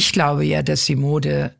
Ich 0.00 0.14
glaube 0.14 0.46
ja, 0.46 0.62
dass 0.62 0.86
die 0.86 0.96
Mode 0.96 1.54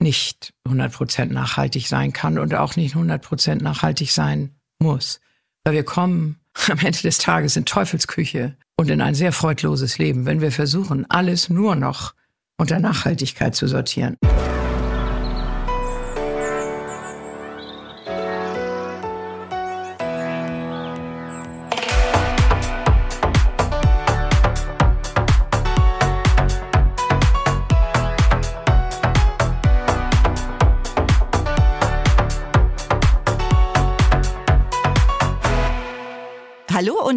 nicht 0.00 0.52
100% 0.68 1.32
nachhaltig 1.32 1.88
sein 1.88 2.12
kann 2.12 2.38
und 2.38 2.54
auch 2.54 2.76
nicht 2.76 2.94
100% 2.94 3.62
nachhaltig 3.62 4.12
sein 4.12 4.54
muss. 4.78 5.18
Weil 5.64 5.72
wir 5.72 5.82
kommen 5.82 6.38
am 6.68 6.78
Ende 6.80 7.00
des 7.00 7.16
Tages 7.16 7.56
in 7.56 7.64
Teufelsküche 7.64 8.54
und 8.76 8.90
in 8.90 9.00
ein 9.00 9.14
sehr 9.14 9.32
freudloses 9.32 9.96
Leben, 9.96 10.26
wenn 10.26 10.42
wir 10.42 10.52
versuchen, 10.52 11.06
alles 11.08 11.48
nur 11.48 11.74
noch 11.74 12.12
unter 12.58 12.80
Nachhaltigkeit 12.80 13.54
zu 13.54 13.66
sortieren. 13.66 14.18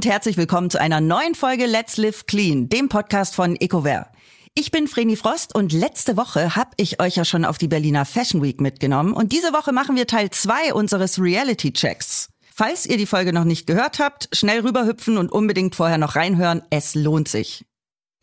Herzlich 0.09 0.37
willkommen 0.37 0.71
zu 0.71 0.81
einer 0.81 1.01
neuen 1.01 1.35
Folge 1.35 1.67
Let's 1.67 1.97
Live 1.97 2.25
Clean, 2.25 2.67
dem 2.67 2.89
Podcast 2.89 3.35
von 3.35 3.55
EcoWare. 3.55 4.07
Ich 4.55 4.71
bin 4.71 4.87
Vreni 4.87 5.15
Frost 5.15 5.53
und 5.53 5.71
letzte 5.71 6.17
Woche 6.17 6.55
habe 6.55 6.71
ich 6.77 6.99
euch 6.99 7.15
ja 7.15 7.25
schon 7.25 7.45
auf 7.45 7.59
die 7.59 7.67
Berliner 7.67 8.05
Fashion 8.05 8.41
Week 8.41 8.59
mitgenommen 8.59 9.13
und 9.13 9.31
diese 9.33 9.53
Woche 9.53 9.71
machen 9.71 9.95
wir 9.95 10.07
Teil 10.07 10.31
2 10.31 10.73
unseres 10.73 11.21
Reality 11.21 11.73
Checks. 11.73 12.29
Falls 12.51 12.87
ihr 12.87 12.97
die 12.97 13.05
Folge 13.05 13.33
noch 13.33 13.43
nicht 13.43 13.67
gehört 13.67 13.99
habt, 13.99 14.35
schnell 14.35 14.61
rüberhüpfen 14.61 15.19
und 15.19 15.31
unbedingt 15.31 15.75
vorher 15.75 15.99
noch 15.99 16.15
reinhören, 16.15 16.63
es 16.71 16.95
lohnt 16.95 17.27
sich. 17.27 17.63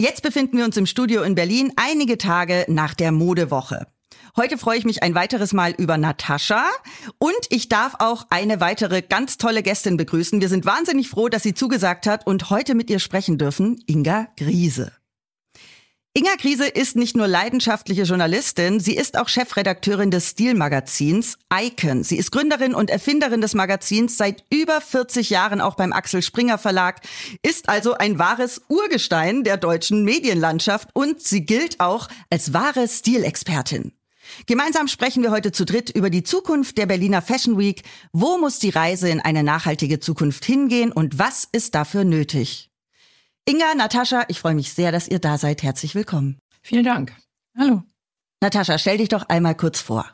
Jetzt 0.01 0.25
befinden 0.25 0.59
wir 0.59 0.65
uns 0.65 0.77
im 0.77 0.87
Studio 0.87 1.23
in 1.23 1.37
Berlin 1.37 1.73
einige 1.77 2.19
Tage 2.19 2.65
nach 2.67 2.95
der 2.95 3.13
Modewoche. 3.13 3.87
Heute 4.37 4.59
freue 4.59 4.79
ich 4.79 4.85
mich 4.85 5.03
ein 5.03 5.15
weiteres 5.15 5.53
Mal 5.53 5.73
über 5.73 5.97
Natascha 5.97 6.65
und 7.19 7.35
ich 7.51 7.69
darf 7.69 7.95
auch 7.99 8.27
eine 8.31 8.61
weitere 8.61 9.03
ganz 9.03 9.39
tolle 9.39 9.63
Gästin 9.63 9.97
begrüßen. 9.97 10.41
Wir 10.41 10.49
sind 10.49 10.67
wahnsinnig 10.67 11.09
froh, 11.09 11.29
dass 11.29 11.43
sie 11.43 11.55
zugesagt 11.55 12.07
hat 12.07 12.27
und 12.27 12.51
heute 12.51 12.75
mit 12.75 12.91
ihr 12.91 12.99
sprechen 12.99 13.39
dürfen, 13.39 13.83
Inga 13.87 14.29
Griese. 14.37 14.93
Inga 16.19 16.37
Griese 16.37 16.67
ist 16.67 16.97
nicht 16.97 17.15
nur 17.15 17.29
leidenschaftliche 17.29 18.05
Journalistin, 18.05 18.81
sie 18.81 18.97
ist 18.97 19.19
auch 19.19 19.29
Chefredakteurin 19.29 20.11
des 20.11 20.31
Stilmagazins 20.31 21.37
Icon. 21.53 22.05
Sie 22.05 22.17
ist 22.17 22.31
Gründerin 22.31 22.75
und 22.75 22.89
Erfinderin 22.89 23.43
des 23.43 23.53
Magazins 23.53 24.17
seit 24.17 24.43
über 24.49 24.81
40 24.81 25.29
Jahren 25.29 25.61
auch 25.61 25.75
beim 25.75 25.93
Axel 25.93 26.23
Springer 26.23 26.57
Verlag, 26.57 27.03
ist 27.43 27.69
also 27.69 27.99
ein 27.99 28.19
wahres 28.19 28.63
Urgestein 28.69 29.45
der 29.45 29.59
deutschen 29.59 30.05
Medienlandschaft 30.05 30.89
und 30.95 31.21
sie 31.21 31.45
gilt 31.45 31.81
auch 31.81 32.09
als 32.31 32.55
wahre 32.55 32.89
Stilexpertin. 32.89 33.93
Gemeinsam 34.47 34.89
sprechen 34.89 35.23
wir 35.23 35.31
heute 35.31 35.53
zu 35.53 35.65
dritt 35.65 35.91
über 35.91 36.11
die 36.11 36.23
Zukunft 36.23 36.79
der 36.79 36.87
Berliner 36.87 37.23
Fashion 37.23 37.59
Week. 37.59 37.83
Wo 38.13 38.39
muss 38.39 38.59
die 38.59 38.71
Reise 38.71 39.09
in 39.09 39.21
eine 39.21 39.43
nachhaltige 39.43 40.01
Zukunft 40.01 40.45
hingehen 40.45 40.93
und 40.93 41.19
was 41.19 41.49
ist 41.51 41.75
dafür 41.75 42.05
nötig? 42.05 42.71
Inga, 43.49 43.75
Natascha, 43.77 44.25
ich 44.29 44.41
freue 44.41 44.55
mich 44.55 44.73
sehr, 44.73 44.93
dass 44.93 45.09
ihr 45.09 45.21
da 45.21 45.39
seid. 45.39 45.63
Herzlich 45.63 45.95
willkommen. 45.95 46.39
Vielen 46.63 46.85
Dank. 46.85 47.15
Hallo. 47.57 47.83
Natascha, 48.41 48.79
stell 48.79 48.99
dich 48.99 49.09
doch 49.09 49.29
einmal 49.29 49.55
kurz 49.55 49.81
vor. 49.81 50.11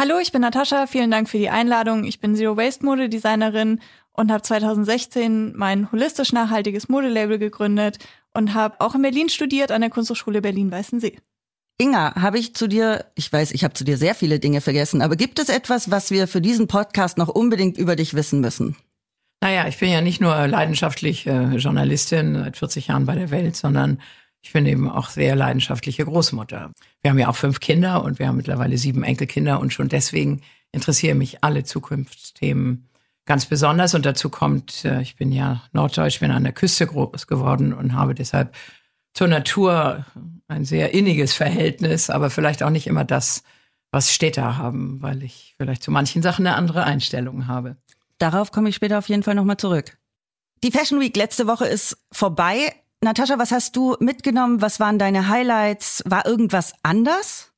Hallo, 0.00 0.18
ich 0.18 0.32
bin 0.32 0.40
Natascha. 0.40 0.86
Vielen 0.86 1.10
Dank 1.10 1.28
für 1.28 1.38
die 1.38 1.50
Einladung. 1.50 2.04
Ich 2.04 2.18
bin 2.18 2.34
Zero 2.34 2.56
Waste 2.56 2.84
Modedesignerin 2.84 3.80
und 4.12 4.32
habe 4.32 4.42
2016 4.42 5.52
mein 5.56 5.92
holistisch 5.92 6.32
nachhaltiges 6.32 6.88
Modelabel 6.88 7.38
gegründet 7.38 7.98
und 8.34 8.54
habe 8.54 8.80
auch 8.80 8.94
in 8.94 9.02
Berlin 9.02 9.28
studiert 9.28 9.70
an 9.70 9.80
der 9.80 9.90
Kunsthochschule 9.90 10.40
Berlin-Weißensee. 10.40 11.18
Inga, 11.82 12.14
habe 12.14 12.38
ich 12.38 12.54
zu 12.54 12.68
dir, 12.68 13.06
ich 13.16 13.32
weiß, 13.32 13.50
ich 13.50 13.64
habe 13.64 13.74
zu 13.74 13.82
dir 13.82 13.96
sehr 13.96 14.14
viele 14.14 14.38
Dinge 14.38 14.60
vergessen, 14.60 15.02
aber 15.02 15.16
gibt 15.16 15.40
es 15.40 15.48
etwas, 15.48 15.90
was 15.90 16.12
wir 16.12 16.28
für 16.28 16.40
diesen 16.40 16.68
Podcast 16.68 17.18
noch 17.18 17.26
unbedingt 17.26 17.76
über 17.76 17.96
dich 17.96 18.14
wissen 18.14 18.40
müssen? 18.40 18.76
Naja, 19.40 19.66
ich 19.66 19.78
bin 19.78 19.90
ja 19.90 20.00
nicht 20.00 20.20
nur 20.20 20.46
leidenschaftlich 20.46 21.26
äh, 21.26 21.56
Journalistin 21.56 22.36
seit 22.36 22.56
40 22.56 22.86
Jahren 22.86 23.04
bei 23.04 23.16
der 23.16 23.32
Welt, 23.32 23.56
sondern 23.56 24.00
ich 24.42 24.52
bin 24.52 24.64
eben 24.64 24.88
auch 24.88 25.08
sehr 25.08 25.34
leidenschaftliche 25.34 26.04
Großmutter. 26.04 26.70
Wir 27.00 27.10
haben 27.10 27.18
ja 27.18 27.28
auch 27.28 27.34
fünf 27.34 27.58
Kinder 27.58 28.04
und 28.04 28.20
wir 28.20 28.28
haben 28.28 28.36
mittlerweile 28.36 28.78
sieben 28.78 29.02
Enkelkinder 29.02 29.58
und 29.58 29.72
schon 29.72 29.88
deswegen 29.88 30.42
interessieren 30.70 31.18
mich 31.18 31.42
alle 31.42 31.64
Zukunftsthemen 31.64 32.88
ganz 33.26 33.46
besonders. 33.46 33.94
Und 33.94 34.06
dazu 34.06 34.30
kommt, 34.30 34.84
äh, 34.84 35.02
ich 35.02 35.16
bin 35.16 35.32
ja 35.32 35.64
Norddeutsch, 35.72 36.20
bin 36.20 36.30
an 36.30 36.44
der 36.44 36.52
Küste 36.52 36.86
groß 36.86 37.26
geworden 37.26 37.72
und 37.72 37.94
habe 37.94 38.14
deshalb 38.14 38.54
zur 39.14 39.26
Natur 39.26 40.06
ein 40.52 40.64
sehr 40.64 40.94
inniges 40.94 41.32
Verhältnis, 41.32 42.10
aber 42.10 42.30
vielleicht 42.30 42.62
auch 42.62 42.70
nicht 42.70 42.86
immer 42.86 43.04
das, 43.04 43.42
was 43.90 44.12
Städter 44.12 44.56
haben, 44.56 45.02
weil 45.02 45.22
ich 45.22 45.54
vielleicht 45.56 45.82
zu 45.82 45.90
manchen 45.90 46.22
Sachen 46.22 46.46
eine 46.46 46.56
andere 46.56 46.84
Einstellung 46.84 47.46
habe. 47.46 47.76
Darauf 48.18 48.52
komme 48.52 48.68
ich 48.68 48.76
später 48.76 48.98
auf 48.98 49.08
jeden 49.08 49.22
Fall 49.22 49.34
nochmal 49.34 49.56
zurück. 49.56 49.98
Die 50.64 50.70
Fashion 50.70 51.00
Week 51.00 51.16
letzte 51.16 51.46
Woche 51.46 51.66
ist 51.66 51.98
vorbei. 52.12 52.72
Natascha, 53.02 53.38
was 53.38 53.50
hast 53.50 53.74
du 53.74 53.96
mitgenommen? 53.98 54.62
Was 54.62 54.78
waren 54.78 54.98
deine 54.98 55.28
Highlights? 55.28 56.04
War 56.06 56.24
irgendwas 56.24 56.72
anders? 56.84 57.52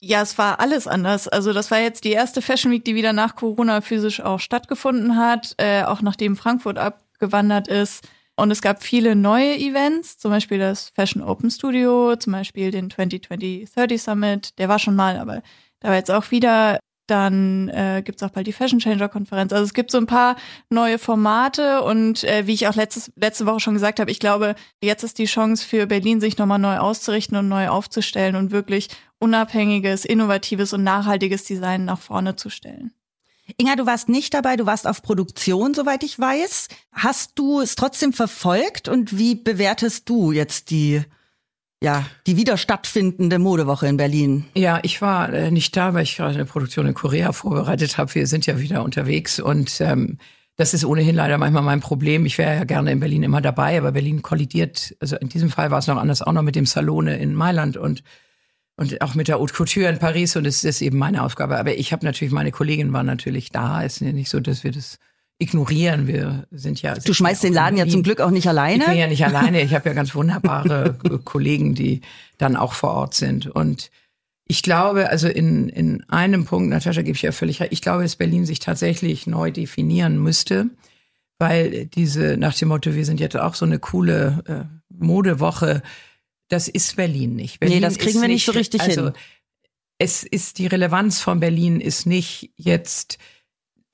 Ja, 0.00 0.22
es 0.22 0.36
war 0.38 0.58
alles 0.58 0.88
anders. 0.88 1.28
Also 1.28 1.52
das 1.52 1.70
war 1.70 1.78
jetzt 1.78 2.04
die 2.04 2.10
erste 2.10 2.42
Fashion 2.42 2.72
Week, 2.72 2.84
die 2.84 2.94
wieder 2.94 3.12
nach 3.12 3.36
Corona 3.36 3.82
physisch 3.82 4.20
auch 4.20 4.40
stattgefunden 4.40 5.16
hat, 5.16 5.54
äh, 5.58 5.84
auch 5.84 6.02
nachdem 6.02 6.34
Frankfurt 6.34 6.78
abgewandert 6.78 7.68
ist. 7.68 8.08
Und 8.36 8.50
es 8.50 8.62
gab 8.62 8.82
viele 8.82 9.14
neue 9.14 9.56
Events, 9.56 10.18
zum 10.18 10.30
Beispiel 10.30 10.58
das 10.58 10.90
Fashion 10.94 11.22
Open 11.22 11.50
Studio, 11.50 12.16
zum 12.16 12.32
Beispiel 12.32 12.70
den 12.70 12.90
2020-30 12.90 13.98
Summit, 13.98 14.58
der 14.58 14.68
war 14.68 14.78
schon 14.78 14.96
mal, 14.96 15.18
aber 15.18 15.42
da 15.80 15.88
war 15.88 15.96
jetzt 15.96 16.10
auch 16.10 16.30
wieder. 16.30 16.78
Dann 17.08 17.68
äh, 17.68 18.00
gibt 18.02 18.22
es 18.22 18.26
auch 18.26 18.32
bald 18.32 18.46
die 18.46 18.52
Fashion 18.52 18.78
Changer 18.78 19.08
Konferenz. 19.08 19.52
Also 19.52 19.64
es 19.64 19.74
gibt 19.74 19.90
so 19.90 19.98
ein 19.98 20.06
paar 20.06 20.36
neue 20.70 20.98
Formate 20.98 21.82
und 21.82 22.22
äh, 22.22 22.46
wie 22.46 22.54
ich 22.54 22.68
auch 22.68 22.76
letztes, 22.76 23.12
letzte 23.16 23.44
Woche 23.44 23.58
schon 23.58 23.74
gesagt 23.74 23.98
habe, 23.98 24.10
ich 24.10 24.20
glaube, 24.20 24.54
jetzt 24.80 25.02
ist 25.02 25.18
die 25.18 25.24
Chance 25.24 25.66
für 25.66 25.86
Berlin, 25.86 26.20
sich 26.20 26.38
nochmal 26.38 26.60
neu 26.60 26.78
auszurichten 26.78 27.36
und 27.36 27.48
neu 27.48 27.68
aufzustellen 27.68 28.36
und 28.36 28.52
wirklich 28.52 28.88
unabhängiges, 29.18 30.04
innovatives 30.04 30.72
und 30.72 30.84
nachhaltiges 30.84 31.44
Design 31.44 31.84
nach 31.84 31.98
vorne 31.98 32.36
zu 32.36 32.50
stellen. 32.50 32.92
Inga, 33.58 33.76
du 33.76 33.86
warst 33.86 34.08
nicht 34.08 34.34
dabei, 34.34 34.56
du 34.56 34.66
warst 34.66 34.86
auf 34.86 35.02
Produktion, 35.02 35.74
soweit 35.74 36.02
ich 36.02 36.18
weiß. 36.18 36.68
Hast 36.92 37.32
du 37.38 37.60
es 37.60 37.74
trotzdem 37.74 38.12
verfolgt 38.12 38.88
und 38.88 39.16
wie 39.16 39.34
bewertest 39.34 40.08
du 40.08 40.32
jetzt 40.32 40.70
die 40.70 41.02
ja, 41.82 42.06
die 42.28 42.36
wieder 42.36 42.56
stattfindende 42.56 43.40
Modewoche 43.40 43.88
in 43.88 43.96
Berlin. 43.96 44.44
Ja, 44.54 44.78
ich 44.84 45.02
war 45.02 45.32
äh, 45.32 45.50
nicht 45.50 45.76
da, 45.76 45.94
weil 45.94 46.04
ich 46.04 46.16
gerade 46.16 46.34
eine 46.34 46.44
Produktion 46.44 46.86
in 46.86 46.94
Korea 46.94 47.32
vorbereitet 47.32 47.98
habe. 47.98 48.14
Wir 48.14 48.28
sind 48.28 48.46
ja 48.46 48.60
wieder 48.60 48.84
unterwegs 48.84 49.40
und 49.40 49.80
ähm, 49.80 50.18
das 50.56 50.74
ist 50.74 50.84
ohnehin 50.84 51.16
leider 51.16 51.38
manchmal 51.38 51.62
mein 51.62 51.80
Problem. 51.80 52.24
Ich 52.24 52.38
wäre 52.38 52.54
ja 52.54 52.64
gerne 52.64 52.92
in 52.92 53.00
Berlin 53.00 53.24
immer 53.24 53.40
dabei, 53.40 53.76
aber 53.76 53.90
Berlin 53.90 54.22
kollidiert, 54.22 54.94
also 55.00 55.16
in 55.16 55.28
diesem 55.28 55.50
Fall 55.50 55.72
war 55.72 55.80
es 55.80 55.88
noch 55.88 55.96
anders, 55.96 56.22
auch 56.22 56.32
noch 56.32 56.42
mit 56.42 56.54
dem 56.54 56.66
Salone 56.66 57.18
in 57.18 57.34
Mailand 57.34 57.76
und 57.76 58.04
und 58.76 59.00
auch 59.02 59.14
mit 59.14 59.28
der 59.28 59.38
Haute 59.38 59.54
Couture 59.54 59.88
in 59.88 59.98
Paris 59.98 60.36
und 60.36 60.46
es 60.46 60.64
ist 60.64 60.80
eben 60.80 60.98
meine 60.98 61.22
Aufgabe. 61.22 61.58
Aber 61.58 61.76
ich 61.76 61.92
habe 61.92 62.04
natürlich, 62.04 62.32
meine 62.32 62.52
Kollegin 62.52 62.92
war 62.92 63.02
natürlich 63.02 63.50
da. 63.50 63.84
Es 63.84 63.94
ist 63.94 64.06
ja 64.06 64.12
nicht 64.12 64.30
so, 64.30 64.40
dass 64.40 64.64
wir 64.64 64.72
das 64.72 64.98
ignorieren. 65.38 66.06
Wir 66.06 66.46
sind 66.50 66.80
ja. 66.80 66.94
Du 66.94 67.12
schmeißt 67.12 67.42
den 67.42 67.52
Laden 67.52 67.76
ja 67.76 67.86
zum 67.86 68.02
Glück 68.02 68.20
auch 68.20 68.30
nicht 68.30 68.48
alleine. 68.48 68.84
Ich 68.84 68.90
bin 68.90 68.98
ja 68.98 69.06
nicht 69.06 69.24
alleine. 69.24 69.60
Ich 69.62 69.74
habe 69.74 69.88
ja 69.88 69.94
ganz 69.94 70.14
wunderbare 70.14 70.98
Kollegen, 71.24 71.74
die 71.74 72.00
dann 72.38 72.56
auch 72.56 72.72
vor 72.72 72.92
Ort 72.92 73.14
sind. 73.14 73.46
Und 73.46 73.90
ich 74.46 74.62
glaube, 74.62 75.10
also 75.10 75.28
in, 75.28 75.68
in 75.68 76.04
einem 76.08 76.44
Punkt, 76.44 76.70
Natascha, 76.70 77.02
gebe 77.02 77.16
ich 77.16 77.22
ja 77.22 77.32
völlig 77.32 77.60
recht, 77.60 77.72
ich 77.72 77.82
glaube, 77.82 78.02
dass 78.02 78.16
Berlin 78.16 78.46
sich 78.46 78.58
tatsächlich 78.58 79.26
neu 79.26 79.50
definieren 79.50 80.18
müsste, 80.18 80.66
weil 81.38 81.86
diese, 81.86 82.36
nach 82.36 82.54
dem 82.54 82.68
Motto, 82.68 82.94
wir 82.94 83.04
sind 83.04 83.20
jetzt 83.20 83.36
auch 83.36 83.54
so 83.54 83.64
eine 83.64 83.78
coole 83.78 84.42
äh, 84.46 84.64
Modewoche, 84.88 85.82
das 86.52 86.68
ist 86.68 86.96
Berlin 86.96 87.34
nicht. 87.34 87.60
Berlin 87.60 87.78
nee, 87.78 87.80
das 87.80 87.98
kriegen 87.98 88.20
wir 88.20 88.28
nicht 88.28 88.44
so 88.44 88.52
richtig 88.52 88.82
also, 88.82 89.04
hin. 89.04 89.12
Es 89.98 90.22
ist 90.22 90.58
die 90.58 90.66
Relevanz 90.66 91.20
von 91.20 91.40
Berlin 91.40 91.80
ist 91.80 92.06
nicht 92.06 92.52
jetzt 92.56 93.18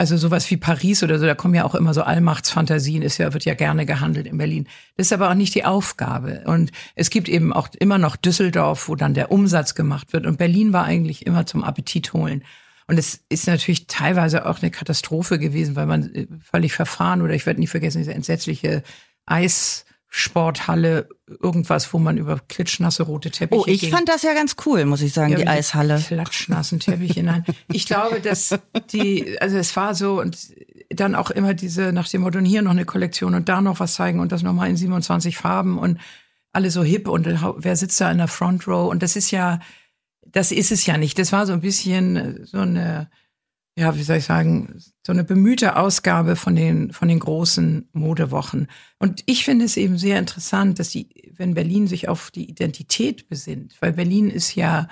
also 0.01 0.17
sowas 0.17 0.49
wie 0.51 0.57
Paris 0.57 1.03
oder 1.03 1.19
so, 1.19 1.27
da 1.27 1.35
kommen 1.35 1.55
ja 1.55 1.65
auch 1.65 1.75
immer 1.75 1.93
so 1.93 2.03
Allmachtsfantasien, 2.03 3.03
ist 3.03 3.19
ja, 3.19 3.33
wird 3.33 3.45
ja 3.45 3.55
gerne 3.55 3.85
gehandelt 3.85 4.29
in 4.29 4.39
Berlin. 4.39 4.69
Das 4.97 5.09
ist 5.09 5.13
aber 5.13 5.29
auch 5.29 5.35
nicht 5.35 5.57
die 5.57 5.65
Aufgabe. 5.65 6.45
Und 6.47 6.71
es 6.95 7.11
gibt 7.11 7.29
eben 7.29 7.53
auch 7.53 7.69
immer 7.81 7.99
noch 7.99 8.15
Düsseldorf, 8.15 8.89
wo 8.89 8.95
dann 8.95 9.13
der 9.13 9.33
Umsatz 9.33 9.75
gemacht 9.75 10.13
wird. 10.13 10.25
Und 10.25 10.39
Berlin 10.39 10.73
war 10.73 10.85
eigentlich 10.85 11.27
immer 11.27 11.47
zum 11.47 11.65
Appetit 11.65 12.13
holen. 12.13 12.45
Und 12.87 12.97
es 12.97 13.25
ist 13.29 13.49
natürlich 13.49 13.89
teilweise 13.89 14.47
auch 14.47 14.63
eine 14.63 14.71
Katastrophe 14.71 15.41
gewesen, 15.41 15.75
weil 15.75 15.87
man 15.87 16.15
äh, 16.15 16.29
völlig 16.41 16.73
verfahren 16.75 17.21
oder 17.21 17.35
ich 17.35 17.45
werde 17.45 17.59
nie 17.59 17.67
vergessen, 17.67 17.99
diese 17.99 18.15
entsetzliche 18.15 18.85
Eis, 19.27 19.85
Sporthalle, 20.11 21.09
irgendwas, 21.41 21.93
wo 21.93 21.99
man 21.99 22.17
über 22.17 22.41
klitschnasse 22.49 23.03
rote 23.03 23.31
Teppiche 23.31 23.61
Oh, 23.61 23.65
ich 23.67 23.83
ging. 23.83 23.91
fand 23.91 24.09
das 24.09 24.23
ja 24.23 24.33
ganz 24.33 24.57
cool, 24.65 24.85
muss 24.87 25.03
ich 25.03 25.13
sagen, 25.13 25.33
ja, 25.33 25.39
die 25.39 25.47
Eishalle. 25.47 25.99
Klatschnassen 25.99 26.81
Teppiche, 26.81 27.23
nein. 27.23 27.45
Ich 27.73 27.87
glaube, 27.87 28.21
dass 28.21 28.59
die, 28.93 29.39
also 29.41 29.59
es 29.59 29.77
war 29.77 29.95
so 29.95 30.21
und 30.21 30.39
dann 30.91 31.15
auch 31.15 31.31
immer 31.31 31.53
diese, 31.53 31.93
nach 31.93 32.09
dem 32.09 32.23
Motto, 32.23 32.39
hier 32.41 32.63
noch 32.63 32.71
eine 32.71 32.87
Kollektion 32.87 33.35
und 33.35 33.49
da 33.51 33.61
noch 33.61 33.81
was 33.81 33.95
zeigen 33.95 34.21
und 34.21 34.33
das 34.33 34.43
nochmal 34.43 34.71
in 34.71 34.77
27 34.77 35.37
Farben 35.37 35.79
und 35.79 35.99
alle 36.53 36.71
so 36.71 36.83
hip 36.83 37.07
und 37.07 37.27
wer 37.59 37.77
sitzt 37.77 38.01
da 38.01 38.11
in 38.11 38.19
der 38.19 38.29
Front 38.29 38.67
Row? 38.67 38.91
Und 38.91 39.03
das 39.03 39.15
ist 39.15 39.31
ja, 39.31 39.61
das 40.27 40.51
ist 40.51 40.73
es 40.73 40.87
ja 40.87 40.97
nicht. 40.97 41.19
Das 41.19 41.33
war 41.33 41.47
so 41.47 41.53
ein 41.53 41.61
bisschen 41.61 42.47
so 42.47 42.59
eine, 42.61 43.11
ja, 43.79 43.95
wie 43.97 44.03
soll 44.03 44.17
ich 44.17 44.25
sagen, 44.25 44.75
so 45.07 45.13
eine 45.13 45.23
bemühte 45.23 45.77
Ausgabe 45.77 46.35
von 46.35 46.57
den, 46.57 46.93
von 46.93 47.07
den 47.07 47.21
großen 47.21 47.89
Modewochen. 47.93 48.67
Und 48.99 49.23
ich 49.27 49.45
finde 49.45 49.67
es 49.67 49.77
eben 49.77 49.99
sehr 49.99 50.19
interessant, 50.19 50.81
dass 50.81 50.91
die, 50.91 51.33
wenn 51.37 51.55
Berlin 51.55 51.87
sich 51.87 52.09
auf 52.09 52.33
die 52.33 52.51
Identität 52.51 53.29
besinnt, 53.29 53.77
weil 53.81 53.93
Berlin 53.93 54.31
ist 54.31 54.57
ja 54.57 54.89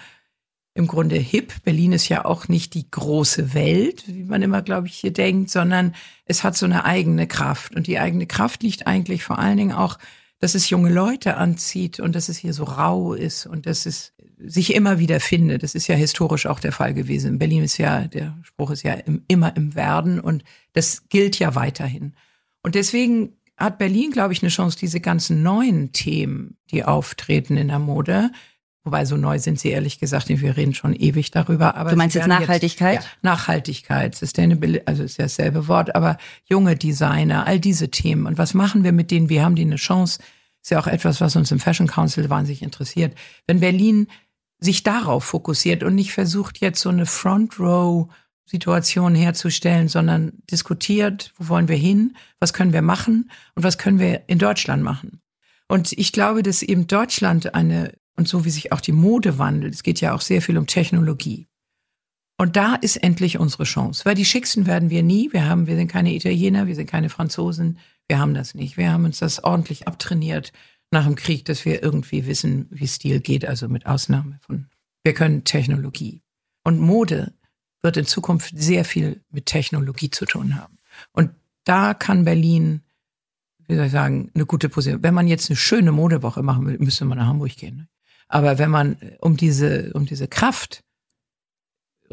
im 0.74 0.86
Grunde 0.86 1.16
hip. 1.16 1.64
Berlin 1.64 1.92
ist 1.92 2.08
ja 2.08 2.24
auch 2.24 2.46
nicht 2.46 2.74
die 2.74 2.88
große 2.88 3.54
Welt, 3.54 4.04
wie 4.06 4.22
man 4.22 4.42
immer, 4.42 4.62
glaube 4.62 4.86
ich, 4.86 4.94
hier 4.94 5.12
denkt, 5.12 5.50
sondern 5.50 5.92
es 6.24 6.44
hat 6.44 6.56
so 6.56 6.66
eine 6.66 6.84
eigene 6.84 7.26
Kraft. 7.26 7.74
Und 7.74 7.88
die 7.88 7.98
eigene 7.98 8.26
Kraft 8.26 8.62
liegt 8.62 8.86
eigentlich 8.86 9.24
vor 9.24 9.40
allen 9.40 9.56
Dingen 9.56 9.72
auch, 9.72 9.98
dass 10.38 10.54
es 10.54 10.68
junge 10.70 10.90
Leute 10.90 11.36
anzieht 11.36 11.98
und 11.98 12.14
dass 12.14 12.28
es 12.28 12.36
hier 12.36 12.52
so 12.52 12.64
rau 12.64 13.14
ist 13.14 13.46
und 13.46 13.66
dass 13.66 13.86
es 13.86 14.12
sich 14.38 14.74
immer 14.74 14.98
wieder 14.98 15.18
findet. 15.18 15.62
Das 15.62 15.74
ist 15.74 15.86
ja 15.86 15.94
historisch 15.94 16.46
auch 16.46 16.60
der 16.60 16.72
Fall 16.72 16.92
gewesen. 16.92 17.32
In 17.32 17.38
Berlin 17.38 17.62
ist 17.62 17.78
ja, 17.78 18.06
der 18.06 18.38
Spruch 18.42 18.70
ist 18.70 18.82
ja 18.82 18.92
im, 18.92 19.24
immer 19.28 19.56
im 19.56 19.74
Werden 19.74 20.20
und 20.20 20.44
das 20.74 21.08
gilt 21.08 21.38
ja 21.38 21.54
weiterhin. 21.54 22.14
Und 22.62 22.74
deswegen 22.74 23.32
hat 23.56 23.78
Berlin, 23.78 24.10
glaube 24.10 24.34
ich, 24.34 24.42
eine 24.42 24.50
Chance, 24.50 24.76
diese 24.78 25.00
ganzen 25.00 25.42
neuen 25.42 25.92
Themen, 25.92 26.58
die 26.70 26.84
auftreten 26.84 27.56
in 27.56 27.68
der 27.68 27.78
Mode, 27.78 28.30
Wobei 28.86 29.04
so 29.04 29.16
neu 29.16 29.40
sind 29.40 29.58
sie 29.58 29.70
ehrlich 29.70 29.98
gesagt, 29.98 30.28
wir 30.28 30.56
reden 30.56 30.72
schon 30.72 30.94
ewig 30.94 31.32
darüber. 31.32 31.74
Aber 31.74 31.90
du 31.90 31.96
meinst 31.96 32.14
jetzt 32.14 32.28
Nachhaltigkeit? 32.28 32.94
Jetzt, 32.94 33.04
ja, 33.04 33.10
Nachhaltigkeit, 33.22 34.14
Sustainability, 34.14 34.84
also 34.86 35.02
ist 35.02 35.18
ja 35.18 35.24
dasselbe 35.24 35.66
Wort, 35.66 35.96
aber 35.96 36.18
junge 36.44 36.76
Designer, 36.76 37.48
all 37.48 37.58
diese 37.58 37.90
Themen. 37.90 38.26
Und 38.26 38.38
was 38.38 38.54
machen 38.54 38.84
wir 38.84 38.92
mit 38.92 39.10
denen? 39.10 39.28
Wie 39.28 39.40
haben 39.40 39.56
die 39.56 39.62
eine 39.62 39.74
Chance? 39.74 40.20
Ist 40.62 40.70
ja 40.70 40.78
auch 40.78 40.86
etwas, 40.86 41.20
was 41.20 41.34
uns 41.34 41.50
im 41.50 41.58
Fashion 41.58 41.88
Council 41.88 42.30
wahnsinnig 42.30 42.62
interessiert. 42.62 43.18
Wenn 43.48 43.58
Berlin 43.58 44.06
sich 44.60 44.84
darauf 44.84 45.24
fokussiert 45.24 45.82
und 45.82 45.96
nicht 45.96 46.12
versucht, 46.12 46.58
jetzt 46.58 46.80
so 46.80 46.88
eine 46.88 47.06
Front 47.06 47.58
Row 47.58 48.06
Situation 48.44 49.16
herzustellen, 49.16 49.88
sondern 49.88 50.34
diskutiert, 50.48 51.32
wo 51.38 51.48
wollen 51.48 51.66
wir 51.66 51.76
hin, 51.76 52.16
was 52.38 52.52
können 52.52 52.72
wir 52.72 52.82
machen 52.82 53.32
und 53.56 53.64
was 53.64 53.78
können 53.78 53.98
wir 53.98 54.28
in 54.28 54.38
Deutschland 54.38 54.84
machen. 54.84 55.20
Und 55.66 55.90
ich 55.90 56.12
glaube, 56.12 56.44
dass 56.44 56.62
eben 56.62 56.86
Deutschland 56.86 57.56
eine 57.56 57.92
und 58.16 58.26
so 58.28 58.44
wie 58.44 58.50
sich 58.50 58.72
auch 58.72 58.80
die 58.80 58.92
Mode 58.92 59.38
wandelt. 59.38 59.74
Es 59.74 59.82
geht 59.82 60.00
ja 60.00 60.14
auch 60.14 60.20
sehr 60.20 60.42
viel 60.42 60.58
um 60.58 60.66
Technologie. 60.66 61.46
Und 62.38 62.56
da 62.56 62.74
ist 62.74 62.96
endlich 62.96 63.38
unsere 63.38 63.64
Chance, 63.64 64.04
weil 64.04 64.14
die 64.14 64.24
schicksten 64.24 64.66
werden 64.66 64.90
wir 64.90 65.02
nie. 65.02 65.32
Wir 65.32 65.48
haben, 65.48 65.66
wir 65.66 65.76
sind 65.76 65.88
keine 65.88 66.14
Italiener, 66.14 66.66
wir 66.66 66.74
sind 66.74 66.90
keine 66.90 67.08
Franzosen. 67.08 67.78
Wir 68.08 68.18
haben 68.18 68.34
das 68.34 68.54
nicht. 68.54 68.76
Wir 68.76 68.92
haben 68.92 69.04
uns 69.04 69.18
das 69.18 69.42
ordentlich 69.42 69.88
abtrainiert 69.88 70.52
nach 70.90 71.04
dem 71.06 71.16
Krieg, 71.16 71.44
dass 71.46 71.64
wir 71.64 71.82
irgendwie 71.82 72.26
wissen, 72.26 72.66
wie 72.70 72.86
Stil 72.86 73.20
geht, 73.20 73.46
also 73.46 73.68
mit 73.68 73.86
Ausnahme 73.86 74.38
von, 74.42 74.66
wir 75.02 75.14
können 75.14 75.44
Technologie. 75.44 76.22
Und 76.62 76.78
Mode 76.78 77.32
wird 77.82 77.96
in 77.96 78.06
Zukunft 78.06 78.52
sehr 78.56 78.84
viel 78.84 79.22
mit 79.30 79.46
Technologie 79.46 80.10
zu 80.10 80.26
tun 80.26 80.56
haben. 80.56 80.78
Und 81.12 81.30
da 81.64 81.94
kann 81.94 82.24
Berlin, 82.24 82.82
wie 83.66 83.76
soll 83.76 83.86
ich 83.86 83.92
sagen, 83.92 84.30
eine 84.34 84.46
gute 84.46 84.68
Position. 84.68 85.02
Wenn 85.02 85.14
man 85.14 85.26
jetzt 85.26 85.50
eine 85.50 85.56
schöne 85.56 85.92
Modewoche 85.92 86.42
machen 86.42 86.66
will, 86.66 86.78
müsste 86.78 87.04
man 87.04 87.18
nach 87.18 87.26
Hamburg 87.26 87.56
gehen. 87.56 87.76
Ne? 87.76 87.88
Aber 88.28 88.58
wenn 88.58 88.70
man 88.70 88.96
um 89.20 89.37
diese, 89.37 89.93
um 89.94 90.06
diese 90.06 90.28
Kraft 90.28 90.82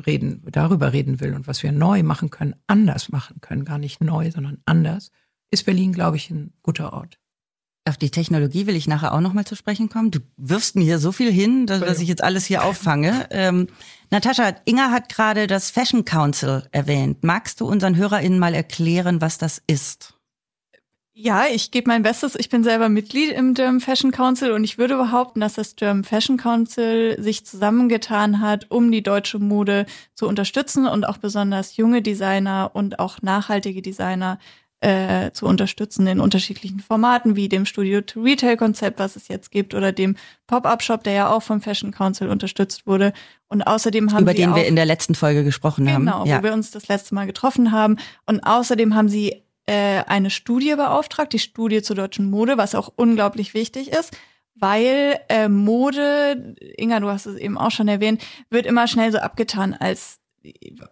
reden, 0.05 0.43
darüber 0.51 0.93
reden 0.93 1.19
will 1.19 1.33
und 1.33 1.47
was 1.47 1.63
wir 1.63 1.71
neu 1.71 2.03
machen 2.03 2.29
können, 2.29 2.55
anders 2.67 3.09
machen 3.09 3.41
können, 3.41 3.65
gar 3.65 3.77
nicht 3.77 4.01
neu, 4.01 4.31
sondern 4.31 4.59
anders, 4.65 5.11
ist 5.51 5.65
Berlin, 5.65 5.93
glaube 5.93 6.17
ich, 6.17 6.29
ein 6.29 6.53
guter 6.63 6.93
Ort. 6.93 7.19
Auf 7.85 7.97
die 7.97 8.11
Technologie 8.11 8.65
will 8.65 8.77
ich 8.77 8.87
nachher 8.87 9.13
auch 9.13 9.19
nochmal 9.19 9.45
zu 9.45 9.55
sprechen 9.55 9.89
kommen. 9.89 10.09
Du 10.09 10.19
wirfst 10.37 10.75
mir 10.75 10.85
hier 10.85 10.99
so 10.99 11.11
viel 11.11 11.31
hin, 11.31 11.67
dass, 11.67 11.81
dass 11.81 11.99
ich 11.99 12.07
jetzt 12.07 12.23
alles 12.23 12.45
hier 12.45 12.63
auffange. 12.63 13.27
Ähm, 13.29 13.67
Natascha, 14.09 14.55
Inga 14.63 14.89
hat 14.91 15.09
gerade 15.09 15.47
das 15.47 15.69
Fashion 15.69 16.05
Council 16.05 16.63
erwähnt. 16.71 17.23
Magst 17.23 17.59
du 17.59 17.67
unseren 17.67 17.97
HörerInnen 17.97 18.39
mal 18.39 18.53
erklären, 18.53 19.19
was 19.19 19.37
das 19.37 19.61
ist? 19.67 20.12
Ja, 21.15 21.45
ich 21.45 21.69
gebe 21.69 21.89
mein 21.89 22.01
Bestes. 22.01 22.33
Ich 22.35 22.49
bin 22.49 22.63
selber 22.63 22.89
Mitglied 22.89 23.31
im 23.31 23.53
German 23.53 23.81
Fashion 23.81 24.11
Council 24.11 24.51
und 24.51 24.63
ich 24.63 24.79
würde 24.79 24.97
behaupten, 24.97 25.41
dass 25.41 25.53
das 25.53 25.75
German 25.75 26.03
Fashion 26.03 26.37
Council 26.37 27.21
sich 27.21 27.45
zusammengetan 27.45 28.41
hat, 28.41 28.71
um 28.71 28.91
die 28.91 29.03
deutsche 29.03 29.37
Mode 29.37 29.85
zu 30.15 30.27
unterstützen 30.27 30.87
und 30.87 31.07
auch 31.07 31.17
besonders 31.17 31.77
junge 31.77 32.01
Designer 32.01 32.71
und 32.73 32.97
auch 32.97 33.21
nachhaltige 33.21 33.83
Designer 33.83 34.39
äh, 34.83 35.31
zu 35.31 35.45
unterstützen 35.45 36.07
in 36.07 36.19
unterschiedlichen 36.19 36.79
Formaten, 36.79 37.35
wie 37.35 37.47
dem 37.47 37.65
Studio-to-Retail-Konzept, 37.65 38.97
was 38.97 39.15
es 39.15 39.27
jetzt 39.27 39.51
gibt, 39.51 39.75
oder 39.75 39.91
dem 39.91 40.17
Pop-Up-Shop, 40.47 41.03
der 41.03 41.13
ja 41.13 41.29
auch 41.29 41.43
vom 41.43 41.61
Fashion 41.61 41.91
Council 41.91 42.27
unterstützt 42.27 42.87
wurde. 42.87 43.13
Und 43.47 43.61
außerdem 43.61 44.11
haben 44.11 44.23
Über 44.23 44.33
den 44.33 44.55
wir 44.55 44.65
in 44.65 44.75
der 44.75 44.85
letzten 44.85 45.13
Folge 45.13 45.43
gesprochen 45.43 45.85
genau, 45.85 45.93
haben. 45.93 46.05
Genau, 46.05 46.25
ja. 46.25 46.39
wo 46.39 46.43
wir 46.43 46.53
uns 46.53 46.71
das 46.71 46.87
letzte 46.87 47.13
Mal 47.15 47.27
getroffen 47.27 47.71
haben. 47.71 47.97
Und 48.25 48.41
außerdem 48.41 48.95
haben 48.95 49.09
sie 49.09 49.42
äh, 49.65 50.03
eine 50.07 50.29
Studie 50.29 50.75
beauftragt, 50.75 51.33
die 51.33 51.39
Studie 51.39 51.81
zur 51.81 51.95
deutschen 51.95 52.29
Mode, 52.29 52.57
was 52.57 52.75
auch 52.75 52.91
unglaublich 52.95 53.53
wichtig 53.53 53.91
ist, 53.91 54.15
weil 54.55 55.19
äh, 55.29 55.49
Mode, 55.49 56.55
Inga, 56.77 56.99
du 56.99 57.07
hast 57.07 57.25
es 57.25 57.37
eben 57.37 57.57
auch 57.57 57.71
schon 57.71 57.87
erwähnt, 57.87 58.23
wird 58.49 58.65
immer 58.65 58.87
schnell 58.87 59.11
so 59.11 59.19
abgetan 59.19 59.73
als 59.73 60.19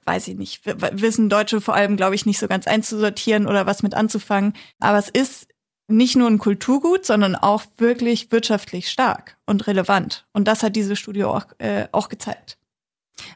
weiß 0.05 0.29
ich 0.29 0.37
nicht, 0.37 0.61
wissen 0.65 1.29
Deutsche 1.29 1.61
vor 1.61 1.73
allem, 1.73 1.97
glaube 1.97 2.15
ich, 2.15 2.25
nicht 2.25 2.39
so 2.39 2.47
ganz 2.47 2.67
einzusortieren 2.67 3.47
oder 3.47 3.65
was 3.65 3.83
mit 3.83 3.93
anzufangen. 3.93 4.53
Aber 4.79 4.97
es 4.97 5.09
ist 5.09 5.47
nicht 5.87 6.15
nur 6.15 6.29
ein 6.29 6.37
Kulturgut, 6.37 7.05
sondern 7.05 7.35
auch 7.35 7.63
wirklich 7.77 8.31
wirtschaftlich 8.31 8.89
stark 8.89 9.37
und 9.45 9.67
relevant. 9.67 10.25
Und 10.33 10.47
das 10.47 10.63
hat 10.63 10.75
diese 10.75 10.95
Studie 10.95 11.25
auch, 11.25 11.45
äh, 11.57 11.87
auch 11.91 12.09
gezeigt. 12.09 12.57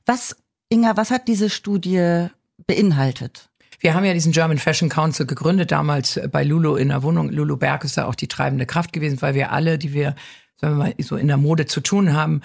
Was, 0.06 0.38
Inga, 0.70 0.96
was 0.98 1.12
hat 1.12 1.28
diese 1.28 1.50
Studie 1.50 2.28
beinhaltet? 2.66 3.50
Wir 3.80 3.94
haben 3.94 4.06
ja 4.06 4.13
diesen 4.13 4.31
German 4.31 4.57
Fashion 4.57 4.89
Council 4.89 5.25
gegründet, 5.25 5.72
damals 5.72 6.19
bei 6.31 6.44
Lulu 6.44 6.75
in 6.75 6.89
der 6.89 7.04
Wohnung. 7.04 7.30
Lulu 7.30 7.57
Berg 7.57 7.83
ist 7.83 7.98
da 7.98 8.06
auch 8.06 8.16
die 8.16 8.27
treibende 8.27 8.66
Kraft 8.66 8.94
gewesen, 8.94 9.22
weil 9.22 9.36
wir 9.36 9.51
alle, 9.51 9.77
die 9.77 9.94
wir, 9.94 10.16
sagen 10.60 10.77
wir 10.77 10.86
mal, 10.86 10.94
so 11.00 11.16
in 11.16 11.27
der 11.27 11.38
Mode 11.38 11.66
zu 11.66 11.81
tun 11.81 12.13
haben, 12.13 12.42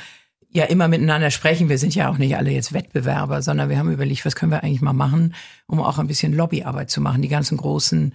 ja 0.53 0.65
immer 0.65 0.89
miteinander 0.89 1.31
sprechen. 1.31 1.69
Wir 1.69 1.79
sind 1.79 1.95
ja 1.95 2.11
auch 2.11 2.19
nicht 2.19 2.37
alle 2.37 2.51
jetzt 2.51 2.73
Wettbewerber, 2.73 3.43
sondern 3.43 3.69
wir 3.69 3.79
haben 3.79 3.93
überlegt, 3.93 4.25
was 4.25 4.35
können 4.35 4.53
wir 4.53 4.63
eigentlich 4.63 4.83
mal 4.83 4.93
machen, 4.93 5.35
um 5.67 5.81
auch 5.81 5.99
ein 5.99 6.09
bisschen 6.09 6.35
Lobbyarbeit 6.35 6.91
zu 6.91 7.01
machen. 7.01 7.23
Die 7.23 7.29
ganzen 7.29 7.57
großen, 7.57 8.15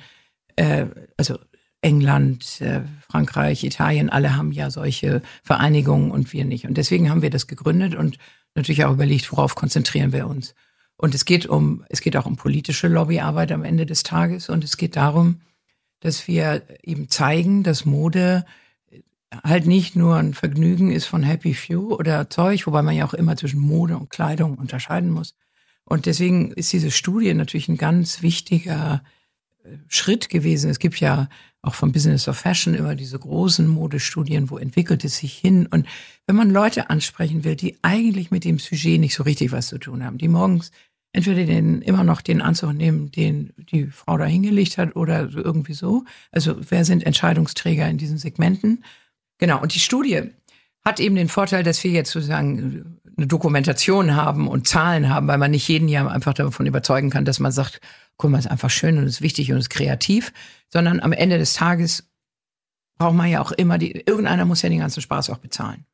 äh, 0.58 0.88
also 1.18 1.38
England, 1.82 2.62
äh, 2.62 2.82
Frankreich, 3.10 3.64
Italien, 3.64 4.10
alle 4.10 4.36
haben 4.36 4.52
ja 4.52 4.70
solche 4.70 5.22
Vereinigungen 5.44 6.12
und 6.12 6.34
wir 6.34 6.44
nicht. 6.44 6.66
Und 6.68 6.78
deswegen 6.78 7.10
haben 7.10 7.22
wir 7.22 7.30
das 7.30 7.48
gegründet 7.48 7.96
und 7.96 8.18
natürlich 8.56 8.84
auch 8.86 8.94
überlegt, 8.94 9.32
worauf 9.32 9.56
konzentrieren 9.56 10.12
wir 10.12 10.28
uns. 10.28 10.56
Und 10.98 11.14
es 11.14 11.26
geht 11.26 11.46
um, 11.46 11.84
es 11.90 12.02
geht 12.02 12.16
auch 12.16 12.26
um 12.26 12.38
politische 12.38 12.88
Lobbyarbeit 12.88 13.52
am 13.52 13.64
Ende 13.64 13.86
des 13.86 14.04
Tages. 14.04 14.50
Und 14.50 14.64
es 14.64 14.78
geht 14.78 14.96
darum, 14.96 15.42
dass 16.00 16.28
wir 16.28 16.64
eben 16.84 17.10
zeigen, 17.10 17.64
dass 17.64 17.86
Mode 17.86 18.46
halt 19.44 19.66
nicht 19.66 19.96
nur 19.96 20.16
ein 20.16 20.34
Vergnügen 20.34 20.92
ist 20.92 21.06
von 21.06 21.24
Happy 21.24 21.54
Few 21.54 21.94
oder 21.94 22.30
Zeug, 22.30 22.68
wobei 22.68 22.82
man 22.82 22.96
ja 22.96 23.06
auch 23.06 23.14
immer 23.14 23.36
zwischen 23.36 23.60
Mode 23.60 23.98
und 23.98 24.10
Kleidung 24.10 24.56
unterscheiden 24.58 25.10
muss. 25.10 25.36
Und 25.84 26.06
deswegen 26.06 26.52
ist 26.52 26.72
diese 26.74 26.92
Studie 26.92 27.34
natürlich 27.34 27.68
ein 27.68 27.78
ganz 27.78 28.22
wichtiger 28.22 29.04
Schritt 29.88 30.30
gewesen. 30.30 30.70
Es 30.70 30.80
gibt 30.80 31.00
ja 31.00 31.30
auch 31.62 31.76
vom 31.76 31.92
Business 31.92 32.28
of 32.28 32.38
Fashion 32.38 32.76
immer 32.76 32.96
diese 32.96 33.18
großen 33.18 33.68
Modestudien, 33.68 34.50
wo 34.50 34.58
entwickelt 34.58 35.04
es 35.04 35.18
sich 35.18 35.34
hin. 35.34 35.66
Und 35.66 35.88
wenn 36.28 36.36
man 36.36 36.52
Leute 36.52 36.90
ansprechen 36.90 37.44
will, 37.44 37.56
die 37.56 37.78
eigentlich 37.82 38.32
mit 38.32 38.44
dem 38.44 38.60
Sujet 38.60 39.00
nicht 39.00 39.16
so 39.16 39.24
richtig 39.24 39.52
was 39.52 39.68
zu 39.68 39.78
tun 39.78 40.04
haben, 40.04 40.18
die 40.18 40.28
morgens 40.28 40.72
entweder 41.12 41.46
den 41.46 41.82
immer 41.82 42.04
noch 42.04 42.22
den 42.22 42.42
Anzug 42.42 42.74
nehmen, 42.74 43.12
den 43.12 43.54
die 43.58 43.88
Frau 43.88 44.18
da 44.18 44.26
hingelegt 44.26 44.78
hat 44.78 44.96
oder 44.96 45.30
irgendwie 45.34 45.74
so. 45.74 46.04
Also 46.32 46.58
wer 46.70 46.86
sind 46.86 47.06
Entscheidungsträger 47.06 47.88
in 47.88 47.98
diesen 47.98 48.18
Segmenten? 48.18 48.84
Genau. 49.38 49.62
Und 49.62 49.74
die 49.74 49.80
Studie 49.80 50.32
hat 50.84 51.00
eben 51.00 51.16
den 51.16 51.30
Vorteil, 51.30 51.64
dass 51.64 51.84
wir 51.84 51.92
jetzt 51.92 52.12
sozusagen 52.12 53.00
eine 53.18 53.28
Dokumentation 53.28 54.16
haben 54.16 54.48
und 54.48 54.68
Zahlen 54.68 55.10
haben, 55.10 55.28
weil 55.28 55.38
man 55.38 55.52
nicht 55.52 55.68
jeden 55.68 55.88
Jahr 55.88 56.12
einfach 56.12 56.34
davon 56.34 56.66
überzeugen 56.66 57.10
kann, 57.10 57.26
dass 57.26 57.40
man 57.40 57.52
sagt, 57.52 57.80
guck 58.18 58.32
mal, 58.32 58.40
ist 58.40 58.48
einfach 58.48 58.70
schön 58.70 58.98
und 58.98 59.06
ist 59.06 59.22
wichtig 59.22 59.52
und 59.52 59.58
ist 59.58 59.70
kreativ, 59.70 60.34
sondern 60.70 61.00
am 61.00 61.12
Ende 61.12 61.38
des 61.38 61.54
Tages 61.54 62.10
braucht 62.98 63.16
man 63.16 63.30
ja 63.30 63.42
auch 63.42 63.52
immer 63.52 63.78
die, 63.78 63.92
irgendeiner 63.92 64.46
muss 64.46 64.62
ja 64.62 64.70
den 64.70 64.80
ganzen 64.80 65.02
Spaß 65.02 65.30
auch 65.30 65.38
bezahlen. 65.38 65.86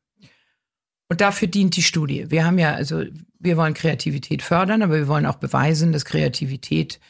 Und 1.08 1.20
dafür 1.20 1.48
dient 1.48 1.76
die 1.76 1.82
Studie. 1.82 2.30
Wir 2.30 2.46
haben 2.46 2.58
ja, 2.58 2.72
also, 2.72 3.04
wir 3.38 3.56
wollen 3.56 3.74
Kreativität 3.74 4.40
fördern, 4.40 4.82
aber 4.82 4.94
wir 4.94 5.08
wollen 5.08 5.26
auch 5.26 5.36
beweisen, 5.36 5.92
dass 5.92 6.04
Kreativität 6.04 7.00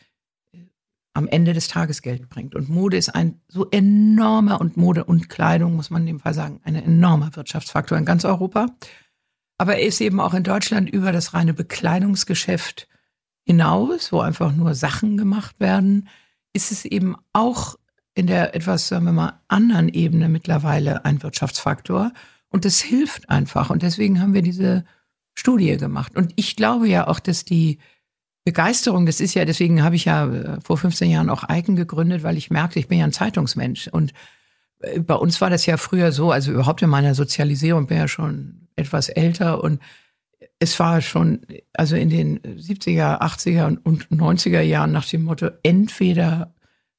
am 1.14 1.28
Ende 1.28 1.52
des 1.52 1.68
Tages 1.68 2.02
Geld 2.02 2.28
bringt. 2.28 2.54
Und 2.54 2.68
Mode 2.68 2.96
ist 2.96 3.10
ein 3.10 3.40
so 3.48 3.70
enormer, 3.70 4.60
und 4.60 4.76
Mode 4.76 5.04
und 5.04 5.28
Kleidung, 5.28 5.76
muss 5.76 5.90
man 5.90 6.02
in 6.02 6.06
dem 6.06 6.20
Fall 6.20 6.34
sagen, 6.34 6.60
ein 6.64 6.74
enormer 6.74 7.36
Wirtschaftsfaktor 7.36 7.98
in 7.98 8.04
ganz 8.04 8.24
Europa. 8.24 8.74
Aber 9.58 9.76
er 9.76 9.86
ist 9.86 10.00
eben 10.00 10.20
auch 10.20 10.34
in 10.34 10.42
Deutschland 10.42 10.90
über 10.90 11.12
das 11.12 11.34
reine 11.34 11.54
Bekleidungsgeschäft 11.54 12.88
hinaus, 13.44 14.12
wo 14.12 14.20
einfach 14.20 14.52
nur 14.52 14.74
Sachen 14.74 15.16
gemacht 15.16 15.56
werden, 15.58 16.08
ist 16.52 16.72
es 16.72 16.84
eben 16.84 17.16
auch 17.32 17.76
in 18.14 18.26
der 18.26 18.54
etwas, 18.54 18.88
sagen 18.88 19.06
wir 19.06 19.12
mal, 19.12 19.40
anderen 19.48 19.88
Ebene 19.88 20.28
mittlerweile 20.28 21.04
ein 21.04 21.22
Wirtschaftsfaktor. 21.22 22.12
Und 22.50 22.64
das 22.64 22.80
hilft 22.80 23.30
einfach. 23.30 23.70
Und 23.70 23.82
deswegen 23.82 24.20
haben 24.20 24.34
wir 24.34 24.42
diese 24.42 24.84
Studie 25.34 25.76
gemacht. 25.78 26.14
Und 26.16 26.32
ich 26.36 26.56
glaube 26.56 26.88
ja 26.88 27.08
auch, 27.08 27.20
dass 27.20 27.44
die 27.44 27.78
Begeisterung, 28.44 29.06
das 29.06 29.20
ist 29.20 29.34
ja, 29.34 29.44
deswegen 29.44 29.82
habe 29.82 29.96
ich 29.96 30.04
ja 30.04 30.26
äh, 30.26 30.60
vor 30.60 30.76
15 30.76 31.10
Jahren 31.10 31.30
auch 31.30 31.44
Icon 31.48 31.76
gegründet, 31.76 32.22
weil 32.22 32.36
ich 32.36 32.50
merkte, 32.50 32.78
ich 32.78 32.88
bin 32.88 32.98
ja 32.98 33.04
ein 33.04 33.12
Zeitungsmensch. 33.12 33.88
Und 33.88 34.12
äh, 34.80 35.00
bei 35.00 35.14
uns 35.14 35.40
war 35.40 35.48
das 35.48 35.64
ja 35.64 35.76
früher 35.76 36.12
so, 36.12 36.32
also 36.32 36.52
überhaupt 36.52 36.82
in 36.82 36.90
meiner 36.90 37.14
Sozialisierung 37.14 37.86
bin 37.86 37.98
ja 37.98 38.08
schon 38.08 38.68
etwas 38.76 39.08
älter 39.08 39.62
und 39.62 39.80
es 40.58 40.78
war 40.78 41.00
schon, 41.00 41.46
also 41.72 41.96
in 41.96 42.10
den 42.10 42.40
70er, 42.40 43.20
80er 43.20 43.78
und 43.82 44.08
90er 44.08 44.60
Jahren 44.60 44.92
nach 44.92 45.06
dem 45.06 45.24
Motto, 45.24 45.50
entweder 45.62 46.54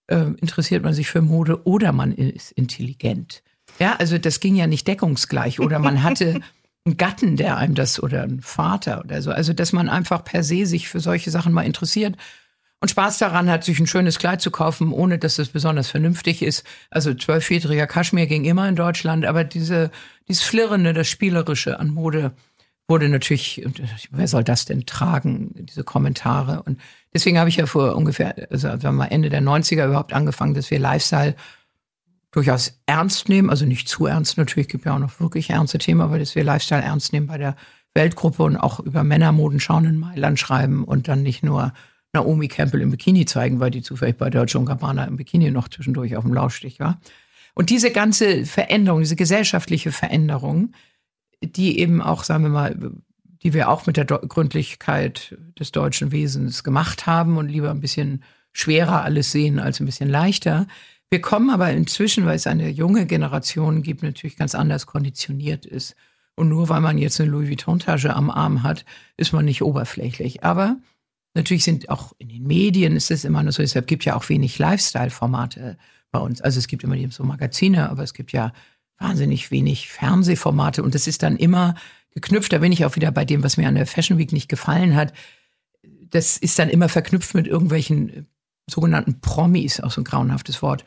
äh, 0.08 0.26
interessiert 0.42 0.84
man 0.84 0.94
sich 0.94 1.08
für 1.08 1.22
Mode 1.22 1.66
oder 1.66 1.92
man 1.92 2.12
ist 2.14 2.52
intelligent. 2.52 3.44
Ja, 3.80 3.96
also 3.96 4.18
das 4.18 4.40
ging 4.40 4.56
ja 4.56 4.68
nicht 4.68 4.88
deckungsgleich 4.88 5.60
oder 5.60 5.80
man 5.80 6.04
hatte 6.04 6.42
einen 6.86 6.98
Gatten, 6.98 7.38
der 7.38 7.58
einem 7.58 7.76
das 7.76 8.02
oder 8.02 8.24
einen 8.24 8.42
Vater 8.42 9.02
oder 9.04 9.22
so. 9.22 9.32
Also, 9.32 9.54
dass 9.54 9.72
man 9.72 9.90
einfach 9.90 10.24
per 10.24 10.44
se 10.44 10.66
sich 10.66 10.90
für 10.90 11.00
solche 11.00 11.32
Sachen 11.32 11.54
mal 11.54 11.66
interessiert 11.66 12.18
und 12.82 12.90
Spaß 12.90 13.18
daran 13.20 13.50
hat, 13.50 13.64
sich 13.64 13.80
ein 13.80 13.88
schönes 13.88 14.20
Kleid 14.20 14.42
zu 14.42 14.52
kaufen, 14.52 14.92
ohne 14.92 15.18
dass 15.18 15.40
es 15.40 15.48
besonders 15.48 15.90
vernünftig 15.90 16.42
ist. 16.42 16.66
Also 16.90 17.14
zwölfjähriger 17.14 17.88
Kaschmir 17.88 18.28
ging 18.28 18.44
immer 18.44 18.68
in 18.68 18.76
Deutschland, 18.76 19.26
aber 19.26 19.46
diese, 19.46 19.90
dieses 20.28 20.44
Flirrende, 20.44 20.92
das 20.92 21.08
Spielerische 21.08 21.80
an 21.80 21.92
Mode 21.92 22.34
wurde 22.88 23.08
natürlich, 23.10 23.66
wer 24.12 24.28
soll 24.28 24.44
das 24.44 24.66
denn 24.66 24.86
tragen, 24.86 25.52
diese 25.56 25.84
Kommentare. 25.84 26.64
Und 26.64 26.80
deswegen 27.14 27.40
habe 27.40 27.50
ich 27.50 27.56
ja 27.56 27.66
vor 27.66 27.96
ungefähr, 27.96 28.36
also 28.52 28.68
sagen 28.68 28.82
wir 28.82 28.92
mal 28.92 29.06
Ende 29.06 29.30
der 29.30 29.42
90er 29.42 29.88
überhaupt 29.88 30.14
angefangen, 30.14 30.54
dass 30.54 30.70
wir 30.70 30.80
Lifestyle 30.80 31.36
durchaus 32.32 32.80
ernst 32.86 33.30
nehmen, 33.30 33.50
also 33.50 33.66
nicht 33.66 33.88
zu 33.88 34.06
ernst 34.06 34.38
natürlich, 34.38 34.68
gibt 34.68 34.86
ja 34.86 34.96
auch 34.96 35.00
noch 35.00 35.20
wirklich 35.20 35.52
ernste 35.52 35.78
Themen, 35.78 36.02
aber 36.02 36.20
dass 36.20 36.36
wir 36.36 36.44
Lifestyle 36.44 36.82
ernst 36.82 37.14
nehmen 37.14 37.28
bei 37.28 37.38
der 37.38 37.56
Weltgruppe 37.94 38.44
und 38.44 38.58
auch 38.58 38.80
über 38.80 39.04
Männermoden 39.04 39.60
schauen 39.60 39.86
in 39.86 39.98
Mailand 39.98 40.40
schreiben 40.40 40.84
und 40.84 41.08
dann 41.08 41.22
nicht 41.22 41.44
nur 41.44 41.74
Naomi 42.12 42.48
Campbell 42.48 42.82
im 42.82 42.92
Bikini 42.92 43.26
zeigen, 43.26 43.60
weil 43.60 43.72
die 43.72 43.82
zufällig 43.82 44.18
bei 44.18 44.30
Deutsche 44.30 44.60
und 44.60 44.66
Gabbana 44.66 45.06
im 45.06 45.18
Bikini 45.18 45.52
noch 45.52 45.68
zwischendurch 45.68 46.16
auf 46.16 46.24
dem 46.24 46.34
Laufstich 46.34 46.80
war. 46.80 47.00
Und 47.56 47.70
diese 47.70 47.92
ganze 47.92 48.46
Veränderung, 48.46 49.02
diese 49.02 49.16
gesellschaftliche 49.16 49.92
Veränderung, 49.92 50.74
die 51.44 51.80
eben 51.80 52.02
auch, 52.02 52.24
sagen 52.24 52.44
wir 52.44 52.50
mal, 52.50 52.92
die 53.44 53.54
wir 53.54 53.70
auch 53.70 53.86
mit 53.86 53.98
der 53.98 54.06
Gründlichkeit 54.06 55.38
des 55.60 55.72
deutschen 55.72 56.12
Wesens 56.12 56.64
gemacht 56.64 57.06
haben 57.06 57.38
und 57.38 57.50
lieber 57.50 57.72
ein 57.72 57.82
bisschen 57.82 58.24
schwerer 58.54 59.04
alles 59.04 59.32
sehen 59.32 59.60
als 59.60 59.80
ein 59.80 59.86
bisschen 59.86 60.10
leichter, 60.10 60.68
wir 61.14 61.22
kommen 61.22 61.52
aber 61.52 61.70
inzwischen, 61.70 62.26
weil 62.26 62.38
es 62.38 62.48
eine 62.48 62.70
junge 62.70 63.06
Generation 63.06 63.84
gibt, 63.84 64.02
natürlich 64.02 64.36
ganz 64.36 64.56
anders 64.56 64.88
konditioniert 64.88 65.64
ist. 65.64 65.96
Und 66.36 66.50
nur 66.50 66.70
weil 66.70 66.82
man 66.82 66.98
jetzt 66.98 67.22
eine 67.22 67.30
Louis 67.30 67.50
Vuitton-Tasche 67.50 68.16
am 68.16 68.32
Arm 68.32 68.64
hat, 68.64 68.84
ist 69.16 69.32
man 69.32 69.46
nicht 69.46 69.62
oberflächlich. 69.62 70.44
Aber 70.44 70.78
natürlich 71.36 71.66
sind 71.66 71.90
auch 71.90 72.14
in 72.18 72.30
den 72.30 72.48
Medien 72.48 72.96
ist 72.96 73.12
es 73.12 73.26
immer 73.26 73.44
nur 73.44 73.52
so, 73.52 73.62
deshalb 73.62 73.86
gibt 73.86 74.06
ja 74.06 74.16
auch 74.16 74.28
wenig 74.28 74.58
Lifestyle-Formate 74.58 75.78
bei 76.12 76.18
uns. 76.18 76.42
Also 76.42 76.58
es 76.58 76.68
gibt 76.68 76.84
immer 76.84 76.98
so 77.12 77.24
Magazine, 77.24 77.92
aber 77.92 78.02
es 78.02 78.16
gibt 78.16 78.32
ja 78.32 78.52
wahnsinnig 79.00 79.52
wenig 79.52 79.90
Fernsehformate 79.90 80.84
und 80.84 80.96
das 80.96 81.08
ist 81.08 81.24
dann 81.24 81.38
immer 81.38 81.76
geknüpft. 82.12 82.54
Da 82.54 82.60
bin 82.60 82.72
ich 82.72 82.86
auch 82.86 82.96
wieder 82.96 83.12
bei 83.12 83.26
dem, 83.26 83.44
was 83.44 83.58
mir 83.58 83.68
an 83.68 83.76
der 83.76 83.88
Fashion 83.88 84.18
Week 84.18 84.32
nicht 84.32 84.50
gefallen 84.50 84.96
hat. 84.96 85.14
Das 86.10 86.38
ist 86.38 86.60
dann 86.60 86.70
immer 86.70 86.90
verknüpft 86.90 87.34
mit 87.34 87.48
irgendwelchen 87.48 88.28
sogenannten 88.70 89.20
Promis, 89.20 89.80
auch 89.80 89.92
so 89.92 90.02
ein 90.02 90.06
grauenhaftes 90.06 90.62
Wort. 90.62 90.86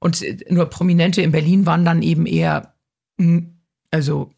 Und 0.00 0.22
äh, 0.22 0.38
nur 0.50 0.66
Prominente 0.66 1.22
in 1.22 1.32
Berlin 1.32 1.66
waren 1.66 1.84
dann 1.84 2.02
eben 2.02 2.26
eher, 2.26 2.74
hm, 3.18 3.58
also 3.90 4.32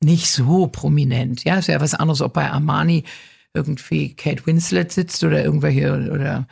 nicht 0.00 0.30
so 0.30 0.68
prominent. 0.68 1.44
Ja, 1.44 1.56
ist 1.56 1.68
ja 1.68 1.80
was 1.80 1.94
anderes, 1.94 2.22
ob 2.22 2.32
bei 2.32 2.50
Armani 2.50 3.04
irgendwie 3.52 4.14
Kate 4.14 4.46
Winslet 4.46 4.92
sitzt 4.92 5.22
oder 5.24 5.44
irgendwelche 5.44 6.10
oder 6.10 6.46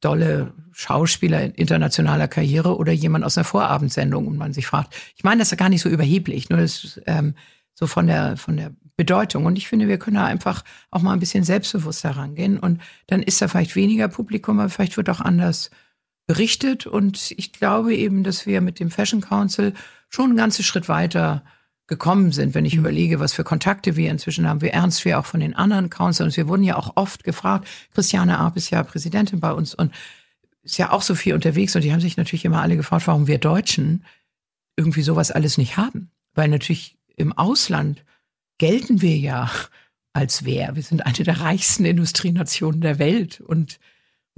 dolle 0.00 0.52
Schauspieler 0.72 1.58
internationaler 1.58 2.28
Karriere 2.28 2.76
oder 2.76 2.92
jemand 2.92 3.24
aus 3.24 3.36
einer 3.36 3.44
Vorabendsendung 3.44 4.26
und 4.26 4.36
man 4.36 4.52
sich 4.52 4.66
fragt. 4.66 4.94
Ich 5.16 5.24
meine, 5.24 5.40
das 5.40 5.52
ist 5.52 5.58
gar 5.58 5.68
nicht 5.68 5.82
so 5.82 5.88
überheblich, 5.88 6.48
nur 6.48 6.60
das 6.60 7.00
ähm, 7.06 7.34
so 7.74 7.86
von 7.86 8.06
der 8.06 8.36
von 8.36 8.56
der 8.56 8.72
Bedeutung. 8.96 9.46
Und 9.46 9.56
ich 9.56 9.68
finde, 9.68 9.88
wir 9.88 9.98
können 9.98 10.16
da 10.16 10.24
einfach 10.24 10.62
auch 10.90 11.02
mal 11.02 11.12
ein 11.12 11.20
bisschen 11.20 11.44
selbstbewusster 11.44 12.10
rangehen 12.10 12.58
und 12.58 12.80
dann 13.06 13.22
ist 13.22 13.40
da 13.40 13.48
vielleicht 13.48 13.76
weniger 13.76 14.08
Publikum, 14.08 14.58
aber 14.58 14.68
vielleicht 14.68 14.96
wird 14.96 15.10
auch 15.10 15.20
anders 15.20 15.70
berichtet. 16.26 16.86
Und 16.86 17.32
ich 17.36 17.52
glaube 17.52 17.94
eben, 17.94 18.24
dass 18.24 18.46
wir 18.46 18.60
mit 18.60 18.78
dem 18.78 18.90
Fashion 18.90 19.20
Council 19.20 19.74
schon 20.08 20.26
einen 20.26 20.36
ganzen 20.36 20.62
Schritt 20.62 20.88
weiter 20.88 21.42
gekommen 21.90 22.30
sind, 22.30 22.54
wenn 22.54 22.64
ich 22.64 22.74
mhm. 22.74 22.80
überlege, 22.80 23.20
was 23.20 23.34
für 23.34 23.44
Kontakte 23.44 23.96
wir 23.96 24.10
inzwischen 24.10 24.48
haben, 24.48 24.62
wie 24.62 24.68
ernst 24.68 25.04
wir 25.04 25.18
auch 25.18 25.26
von 25.26 25.40
den 25.40 25.54
anderen 25.54 25.90
Councils. 25.90 26.36
Wir 26.36 26.48
wurden 26.48 26.62
ja 26.62 26.76
auch 26.76 26.92
oft 26.94 27.24
gefragt. 27.24 27.68
Christiane 27.92 28.38
Arp 28.38 28.56
ist 28.56 28.70
ja 28.70 28.82
Präsidentin 28.84 29.40
bei 29.40 29.52
uns 29.52 29.74
und 29.74 29.92
ist 30.62 30.78
ja 30.78 30.92
auch 30.92 31.02
so 31.02 31.16
viel 31.16 31.34
unterwegs 31.34 31.74
und 31.74 31.82
die 31.82 31.92
haben 31.92 32.00
sich 32.00 32.16
natürlich 32.16 32.44
immer 32.44 32.62
alle 32.62 32.76
gefragt, 32.76 33.08
warum 33.08 33.26
wir 33.26 33.38
Deutschen 33.38 34.04
irgendwie 34.76 35.02
sowas 35.02 35.32
alles 35.32 35.58
nicht 35.58 35.76
haben. 35.76 36.10
Weil 36.32 36.48
natürlich 36.48 36.96
im 37.16 37.36
Ausland 37.36 38.04
gelten 38.58 39.02
wir 39.02 39.16
ja 39.16 39.50
als 40.12 40.44
wer. 40.44 40.76
Wir 40.76 40.82
sind 40.84 41.04
eine 41.04 41.24
der 41.24 41.40
reichsten 41.40 41.84
Industrienationen 41.84 42.80
der 42.80 43.00
Welt 43.00 43.40
und 43.40 43.80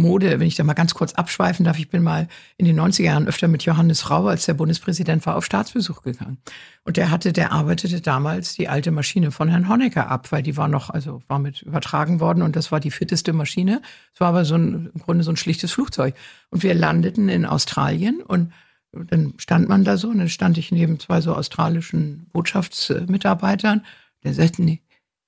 Mode, 0.02 0.38
wenn 0.38 0.46
ich 0.46 0.56
da 0.56 0.64
mal 0.64 0.74
ganz 0.74 0.92
kurz 0.92 1.14
abschweifen 1.14 1.64
darf, 1.64 1.78
ich 1.78 1.88
bin 1.88 2.02
mal 2.02 2.28
in 2.58 2.66
den 2.66 2.78
90er 2.78 3.04
Jahren 3.04 3.26
öfter 3.26 3.48
mit 3.48 3.64
Johannes 3.64 4.10
Rau, 4.10 4.26
als 4.26 4.44
der 4.44 4.54
Bundespräsident 4.54 5.24
war, 5.24 5.36
auf 5.36 5.46
Staatsbesuch 5.46 6.02
gegangen. 6.02 6.38
Und 6.84 6.98
der 6.98 7.10
hatte, 7.10 7.32
der 7.32 7.52
arbeitete 7.52 8.00
damals 8.00 8.54
die 8.54 8.68
alte 8.68 8.90
Maschine 8.90 9.30
von 9.30 9.48
Herrn 9.48 9.68
Honecker 9.68 10.10
ab, 10.10 10.30
weil 10.32 10.42
die 10.42 10.56
war 10.56 10.68
noch, 10.68 10.90
also 10.90 11.22
war 11.28 11.38
mit 11.38 11.62
übertragen 11.62 12.20
worden 12.20 12.42
und 12.42 12.56
das 12.56 12.70
war 12.70 12.80
die 12.80 12.90
fitteste 12.90 13.32
Maschine. 13.32 13.80
Es 14.12 14.20
war 14.20 14.28
aber 14.28 14.44
so 14.44 14.56
ein, 14.56 14.90
im 14.92 15.00
Grunde 15.00 15.24
so 15.24 15.30
ein 15.30 15.36
schlichtes 15.38 15.72
Flugzeug. 15.72 16.14
Und 16.50 16.62
wir 16.62 16.74
landeten 16.74 17.30
in 17.30 17.46
Australien 17.46 18.20
und 18.20 18.52
dann 18.92 19.34
stand 19.38 19.68
man 19.68 19.84
da 19.84 19.96
so 19.96 20.08
und 20.08 20.18
dann 20.18 20.28
stand 20.28 20.58
ich 20.58 20.70
neben 20.70 21.00
zwei 21.00 21.20
so 21.20 21.34
australischen 21.34 22.26
Botschaftsmitarbeitern. 22.32 23.84
Der 24.22 24.34
sagten, 24.34 24.64
nee, 24.64 24.81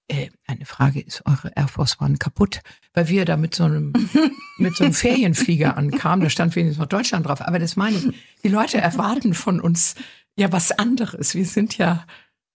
äh, 0.08 0.30
eine 0.46 0.66
Frage, 0.66 1.00
ist 1.00 1.22
eure 1.26 1.52
Air 1.56 1.68
Force 1.68 2.00
One 2.00 2.16
kaputt? 2.16 2.60
Weil 2.92 3.08
wir 3.08 3.24
da 3.24 3.36
mit 3.36 3.54
so 3.54 3.64
einem, 3.64 3.92
mit 4.58 4.76
so 4.76 4.84
einem 4.84 4.92
Ferienflieger 4.92 5.76
ankamen, 5.76 6.24
da 6.24 6.30
stand 6.30 6.54
wenigstens 6.56 6.80
noch 6.80 6.88
Deutschland 6.88 7.26
drauf. 7.26 7.40
Aber 7.40 7.58
das 7.58 7.76
meine 7.76 7.96
ich, 7.96 8.06
die 8.42 8.48
Leute 8.48 8.78
erwarten 8.78 9.34
von 9.34 9.60
uns 9.60 9.94
ja 10.36 10.52
was 10.52 10.72
anderes. 10.72 11.34
Wir 11.34 11.46
sind 11.46 11.78
ja 11.78 12.06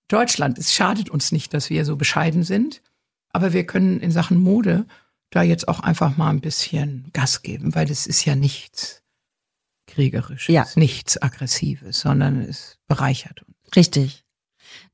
Deutschland. 0.08 0.58
Es 0.58 0.74
schadet 0.74 1.10
uns 1.10 1.32
nicht, 1.32 1.53
dass 1.53 1.70
wir 1.70 1.86
so 1.86 1.96
bescheiden 1.96 2.44
sind. 2.44 2.82
Aber 3.32 3.53
wir 3.53 3.65
können 3.65 4.00
in 4.00 4.12
Sachen 4.12 4.38
Mode 4.38 4.86
da 5.29 5.44
jetzt 5.44 5.68
auch 5.68 5.79
einfach 5.79 6.18
mal 6.18 6.29
ein 6.29 6.41
bisschen 6.41 7.10
Gas 7.13 7.41
geben, 7.44 7.75
weil 7.75 7.86
das 7.86 8.08
ist 8.08 8.25
ja 8.25 8.36
nichts 8.36 9.03
Kriegerisches, 9.88 10.53
ja. 10.53 10.68
nichts 10.75 11.22
Aggressives, 11.22 12.01
sondern 12.01 12.41
es 12.41 12.77
bereichert 12.88 13.41
uns. 13.44 13.75
Richtig. 13.75 14.25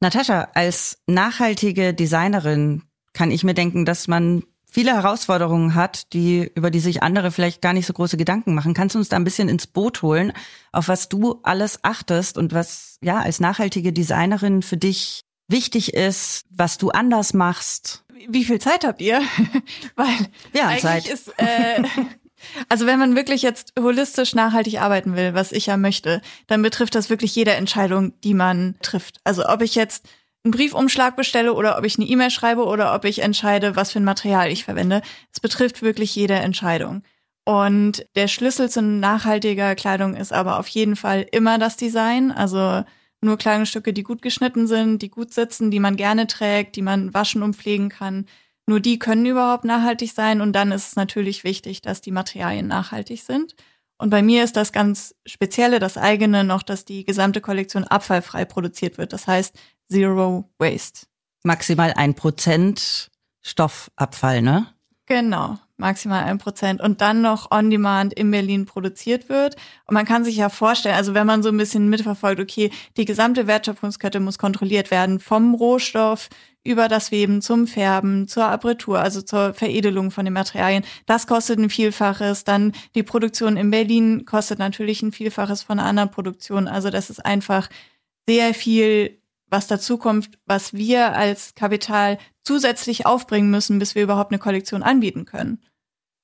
Natascha, 0.05 0.50
als 0.53 1.00
nachhaltige 1.07 1.91
Designerin 1.95 2.83
kann 3.13 3.31
ich 3.31 3.43
mir 3.43 3.55
denken, 3.55 3.85
dass 3.85 4.07
man 4.07 4.43
viele 4.69 4.93
Herausforderungen 4.93 5.74
hat, 5.74 6.13
die, 6.13 6.51
über 6.53 6.69
die 6.69 6.79
sich 6.79 7.01
andere 7.01 7.31
vielleicht 7.31 7.59
gar 7.59 7.74
nicht 7.74 7.88
so 7.88 7.93
große 7.93 8.15
Gedanken 8.15 8.53
machen. 8.53 8.75
Kannst 8.75 8.93
du 8.93 9.00
uns 9.00 9.09
da 9.09 9.15
ein 9.15 9.24
bisschen 9.24 9.50
ins 9.50 9.65
Boot 9.65 10.03
holen, 10.03 10.31
auf 10.71 10.89
was 10.89 11.09
du 11.09 11.39
alles 11.41 11.79
achtest 11.83 12.38
und 12.38 12.53
was, 12.53 13.00
ja, 13.01 13.19
als 13.19 13.39
nachhaltige 13.39 13.93
Designerin 13.93 14.62
für 14.62 14.77
dich 14.77 15.21
wichtig 15.47 15.95
ist, 15.95 16.43
was 16.51 16.77
du 16.77 16.91
anders 16.91 17.33
machst? 17.33 18.03
Wie 18.29 18.45
viel 18.45 18.59
Zeit 18.59 18.85
habt 18.85 19.01
ihr? 19.01 19.21
Weil 19.95 20.07
ja, 20.53 20.67
eigentlich 20.67 20.81
Zeit. 20.81 21.07
ist, 21.07 21.33
äh, 21.38 21.81
also 22.69 22.85
wenn 22.85 22.99
man 22.99 23.15
wirklich 23.15 23.41
jetzt 23.41 23.73
holistisch 23.79 24.35
nachhaltig 24.35 24.81
arbeiten 24.81 25.15
will, 25.15 25.33
was 25.33 25.51
ich 25.51 25.65
ja 25.65 25.77
möchte, 25.77 26.21
dann 26.47 26.61
betrifft 26.61 26.95
das 26.95 27.09
wirklich 27.09 27.35
jede 27.35 27.53
Entscheidung, 27.53 28.13
die 28.23 28.33
man 28.33 28.75
trifft. 28.81 29.19
Also 29.23 29.47
ob 29.47 29.61
ich 29.61 29.75
jetzt 29.75 30.07
einen 30.43 30.51
Briefumschlag 30.51 31.15
bestelle 31.15 31.53
oder 31.53 31.77
ob 31.77 31.85
ich 31.85 31.97
eine 31.97 32.07
E-Mail 32.07 32.29
schreibe 32.29 32.65
oder 32.65 32.93
ob 32.93 33.03
ich 33.05 33.19
entscheide, 33.19 33.75
was 33.75 33.91
für 33.91 33.99
ein 33.99 34.05
Material 34.05 34.51
ich 34.51 34.63
verwende. 34.63 35.01
Es 35.31 35.39
betrifft 35.39 35.81
wirklich 35.81 36.15
jede 36.15 36.35
Entscheidung. 36.35 37.03
Und 37.45 38.05
der 38.15 38.27
Schlüssel 38.27 38.69
zu 38.69 38.81
nachhaltiger 38.81 39.75
Kleidung 39.75 40.15
ist 40.15 40.33
aber 40.33 40.59
auf 40.59 40.67
jeden 40.67 40.95
Fall 40.95 41.25
immer 41.31 41.59
das 41.59 41.77
Design. 41.77 42.31
Also 42.31 42.83
nur 43.21 43.37
Kleidungsstücke, 43.37 43.93
die 43.93 44.03
gut 44.03 44.21
geschnitten 44.21 44.67
sind, 44.67 45.01
die 45.01 45.09
gut 45.09 45.33
sitzen, 45.33 45.71
die 45.71 45.79
man 45.79 45.95
gerne 45.95 46.27
trägt, 46.27 46.75
die 46.75 46.81
man 46.81 47.13
waschen 47.13 47.43
und 47.43 47.55
pflegen 47.55 47.89
kann. 47.89 48.25
Nur 48.67 48.79
die 48.79 48.98
können 48.98 49.25
überhaupt 49.25 49.63
nachhaltig 49.63 50.12
sein 50.13 50.41
und 50.41 50.53
dann 50.53 50.72
ist 50.72 50.88
es 50.88 50.95
natürlich 50.95 51.43
wichtig, 51.43 51.81
dass 51.81 52.01
die 52.01 52.12
Materialien 52.12 52.67
nachhaltig 52.67 53.22
sind. 53.22 53.55
Und 53.98 54.10
bei 54.10 54.22
mir 54.22 54.43
ist 54.43 54.57
das 54.57 54.72
ganz 54.72 55.15
Spezielle, 55.25 55.79
das 55.79 55.98
eigene 55.98 56.43
noch, 56.43 56.63
dass 56.63 56.84
die 56.84 57.05
gesamte 57.05 57.41
Kollektion 57.41 57.86
abfallfrei 57.86 58.43
produziert 58.45 58.98
wird. 58.98 59.13
Das 59.13 59.27
heißt 59.27 59.57
Zero 59.89 60.50
Waste. 60.57 61.07
Maximal 61.43 61.93
ein 61.95 62.15
Prozent 62.15 63.12
Stoffabfall, 63.41 64.41
ne? 64.41 64.67
Genau, 65.05 65.60
maximal 65.77 66.24
ein 66.24 66.38
Prozent. 66.38 66.82
Und 66.82 67.01
dann 67.01 67.22
noch 67.22 67.51
on 67.51 67.70
demand 67.70 68.13
in 68.13 68.32
Berlin 68.32 68.65
produziert 68.65 69.29
wird. 69.29 69.55
Und 69.86 69.94
man 69.94 70.05
kann 70.05 70.24
sich 70.24 70.38
ja 70.38 70.50
vorstellen, 70.50 70.96
also 70.96 71.13
wenn 71.13 71.27
man 71.27 71.44
so 71.44 71.50
ein 71.50 71.58
bisschen 71.58 71.89
mitverfolgt, 71.89 72.39
okay, 72.39 72.72
die 72.98 73.05
gesamte 73.05 73.48
Wertschöpfungskette 73.48 74.20
muss 74.20 74.38
kontrolliert 74.38 74.91
werden, 74.91 75.20
vom 75.20 75.53
Rohstoff 75.53 76.29
über 76.63 76.88
das 76.88 77.12
Weben 77.12 77.41
zum 77.41 77.67
Färben, 77.67 78.27
zur 78.27 78.46
Apertur, 78.46 79.00
also 79.00 79.22
zur 79.22 79.53
Veredelung 79.53 80.10
von 80.10 80.25
den 80.25 80.34
Materialien. 80.34 80.84
Das 81.05 81.27
kostet 81.27 81.60
ein 81.60 81.70
Vielfaches. 81.70 82.44
Dann 82.44 82.74
die 82.96 83.03
Produktion 83.03 83.55
in 83.55 83.70
Berlin 83.70 84.25
kostet 84.25 84.58
natürlich 84.60 85.03
ein 85.03 85.12
Vielfaches 85.12 85.62
von 85.62 85.79
einer 85.79 85.88
anderen 85.88 86.12
Produktion. 86.12 86.67
Also 86.67 86.89
das 86.89 87.10
ist 87.10 87.24
einfach 87.24 87.70
sehr 88.27 88.53
viel 88.55 89.20
was 89.55 89.67
dazu 89.67 89.97
kommt, 89.97 90.29
was 90.45 90.74
wir 90.74 91.13
als 91.13 91.55
Kapital 91.55 92.17
zusätzlich 92.43 93.05
aufbringen 93.05 93.50
müssen, 93.50 93.79
bis 93.79 93.95
wir 93.95 94.03
überhaupt 94.03 94.31
eine 94.31 94.39
Kollektion 94.39 94.83
anbieten 94.83 95.24
können. 95.24 95.62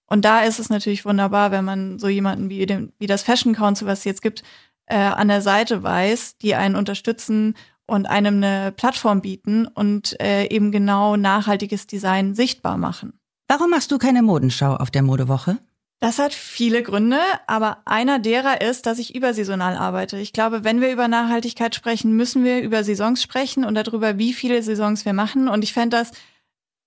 Und 0.06 0.26
da 0.26 0.42
ist 0.42 0.60
es 0.60 0.70
natürlich 0.70 1.06
wunderbar, 1.06 1.52
wenn 1.52 1.64
man 1.64 1.98
so 1.98 2.10
jemanden 2.10 2.50
wie, 2.50 2.66
den, 2.66 2.92
wie 3.00 3.08
das 3.08 3.24
Fashion 3.24 3.56
Council, 3.56 3.88
was 3.88 4.00
es 4.00 4.06
jetzt 4.06 4.22
gibt, 4.22 4.44
äh, 4.88 4.98
an 4.98 5.30
der 5.30 5.42
Seite 5.42 5.82
weiß, 5.82 6.38
die 6.40 6.56
einen 6.56 6.76
unterstützen 6.76 7.56
und 7.88 8.06
einem 8.06 8.44
eine 8.44 8.74
Plattform 8.74 9.22
bieten 9.22 9.68
und 9.68 10.20
äh, 10.22 10.48
eben 10.48 10.72
genau 10.74 11.16
nachhaltiges 11.16 11.88
Design 11.88 12.36
sichtbar 12.36 12.78
machen. 12.78 13.14
Warum 13.48 13.70
machst 13.70 13.92
du 13.92 13.98
keine 13.98 14.22
Modenschau 14.22 14.76
auf 14.76 14.92
der 14.92 15.04
Modewoche? 15.04 15.58
Das 16.02 16.18
hat 16.18 16.34
viele 16.34 16.82
Gründe, 16.82 17.20
aber 17.46 17.78
einer 17.86 18.18
derer 18.18 18.60
ist, 18.62 18.88
dass 18.88 18.98
ich 18.98 19.14
übersaisonal 19.16 19.78
arbeite. 19.78 20.18
Ich 20.18 20.34
glaube, 20.34 20.64
wenn 20.64 20.82
wir 20.82 20.92
über 20.92 21.08
Nachhaltigkeit 21.08 21.76
sprechen, 21.76 22.14
müssen 22.14 22.44
wir 22.44 22.60
über 22.62 22.84
Saisons 22.84 23.22
sprechen 23.22 23.64
und 23.64 23.76
darüber, 23.76 24.18
wie 24.18 24.34
viele 24.34 24.64
Saisons 24.64 25.06
wir 25.06 25.14
machen. 25.14 25.48
Und 25.48 25.64
ich 25.64 25.74
fände 25.74 25.96
das 25.98 26.12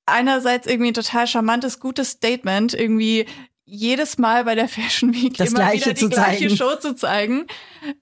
einerseits 0.06 0.66
irgendwie 0.66 0.90
ein 0.90 0.94
total 0.94 1.28
charmantes, 1.28 1.78
gutes 1.78 2.10
Statement, 2.10 2.74
irgendwie 2.74 3.26
jedes 3.66 4.18
Mal 4.18 4.44
bei 4.44 4.54
der 4.56 4.68
Fashion 4.68 5.14
Week 5.14 5.34
das 5.38 5.48
immer 5.50 5.60
Gleiche 5.60 5.90
wieder 5.90 5.94
die 5.94 6.08
gleiche 6.08 6.48
zeigen. 6.48 6.56
Show 6.56 6.74
zu 6.80 6.94
zeigen. 6.96 7.46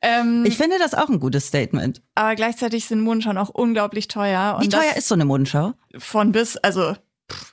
Ähm, 0.00 0.44
Ich 0.46 0.56
finde 0.56 0.78
das 0.78 0.94
auch 0.94 1.08
ein 1.10 1.20
gutes 1.20 1.46
Statement. 1.46 2.00
aber 2.14 2.34
gleichzeitig 2.36 2.86
sind 2.86 3.02
Modenschauen 3.02 3.36
auch 3.38 3.50
unglaublich 3.50 4.08
teuer. 4.08 4.56
Wie 4.60 4.68
teuer 4.70 4.96
ist 4.96 5.08
so 5.08 5.14
eine 5.14 5.26
Modenschau? 5.26 5.74
von 5.98 6.32
bis, 6.32 6.56
also 6.56 6.96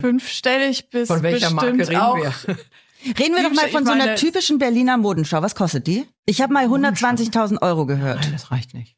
fünfstellig 0.01 0.89
bis 0.89 1.07
Von 1.09 1.21
welcher 1.23 1.51
bestimmt 1.51 1.77
Marke 1.77 1.89
reden 1.89 2.01
auch. 2.01 2.15
wir? 2.17 2.57
Reden 3.05 3.35
wir 3.35 3.43
doch 3.43 3.53
mal 3.53 3.69
von 3.69 3.85
so 3.85 3.91
einer 3.91 4.05
meine- 4.05 4.15
typischen 4.15 4.57
Berliner 4.59 4.97
Modenschau. 4.97 5.41
Was 5.41 5.55
kostet 5.55 5.87
die? 5.87 6.05
Ich 6.25 6.41
habe 6.41 6.53
mal 6.53 6.65
120.000 6.67 7.61
Euro 7.61 7.85
gehört. 7.85 8.21
Nein, 8.21 8.31
das 8.33 8.51
reicht 8.51 8.73
nicht. 8.73 8.95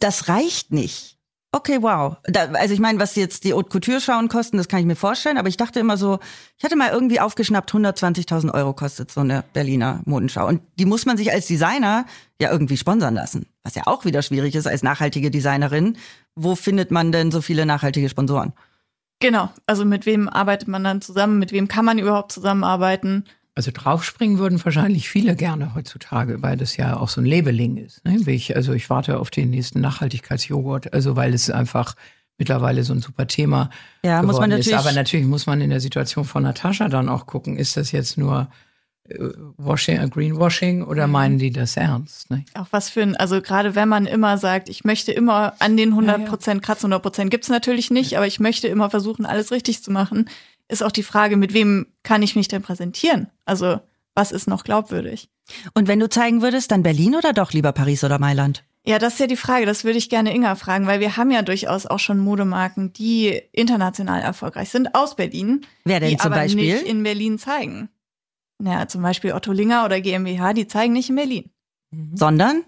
Das 0.00 0.28
reicht 0.28 0.72
nicht. 0.72 1.18
Okay, 1.52 1.78
wow. 1.82 2.16
Da, 2.24 2.46
also 2.54 2.74
ich 2.74 2.80
meine, 2.80 2.98
was 2.98 3.14
jetzt 3.14 3.44
die 3.44 3.52
Haute 3.52 3.68
Couture 3.68 4.00
Schauen 4.00 4.26
kosten, 4.28 4.56
das 4.56 4.66
kann 4.66 4.80
ich 4.80 4.86
mir 4.86 4.96
vorstellen. 4.96 5.38
Aber 5.38 5.46
ich 5.48 5.56
dachte 5.56 5.78
immer 5.78 5.96
so, 5.96 6.18
ich 6.58 6.64
hatte 6.64 6.74
mal 6.74 6.90
irgendwie 6.90 7.20
aufgeschnappt, 7.20 7.70
120.000 7.72 8.52
Euro 8.52 8.72
kostet 8.72 9.12
so 9.12 9.20
eine 9.20 9.44
Berliner 9.52 10.00
Modenschau. 10.04 10.48
Und 10.48 10.62
die 10.80 10.84
muss 10.84 11.06
man 11.06 11.16
sich 11.16 11.30
als 11.30 11.46
Designer 11.46 12.06
ja 12.40 12.50
irgendwie 12.50 12.76
sponsern 12.76 13.14
lassen. 13.14 13.46
Was 13.62 13.76
ja 13.76 13.86
auch 13.86 14.04
wieder 14.04 14.22
schwierig 14.22 14.56
ist 14.56 14.66
als 14.66 14.82
nachhaltige 14.82 15.30
Designerin. 15.30 15.96
Wo 16.34 16.56
findet 16.56 16.90
man 16.90 17.12
denn 17.12 17.30
so 17.30 17.40
viele 17.40 17.66
nachhaltige 17.66 18.08
Sponsoren? 18.08 18.52
Genau. 19.20 19.48
Also 19.66 19.84
mit 19.84 20.06
wem 20.06 20.28
arbeitet 20.28 20.66
man 20.66 20.82
dann 20.82 21.02
zusammen? 21.02 21.38
Mit 21.38 21.52
wem 21.52 21.68
kann 21.68 21.84
man 21.84 22.00
überhaupt 22.00 22.32
zusammenarbeiten? 22.32 23.26
Also 23.56 23.70
draufspringen 23.72 24.38
würden 24.38 24.62
wahrscheinlich 24.64 25.08
viele 25.08 25.36
gerne 25.36 25.74
heutzutage, 25.76 26.42
weil 26.42 26.56
das 26.56 26.76
ja 26.76 26.96
auch 26.96 27.08
so 27.08 27.20
ein 27.20 27.24
Labeling 27.26 27.76
ist. 27.76 28.04
Ne? 28.04 28.18
Ich, 28.26 28.56
also 28.56 28.72
ich 28.72 28.90
warte 28.90 29.18
auf 29.20 29.30
den 29.30 29.50
nächsten 29.50 29.80
Nachhaltigkeitsjoghurt, 29.80 30.92
also 30.92 31.14
weil 31.14 31.32
es 31.34 31.50
einfach 31.50 31.94
mittlerweile 32.36 32.82
so 32.82 32.92
ein 32.92 33.00
super 33.00 33.28
Thema 33.28 33.70
Ja, 34.02 34.20
geworden 34.20 34.26
muss 34.26 34.40
man 34.40 34.50
ist. 34.50 34.58
natürlich. 34.58 34.78
Aber 34.78 34.92
natürlich 34.92 35.26
muss 35.26 35.46
man 35.46 35.60
in 35.60 35.70
der 35.70 35.78
Situation 35.80 36.24
von 36.24 36.42
Natascha 36.42 36.88
dann 36.88 37.08
auch 37.08 37.26
gucken, 37.26 37.56
ist 37.56 37.76
das 37.76 37.92
jetzt 37.92 38.18
nur 38.18 38.48
äh, 39.08 39.18
Washing, 39.56 40.00
äh, 40.00 40.08
Greenwashing 40.08 40.82
oder 40.82 41.06
meinen 41.06 41.38
die 41.38 41.52
das 41.52 41.76
ernst? 41.76 42.30
Ne? 42.30 42.44
Auch 42.54 42.66
was 42.72 42.90
für 42.90 43.02
ein, 43.02 43.14
also 43.16 43.40
gerade 43.40 43.76
wenn 43.76 43.88
man 43.88 44.06
immer 44.06 44.36
sagt, 44.36 44.68
ich 44.68 44.82
möchte 44.82 45.12
immer 45.12 45.54
an 45.60 45.76
den 45.76 45.90
100 45.90 46.26
Prozent 46.26 46.60
kratzen, 46.62 46.86
100 46.86 47.02
Prozent 47.02 47.30
gibt's 47.30 47.48
natürlich 47.50 47.92
nicht, 47.92 48.16
aber 48.16 48.26
ich 48.26 48.40
möchte 48.40 48.66
immer 48.66 48.90
versuchen, 48.90 49.26
alles 49.26 49.52
richtig 49.52 49.84
zu 49.84 49.92
machen, 49.92 50.28
ist 50.68 50.82
auch 50.82 50.92
die 50.92 51.02
Frage, 51.02 51.36
mit 51.36 51.54
wem 51.54 51.86
kann 52.02 52.22
ich 52.22 52.36
mich 52.36 52.48
denn 52.48 52.62
präsentieren? 52.62 53.28
Also 53.44 53.80
was 54.14 54.32
ist 54.32 54.46
noch 54.48 54.64
glaubwürdig? 54.64 55.28
Und 55.74 55.88
wenn 55.88 56.00
du 56.00 56.08
zeigen 56.08 56.40
würdest, 56.42 56.70
dann 56.70 56.82
Berlin 56.82 57.14
oder 57.16 57.32
doch 57.32 57.52
lieber 57.52 57.72
Paris 57.72 58.04
oder 58.04 58.18
Mailand? 58.18 58.64
Ja, 58.86 58.98
das 58.98 59.14
ist 59.14 59.20
ja 59.20 59.26
die 59.26 59.36
Frage. 59.36 59.66
Das 59.66 59.84
würde 59.84 59.98
ich 59.98 60.10
gerne 60.10 60.34
Inga 60.34 60.54
fragen, 60.56 60.86
weil 60.86 61.00
wir 61.00 61.16
haben 61.16 61.30
ja 61.30 61.42
durchaus 61.42 61.86
auch 61.86 61.98
schon 61.98 62.18
Modemarken, 62.18 62.92
die 62.92 63.40
international 63.52 64.20
erfolgreich 64.22 64.68
sind 64.70 64.94
aus 64.94 65.16
Berlin, 65.16 65.66
Wer 65.84 66.00
denn 66.00 66.10
die 66.10 66.16
zum 66.18 66.26
aber 66.32 66.42
Beispiel? 66.42 66.74
nicht 66.74 66.86
in 66.86 67.02
Berlin 67.02 67.38
zeigen. 67.38 67.88
Ja, 68.62 68.86
zum 68.86 69.02
Beispiel 69.02 69.32
Otto 69.32 69.52
Linger 69.52 69.84
oder 69.84 70.00
GmbH, 70.00 70.52
die 70.52 70.66
zeigen 70.66 70.92
nicht 70.92 71.08
in 71.10 71.16
Berlin, 71.16 71.50
Sondern? 72.14 72.62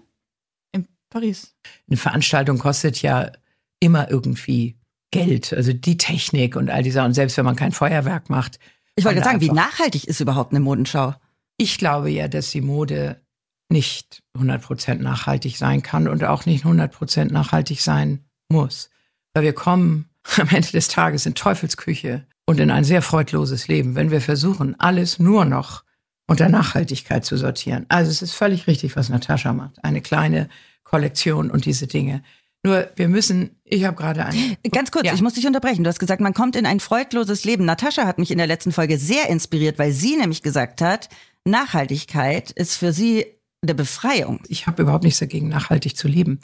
in 0.73 0.87
Paris. 1.09 1.55
Eine 1.87 1.97
Veranstaltung 1.97 2.57
kostet 2.57 3.01
ja 3.01 3.31
immer 3.79 4.09
irgendwie 4.09 4.75
Geld, 5.11 5.53
also 5.53 5.73
die 5.73 5.97
Technik 5.97 6.55
und 6.55 6.69
all 6.69 6.83
diese. 6.83 7.03
Und 7.03 7.13
selbst 7.13 7.37
wenn 7.37 7.45
man 7.45 7.55
kein 7.55 7.71
Feuerwerk 7.71 8.29
macht. 8.29 8.59
Ich 8.95 9.05
wollte 9.05 9.21
gerade 9.21 9.31
sagen, 9.31 9.41
wie 9.41 9.51
nachhaltig 9.51 10.05
ist 10.05 10.19
überhaupt 10.19 10.51
eine 10.51 10.59
Modenschau? 10.59 11.15
Ich 11.57 11.77
glaube 11.77 12.09
ja, 12.09 12.27
dass 12.27 12.51
die 12.51 12.61
Mode 12.61 13.21
nicht 13.69 14.23
100% 14.37 14.95
nachhaltig 14.95 15.57
sein 15.57 15.81
kann 15.81 16.07
und 16.07 16.23
auch 16.23 16.45
nicht 16.45 16.65
100% 16.65 17.31
nachhaltig 17.31 17.81
sein 17.81 18.25
muss. 18.49 18.89
Weil 19.33 19.43
wir 19.43 19.53
kommen 19.53 20.09
am 20.37 20.49
Ende 20.49 20.71
des 20.71 20.87
Tages 20.87 21.25
in 21.25 21.35
Teufelsküche 21.35 22.25
und 22.45 22.59
in 22.59 22.71
ein 22.71 22.83
sehr 22.83 23.01
freudloses 23.01 23.67
Leben, 23.67 23.95
wenn 23.95 24.11
wir 24.11 24.21
versuchen, 24.21 24.79
alles 24.79 25.19
nur 25.19 25.45
noch 25.45 25.83
unter 26.27 26.49
Nachhaltigkeit 26.49 27.25
zu 27.25 27.37
sortieren. 27.37 27.85
Also 27.89 28.11
es 28.11 28.21
ist 28.21 28.33
völlig 28.33 28.67
richtig, 28.67 28.95
was 28.95 29.09
Natascha 29.09 29.53
macht. 29.53 29.83
Eine 29.83 30.01
kleine 30.01 30.49
Kollektion 30.83 31.49
und 31.51 31.65
diese 31.65 31.87
Dinge. 31.87 32.23
Nur 32.67 32.89
wir 32.95 33.07
müssen, 33.07 33.51
ich 33.63 33.85
habe 33.85 33.95
gerade 33.95 34.25
eine. 34.25 34.57
Ganz 34.71 34.91
kurz, 34.91 35.05
Ja. 35.05 35.13
ich 35.13 35.21
muss 35.21 35.33
dich 35.35 35.47
unterbrechen. 35.47 35.83
Du 35.85 35.89
hast 35.89 35.99
gesagt, 35.99 36.21
man 36.21 36.33
kommt 36.33 36.55
in 36.57 36.65
ein 36.65 36.79
freudloses 36.81 37.45
Leben. 37.45 37.63
Natascha 37.65 38.05
hat 38.05 38.19
mich 38.19 38.29
in 38.29 38.37
der 38.37 38.47
letzten 38.47 38.71
Folge 38.73 38.97
sehr 38.97 39.29
inspiriert, 39.29 39.79
weil 39.79 39.93
sie 39.93 40.17
nämlich 40.17 40.41
gesagt 40.43 40.81
hat, 40.81 41.07
Nachhaltigkeit 41.45 42.51
ist 42.51 42.75
für 42.75 42.91
sie 42.93 43.25
eine 43.61 43.73
Befreiung. 43.73 44.41
ich 44.49 44.67
habe 44.67 44.83
überhaupt 44.83 45.03
nichts 45.03 45.19
dagegen, 45.19 45.47
nachhaltig 45.47 45.95
zu 45.97 46.07
leben. 46.07 46.39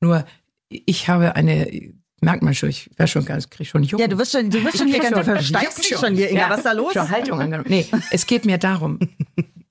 Nur 0.00 0.24
ich 0.68 1.08
habe 1.08 1.36
eine, 1.36 1.92
merkt 2.20 2.42
man 2.42 2.54
schon, 2.54 2.70
ich 2.70 2.90
wäre 2.96 3.06
schon 3.06 3.24
ganz, 3.24 3.50
krieg 3.50 3.68
schon 3.68 3.82
Jucken. 3.84 4.00
Ja, 4.00 4.08
du 4.08 4.18
wirst 4.18 4.32
schon, 4.32 4.50
du 4.50 4.64
wirst 4.64 4.78
schon 4.78 4.88
hier 4.88 4.98
ganz, 4.98 5.14
versteigst 5.24 5.78
Ich 5.80 5.88
dich 5.90 5.98
schon 5.98 6.14
hier, 6.16 6.30
Inga. 6.30 6.40
Ja, 6.40 6.50
Was 6.50 6.58
ist 6.58 6.66
da 6.66 6.72
los? 6.72 6.92
Schon 6.94 7.08
Haltung 7.10 7.40
angenommen. 7.40 7.68
Nee, 7.70 7.86
es 8.10 8.26
geht 8.26 8.44
mir 8.46 8.58
darum, 8.58 8.98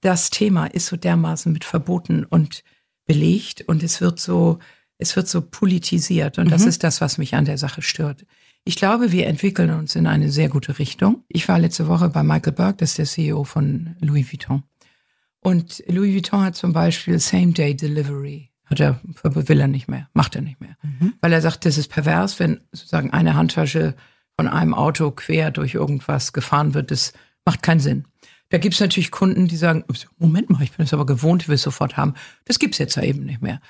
das 0.01 0.29
Thema 0.29 0.67
ist 0.67 0.85
so 0.87 0.95
dermaßen 0.95 1.51
mit 1.51 1.65
Verboten 1.65 2.23
und 2.25 2.63
belegt 3.05 3.63
und 3.67 3.83
es 3.83 3.99
wird 4.01 4.19
so, 4.19 4.59
es 4.97 5.15
wird 5.15 5.27
so 5.27 5.41
politisiert 5.41 6.37
und 6.37 6.49
das 6.51 6.63
Mhm. 6.63 6.69
ist 6.69 6.83
das, 6.83 7.01
was 7.01 7.17
mich 7.17 7.35
an 7.35 7.45
der 7.45 7.57
Sache 7.57 7.81
stört. 7.81 8.25
Ich 8.63 8.75
glaube, 8.77 9.11
wir 9.11 9.27
entwickeln 9.27 9.69
uns 9.71 9.95
in 9.95 10.07
eine 10.07 10.31
sehr 10.31 10.49
gute 10.49 10.79
Richtung. 10.79 11.23
Ich 11.27 11.47
war 11.47 11.59
letzte 11.59 11.87
Woche 11.87 12.09
bei 12.09 12.23
Michael 12.23 12.53
Burke, 12.53 12.77
das 12.77 12.91
ist 12.91 12.97
der 12.97 13.05
CEO 13.05 13.43
von 13.43 13.95
Louis 13.99 14.31
Vuitton. 14.31 14.63
Und 15.41 15.83
Louis 15.87 16.13
Vuitton 16.15 16.41
hat 16.41 16.55
zum 16.55 16.73
Beispiel 16.73 17.19
Same-Day-Delivery. 17.19 18.49
Hat 18.65 18.79
er, 18.79 18.99
will 19.23 19.59
er 19.59 19.67
nicht 19.67 19.87
mehr, 19.87 20.09
macht 20.13 20.35
er 20.35 20.41
nicht 20.41 20.59
mehr. 20.59 20.75
Weil 21.21 21.33
er 21.33 21.41
sagt, 21.41 21.65
das 21.65 21.77
ist 21.77 21.89
pervers, 21.89 22.39
wenn 22.39 22.61
sozusagen 22.71 23.11
eine 23.11 23.35
Handtasche 23.35 23.95
von 24.35 24.47
einem 24.47 24.73
Auto 24.73 25.11
quer 25.11 25.51
durch 25.51 25.75
irgendwas 25.75 26.33
gefahren 26.33 26.73
wird. 26.73 26.89
Das 26.89 27.13
macht 27.45 27.61
keinen 27.61 27.79
Sinn. 27.79 28.05
Da 28.49 28.57
gibt's 28.57 28.79
natürlich 28.79 29.11
Kunden, 29.11 29.47
die 29.47 29.55
sagen, 29.57 29.83
Moment 30.17 30.49
mal, 30.49 30.63
ich 30.63 30.71
bin 30.71 30.85
es 30.85 30.93
aber 30.93 31.05
gewohnt, 31.05 31.43
ich 31.43 31.47
will 31.47 31.55
es 31.55 31.61
sofort 31.61 31.95
haben. 31.97 32.15
Das 32.45 32.57
gibt's 32.57 32.79
jetzt 32.79 32.95
ja 32.95 33.03
eben 33.03 33.23
nicht 33.25 33.41
mehr. 33.43 33.61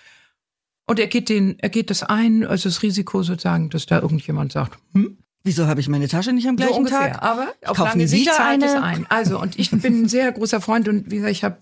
Und 0.88 1.00
er 1.00 1.08
geht 1.08 1.30
den, 1.30 1.58
er 1.60 1.70
geht 1.70 1.90
das 1.90 2.04
ein, 2.04 2.46
also 2.46 2.70
das 2.70 2.84
Risiko 2.84 3.24
sozusagen, 3.24 3.70
dass 3.70 3.86
da 3.86 4.00
irgendjemand 4.00 4.52
sagt, 4.52 4.78
hm, 4.94 5.18
Wieso 5.46 5.68
habe 5.68 5.80
ich 5.80 5.88
meine 5.88 6.08
Tasche 6.08 6.34
nicht 6.34 6.48
am 6.48 6.56
gleichen 6.56 6.74
so 6.74 6.80
ungefähr. 6.80 7.14
Tag? 7.14 7.22
Aber 7.22 7.54
auf 7.66 7.78
lange 7.78 8.08
Sicht 8.08 8.32
eine. 8.40 8.82
ein. 8.82 9.06
Also, 9.10 9.40
und 9.40 9.60
ich 9.60 9.70
bin 9.70 10.02
ein 10.02 10.10
sehr 10.10 10.32
großer 10.32 10.60
Freund 10.60 10.88
und 10.88 11.12
wie 11.12 11.18
gesagt, 11.18 11.34
ich 11.34 11.44
habe 11.44 11.58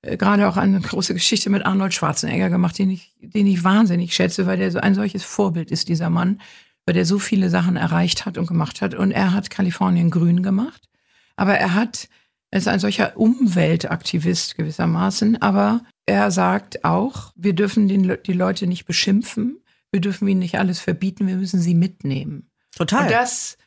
äh, 0.00 0.16
gerade 0.16 0.48
auch 0.48 0.56
eine 0.56 0.80
große 0.80 1.12
Geschichte 1.12 1.50
mit 1.50 1.66
Arnold 1.66 1.92
Schwarzenegger 1.92 2.48
gemacht, 2.48 2.78
den 2.78 2.88
ich, 2.88 3.14
den 3.20 3.46
ich 3.46 3.62
wahnsinnig 3.62 4.14
schätze, 4.14 4.46
weil 4.46 4.56
der 4.56 4.70
so 4.70 4.78
ein 4.78 4.94
solches 4.94 5.22
Vorbild 5.22 5.70
ist, 5.70 5.90
dieser 5.90 6.08
Mann, 6.08 6.40
weil 6.86 6.94
der 6.94 7.04
so 7.04 7.18
viele 7.18 7.50
Sachen 7.50 7.76
erreicht 7.76 8.24
hat 8.24 8.38
und 8.38 8.46
gemacht 8.46 8.80
hat. 8.80 8.94
Und 8.94 9.10
er 9.10 9.34
hat 9.34 9.50
Kalifornien 9.50 10.10
grün 10.10 10.42
gemacht. 10.42 10.88
Aber 11.36 11.58
er 11.58 11.74
hat, 11.74 12.08
er 12.50 12.60
ist 12.60 12.68
ein 12.68 12.80
solcher 12.80 13.18
Umweltaktivist 13.18 14.56
gewissermaßen, 14.56 15.42
aber 15.42 15.82
er 16.06 16.30
sagt 16.30 16.84
auch, 16.84 17.32
wir 17.34 17.52
dürfen 17.52 17.88
den, 17.88 18.16
die 18.24 18.32
Leute 18.32 18.66
nicht 18.66 18.86
beschimpfen, 18.86 19.60
wir 19.90 20.00
dürfen 20.00 20.28
ihnen 20.28 20.40
nicht 20.40 20.58
alles 20.58 20.80
verbieten, 20.80 21.26
wir 21.26 21.36
müssen 21.36 21.60
sie 21.60 21.74
mitnehmen. 21.74 22.50
Total. 22.74 23.04
Und 23.04 23.10
das 23.10 23.58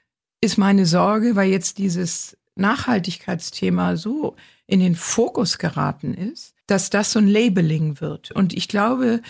ist 0.41 0.57
meine 0.57 0.85
Sorge, 0.85 1.35
weil 1.35 1.49
jetzt 1.49 1.77
dieses 1.77 2.37
Nachhaltigkeitsthema 2.55 3.97
so 3.97 4.35
in 4.67 4.79
den 4.79 4.95
Fokus 4.95 5.57
geraten 5.57 6.13
ist, 6.13 6.53
dass 6.67 6.89
das 6.89 7.11
so 7.11 7.19
ein 7.19 7.27
Labeling 7.27 7.99
wird. 7.99 8.31
Und 8.31 8.53
ich 8.53 8.67
glaube, 8.67 9.21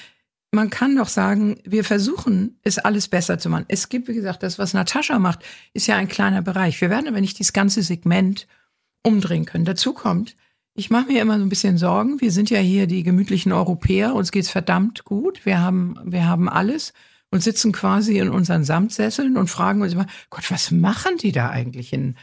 man 0.52 0.70
kann 0.70 0.96
doch 0.96 1.08
sagen, 1.08 1.60
wir 1.64 1.84
versuchen, 1.84 2.60
es 2.64 2.80
alles 2.80 3.08
besser 3.08 3.38
zu 3.40 3.50
machen. 3.50 3.66
Es 3.68 3.90
gibt, 3.90 4.08
wie 4.08 4.16
gesagt, 4.16 4.44
das, 4.44 4.60
was 4.60 4.74
Natascha 4.74 5.20
macht, 5.20 5.44
ist 5.74 5.88
ja 5.88 5.96
ein 5.96 6.08
kleiner 6.08 6.42
Bereich. 6.42 6.82
Wir 6.82 6.90
werden 6.90 7.08
aber 7.08 7.22
nicht 7.22 7.40
dieses 7.40 7.54
ganze 7.54 7.82
Segment 7.84 8.48
umdrehen 9.04 9.46
können. 9.46 9.66
Dazu 9.66 9.94
kommt, 9.94 10.36
ich 10.80 10.90
mache 10.90 11.12
mir 11.12 11.22
immer 11.22 11.38
so 11.38 11.44
ein 11.44 11.50
bisschen 11.50 11.78
Sorgen. 11.78 12.22
Wir 12.22 12.32
sind 12.32 12.50
ja 12.50 12.60
hier 12.60 12.88
die 12.88 13.04
gemütlichen 13.04 13.52
Europäer, 13.52 14.16
uns 14.16 14.32
geht's 14.32 14.50
verdammt 14.50 15.04
gut. 15.04 15.46
Wir 15.46 15.60
haben, 15.60 15.96
wir 16.06 16.26
haben 16.26 16.48
alles 16.48 16.94
und 17.32 17.44
sitzen 17.44 17.74
quasi 17.74 18.18
in 18.18 18.30
unseren 18.30 18.64
Samtsesseln 18.64 19.36
und 19.36 19.50
fragen 19.50 19.82
uns 19.82 19.92
immer, 19.92 20.08
Gott, 20.30 20.50
was 20.50 20.72
machen 20.72 21.18
die 21.18 21.34
da 21.34 21.50
eigentlich 21.50 21.92
in 21.92 22.16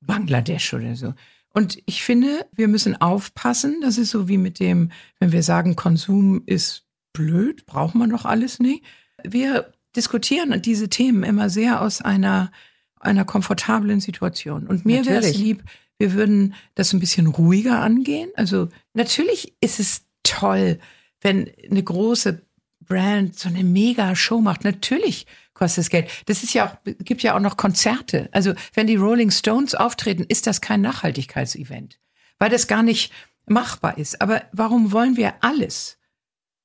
Bangladesch 0.00 0.74
oder 0.74 0.96
so? 0.96 1.14
Und 1.54 1.80
ich 1.86 2.02
finde, 2.02 2.46
wir 2.52 2.66
müssen 2.66 3.00
aufpassen. 3.00 3.76
Das 3.80 3.96
ist 3.96 4.10
so 4.10 4.28
wie 4.28 4.38
mit 4.38 4.58
dem, 4.58 4.90
wenn 5.20 5.30
wir 5.30 5.44
sagen, 5.44 5.76
Konsum 5.76 6.42
ist 6.46 6.86
blöd, 7.12 7.64
braucht 7.64 7.94
man 7.94 8.10
doch 8.10 8.24
alles 8.24 8.58
nicht. 8.58 8.84
Wir 9.22 9.72
diskutieren 9.94 10.60
diese 10.62 10.88
Themen 10.88 11.22
immer 11.22 11.48
sehr 11.48 11.80
aus 11.80 12.02
einer, 12.02 12.50
einer 12.98 13.24
komfortablen 13.24 14.00
Situation. 14.00 14.66
Und 14.66 14.84
mir 14.84 15.06
wäre 15.06 15.20
es 15.20 15.36
lieb, 15.36 15.62
wir 16.00 16.14
würden 16.14 16.54
das 16.74 16.94
ein 16.94 16.98
bisschen 16.98 17.26
ruhiger 17.26 17.80
angehen. 17.80 18.30
Also 18.34 18.70
natürlich 18.94 19.54
ist 19.60 19.78
es 19.78 20.06
toll, 20.22 20.78
wenn 21.20 21.50
eine 21.70 21.82
große 21.82 22.40
Brand 22.80 23.38
so 23.38 23.50
eine 23.50 23.62
mega 23.62 24.16
Show 24.16 24.40
macht. 24.40 24.64
Natürlich 24.64 25.26
kostet 25.52 25.82
es 25.82 25.90
Geld. 25.90 26.10
Das 26.24 26.42
ist 26.42 26.54
ja 26.54 26.66
auch, 26.66 26.76
gibt 27.04 27.22
ja 27.22 27.36
auch 27.36 27.40
noch 27.40 27.58
Konzerte. 27.58 28.30
Also 28.32 28.54
wenn 28.72 28.86
die 28.86 28.96
Rolling 28.96 29.30
Stones 29.30 29.74
auftreten, 29.74 30.24
ist 30.26 30.46
das 30.46 30.62
kein 30.62 30.80
Nachhaltigkeitsevent, 30.80 32.00
weil 32.38 32.48
das 32.48 32.66
gar 32.66 32.82
nicht 32.82 33.12
machbar 33.44 33.98
ist. 33.98 34.22
Aber 34.22 34.42
warum 34.52 34.92
wollen 34.92 35.18
wir 35.18 35.34
alles 35.42 35.98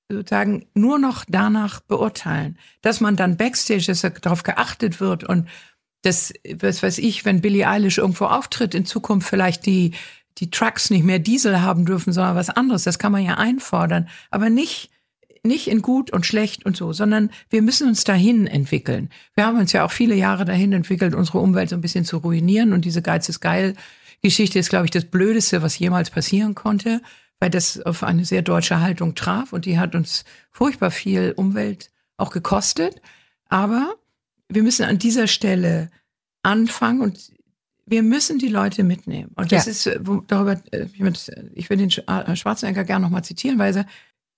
sozusagen 0.09 0.65
nur 0.73 0.97
noch 0.97 1.25
danach 1.27 1.81
beurteilen, 1.81 2.57
dass 2.81 3.01
man 3.01 3.17
dann 3.17 3.35
backstage, 3.35 3.85
dass 3.87 3.99
darauf 4.21 4.43
geachtet 4.43 5.01
wird 5.01 5.25
und 5.25 5.49
dass, 6.05 6.33
was 6.59 6.83
weiß 6.83 6.97
ich, 6.99 7.25
wenn 7.25 7.41
Billie 7.41 7.67
Eilish 7.67 7.97
irgendwo 7.97 8.25
auftritt, 8.25 8.75
in 8.75 8.85
Zukunft 8.85 9.27
vielleicht 9.27 9.65
die, 9.65 9.91
die 10.37 10.49
Trucks 10.49 10.89
nicht 10.89 11.03
mehr 11.03 11.19
Diesel 11.19 11.61
haben 11.61 11.85
dürfen, 11.85 12.13
sondern 12.13 12.35
was 12.35 12.49
anderes. 12.49 12.83
Das 12.83 12.99
kann 12.99 13.11
man 13.11 13.23
ja 13.23 13.35
einfordern. 13.35 14.09
Aber 14.29 14.49
nicht, 14.49 14.91
nicht 15.43 15.67
in 15.67 15.81
gut 15.81 16.11
und 16.11 16.25
schlecht 16.25 16.65
und 16.65 16.75
so, 16.75 16.93
sondern 16.93 17.29
wir 17.49 17.61
müssen 17.61 17.87
uns 17.87 18.03
dahin 18.03 18.47
entwickeln. 18.47 19.09
Wir 19.33 19.45
haben 19.45 19.57
uns 19.57 19.71
ja 19.71 19.85
auch 19.85 19.91
viele 19.91 20.15
Jahre 20.15 20.45
dahin 20.45 20.73
entwickelt, 20.73 21.15
unsere 21.15 21.39
Umwelt 21.39 21.69
so 21.69 21.75
ein 21.75 21.81
bisschen 21.81 22.05
zu 22.05 22.17
ruinieren. 22.17 22.73
Und 22.73 22.85
diese 22.85 23.01
Geiz 23.01 23.29
ist 23.29 23.39
geil 23.39 23.75
Geschichte 24.25 24.57
ist, 24.57 24.69
glaube 24.69 24.85
ich, 24.85 24.91
das 24.91 25.05
Blödeste, 25.05 25.61
was 25.61 25.77
jemals 25.77 26.09
passieren 26.09 26.55
konnte, 26.55 27.01
weil 27.39 27.51
das 27.51 27.79
auf 27.81 28.01
eine 28.01 28.25
sehr 28.25 28.41
deutsche 28.41 28.81
Haltung 28.81 29.13
traf 29.13 29.53
und 29.53 29.65
die 29.65 29.77
hat 29.77 29.93
uns 29.93 30.25
furchtbar 30.51 30.89
viel 30.89 31.33
Umwelt 31.35 31.91
auch 32.17 32.31
gekostet. 32.31 33.01
Aber 33.49 33.93
wir 34.49 34.63
müssen 34.63 34.83
an 34.83 34.99
dieser 34.99 35.27
Stelle 35.27 35.89
anfangen 36.43 37.01
und 37.01 37.31
wir 37.85 38.03
müssen 38.03 38.39
die 38.39 38.47
Leute 38.47 38.83
mitnehmen. 38.83 39.31
Und 39.35 39.51
das 39.51 39.65
ja. 39.65 39.71
ist, 39.71 40.07
wo, 40.07 40.17
darüber, 40.21 40.61
äh, 40.71 40.87
ich 41.53 41.69
will 41.69 41.77
den 41.77 41.89
äh, 41.89 42.35
Schwarzenegger 42.35 42.83
gerne 42.83 43.03
nochmal 43.05 43.23
zitieren, 43.23 43.59
weil 43.59 43.67
er 43.67 43.73
sagt, 43.73 43.89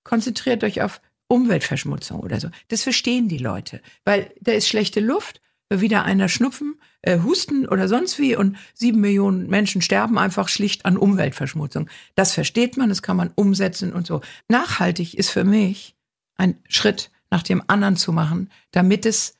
konzentriert 0.03 0.63
euch 0.63 0.81
auf 0.81 1.01
Umweltverschmutzung 1.27 2.19
oder 2.19 2.39
so. 2.39 2.49
Das 2.69 2.83
verstehen 2.83 3.27
die 3.27 3.37
Leute, 3.37 3.81
weil 4.05 4.31
da 4.41 4.53
ist 4.53 4.67
schlechte 4.67 4.99
Luft, 4.99 5.41
wieder 5.69 6.05
einer 6.05 6.29
Schnupfen, 6.29 6.75
äh, 7.01 7.19
Husten 7.19 7.67
oder 7.67 7.87
sonst 7.89 8.19
wie 8.19 8.35
und 8.35 8.57
sieben 8.73 9.01
Millionen 9.01 9.47
Menschen 9.47 9.81
sterben 9.81 10.17
einfach 10.17 10.47
schlicht 10.47 10.85
an 10.85 10.97
Umweltverschmutzung. 10.97 11.89
Das 12.15 12.33
versteht 12.33 12.77
man, 12.77 12.89
das 12.89 13.01
kann 13.01 13.17
man 13.17 13.31
umsetzen 13.35 13.91
und 13.91 14.07
so. 14.07 14.21
Nachhaltig 14.47 15.17
ist 15.17 15.29
für 15.29 15.43
mich 15.43 15.95
ein 16.37 16.57
Schritt 16.69 17.11
nach 17.29 17.43
dem 17.43 17.61
anderen 17.67 17.97
zu 17.97 18.13
machen, 18.13 18.49
damit 18.71 19.05
es 19.05 19.36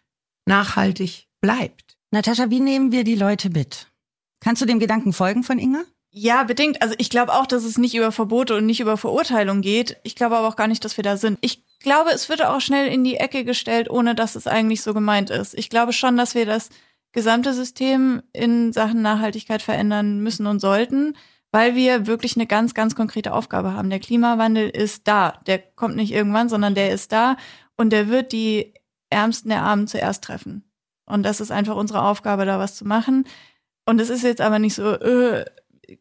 nachhaltig 0.48 1.28
bleibt. 1.42 1.98
Natascha, 2.12 2.50
wie 2.50 2.60
nehmen 2.60 2.92
wir 2.92 3.04
die 3.04 3.16
Leute 3.16 3.50
mit? 3.50 3.88
Kannst 4.40 4.62
du 4.62 4.66
dem 4.66 4.80
Gedanken 4.80 5.14
folgen 5.14 5.44
von 5.44 5.60
Inga? 5.60 5.84
Ja, 6.10 6.44
bedingt. 6.44 6.82
Also 6.82 6.96
ich 6.98 7.10
glaube 7.10 7.34
auch, 7.34 7.46
dass 7.46 7.64
es 7.64 7.78
nicht 7.78 7.94
über 7.94 8.12
Verbote 8.12 8.56
und 8.56 8.66
nicht 8.66 8.80
über 8.80 8.98
Verurteilung 8.98 9.62
geht. 9.62 9.98
Ich 10.04 10.16
glaube 10.16 10.38
aber 10.38 10.48
auch 10.48 10.56
gar 10.56 10.68
nicht, 10.68 10.84
dass 10.86 10.98
wir 10.98 11.04
da 11.04 11.18
sind. 11.18 11.38
Ich 11.42 11.64
glaube, 11.80 12.12
es 12.12 12.30
wird 12.30 12.44
auch 12.44 12.62
schnell 12.62 12.88
in 12.88 13.04
die 13.04 13.18
Ecke 13.18 13.44
gestellt, 13.44 13.90
ohne 13.90 14.16
dass 14.16 14.36
es 14.36 14.48
eigentlich 14.48 14.82
so 14.82 14.94
gemeint 14.94 15.30
ist. 15.30 15.54
Ich 15.54 15.70
glaube 15.70 15.94
schon, 15.94 16.18
dass 16.18 16.34
wir 16.34 16.46
das 16.46 16.70
gesamte 17.12 17.54
System 17.54 18.24
in 18.34 18.74
Sachen 18.74 19.02
Nachhaltigkeit 19.02 19.62
verändern 19.62 20.20
müssen 20.22 20.48
und 20.48 20.60
sollten, 20.60 21.16
weil 21.52 21.76
wir 21.76 22.08
wirklich 22.08 22.36
eine 22.36 22.48
ganz, 22.48 22.74
ganz 22.74 22.96
konkrete 22.96 23.34
Aufgabe 23.34 23.74
haben. 23.74 23.90
Der 23.90 24.00
Klimawandel 24.00 24.70
ist 24.70 25.08
da. 25.08 25.40
Der 25.46 25.60
kommt 25.60 25.96
nicht 25.96 26.12
irgendwann, 26.12 26.50
sondern 26.50 26.74
der 26.74 26.92
ist 26.92 27.12
da 27.12 27.38
und 27.76 27.92
der 27.92 28.10
wird 28.10 28.32
die 28.32 28.74
Ärmsten 29.10 29.50
der 29.50 29.64
Armen 29.64 29.88
zuerst 29.88 30.24
treffen. 30.24 30.64
Und 31.06 31.24
das 31.24 31.40
ist 31.40 31.52
einfach 31.52 31.76
unsere 31.76 32.04
Aufgabe, 32.04 32.46
da 32.46 32.60
was 32.60 32.76
zu 32.76 32.86
machen. 32.86 33.26
Und 33.86 34.02
es 34.02 34.10
ist 34.10 34.24
jetzt 34.24 34.42
aber 34.42 34.60
nicht 34.60 34.76
so 34.76 34.94
äh, 34.94 35.46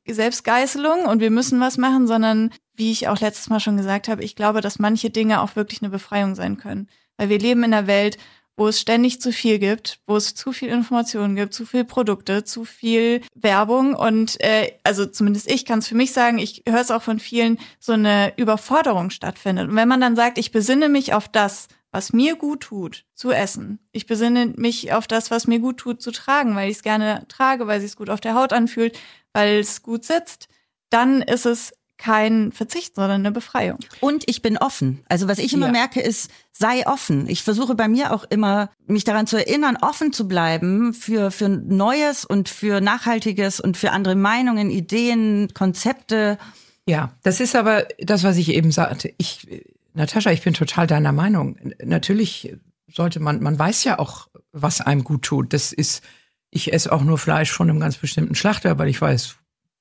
Selbstgeißelung 0.06 1.06
und 1.06 1.20
wir 1.20 1.30
müssen 1.30 1.60
was 1.60 1.78
machen, 1.78 2.06
sondern 2.06 2.52
wie 2.74 2.90
ich 2.90 3.08
auch 3.08 3.20
letztes 3.20 3.48
Mal 3.48 3.60
schon 3.60 3.76
gesagt 3.76 4.08
habe, 4.08 4.24
ich 4.24 4.34
glaube, 4.34 4.60
dass 4.60 4.78
manche 4.78 5.10
Dinge 5.10 5.40
auch 5.40 5.56
wirklich 5.56 5.82
eine 5.82 5.90
Befreiung 5.90 6.34
sein 6.34 6.56
können. 6.56 6.88
Weil 7.16 7.28
wir 7.28 7.38
leben 7.38 7.62
in 7.64 7.72
einer 7.72 7.86
Welt, 7.86 8.18
wo 8.56 8.68
es 8.68 8.80
ständig 8.80 9.20
zu 9.20 9.32
viel 9.32 9.58
gibt, 9.58 10.00
wo 10.06 10.16
es 10.16 10.34
zu 10.34 10.52
viel 10.52 10.68
Informationen 10.68 11.36
gibt, 11.36 11.54
zu 11.54 11.66
viel 11.66 11.84
Produkte, 11.84 12.44
zu 12.44 12.64
viel 12.64 13.20
Werbung 13.34 13.94
und 13.94 14.40
äh, 14.40 14.72
also 14.82 15.06
zumindest 15.06 15.50
ich 15.50 15.64
kann 15.64 15.80
es 15.80 15.88
für 15.88 15.94
mich 15.94 16.12
sagen, 16.12 16.38
ich 16.38 16.62
höre 16.66 16.80
es 16.80 16.90
auch 16.90 17.02
von 17.02 17.20
vielen, 17.20 17.58
so 17.78 17.92
eine 17.92 18.32
Überforderung 18.36 19.10
stattfindet. 19.10 19.68
Und 19.68 19.76
wenn 19.76 19.88
man 19.88 20.00
dann 20.00 20.16
sagt, 20.16 20.38
ich 20.38 20.52
besinne 20.52 20.88
mich 20.88 21.12
auf 21.12 21.28
das, 21.28 21.68
was 21.92 22.12
mir 22.12 22.36
gut 22.36 22.60
tut, 22.60 23.06
zu 23.14 23.30
essen. 23.30 23.78
Ich 23.92 24.06
besinne 24.06 24.52
mich 24.56 24.92
auf 24.92 25.06
das, 25.06 25.30
was 25.30 25.46
mir 25.46 25.60
gut 25.60 25.78
tut, 25.78 26.02
zu 26.02 26.10
tragen, 26.10 26.54
weil 26.54 26.70
ich 26.70 26.76
es 26.76 26.82
gerne 26.82 27.24
trage, 27.28 27.66
weil 27.66 27.82
es 27.82 27.96
gut 27.96 28.10
auf 28.10 28.20
der 28.20 28.34
Haut 28.34 28.52
anfühlt, 28.52 28.98
weil 29.32 29.60
es 29.60 29.82
gut 29.82 30.04
sitzt. 30.04 30.48
Dann 30.90 31.22
ist 31.22 31.46
es 31.46 31.72
kein 31.98 32.52
Verzicht, 32.52 32.96
sondern 32.96 33.20
eine 33.20 33.32
Befreiung. 33.32 33.78
Und 34.00 34.24
ich 34.26 34.42
bin 34.42 34.58
offen. 34.58 35.02
Also 35.08 35.28
was 35.28 35.38
ich 35.38 35.52
immer 35.52 35.66
ja. 35.66 35.72
merke 35.72 36.00
ist, 36.00 36.30
sei 36.52 36.86
offen. 36.86 37.28
Ich 37.28 37.42
versuche 37.42 37.74
bei 37.74 37.88
mir 37.88 38.12
auch 38.12 38.24
immer, 38.24 38.70
mich 38.86 39.04
daran 39.04 39.26
zu 39.26 39.36
erinnern, 39.36 39.78
offen 39.80 40.12
zu 40.12 40.28
bleiben 40.28 40.92
für, 40.92 41.30
für 41.30 41.48
Neues 41.48 42.24
und 42.24 42.48
für 42.48 42.80
Nachhaltiges 42.80 43.60
und 43.60 43.76
für 43.76 43.92
andere 43.92 44.14
Meinungen, 44.14 44.70
Ideen, 44.70 45.52
Konzepte. 45.54 46.38
Ja, 46.86 47.12
das 47.22 47.40
ist 47.40 47.56
aber 47.56 47.86
das, 47.98 48.24
was 48.24 48.36
ich 48.36 48.50
eben 48.50 48.72
sagte. 48.72 49.12
Ich 49.18 49.48
Natascha, 49.96 50.30
ich 50.30 50.42
bin 50.42 50.54
total 50.54 50.86
deiner 50.86 51.12
Meinung. 51.12 51.56
Natürlich 51.82 52.54
sollte 52.86 53.18
man, 53.18 53.42
man 53.42 53.58
weiß 53.58 53.84
ja 53.84 53.98
auch, 53.98 54.28
was 54.52 54.80
einem 54.80 55.04
gut 55.04 55.22
tut. 55.22 55.52
Das 55.52 55.72
ist, 55.72 56.02
ich 56.50 56.72
esse 56.72 56.92
auch 56.92 57.02
nur 57.02 57.18
Fleisch 57.18 57.50
von 57.50 57.70
einem 57.70 57.80
ganz 57.80 57.96
bestimmten 57.96 58.34
Schlachter, 58.34 58.78
weil 58.78 58.88
ich 58.88 59.00
weiß, 59.00 59.36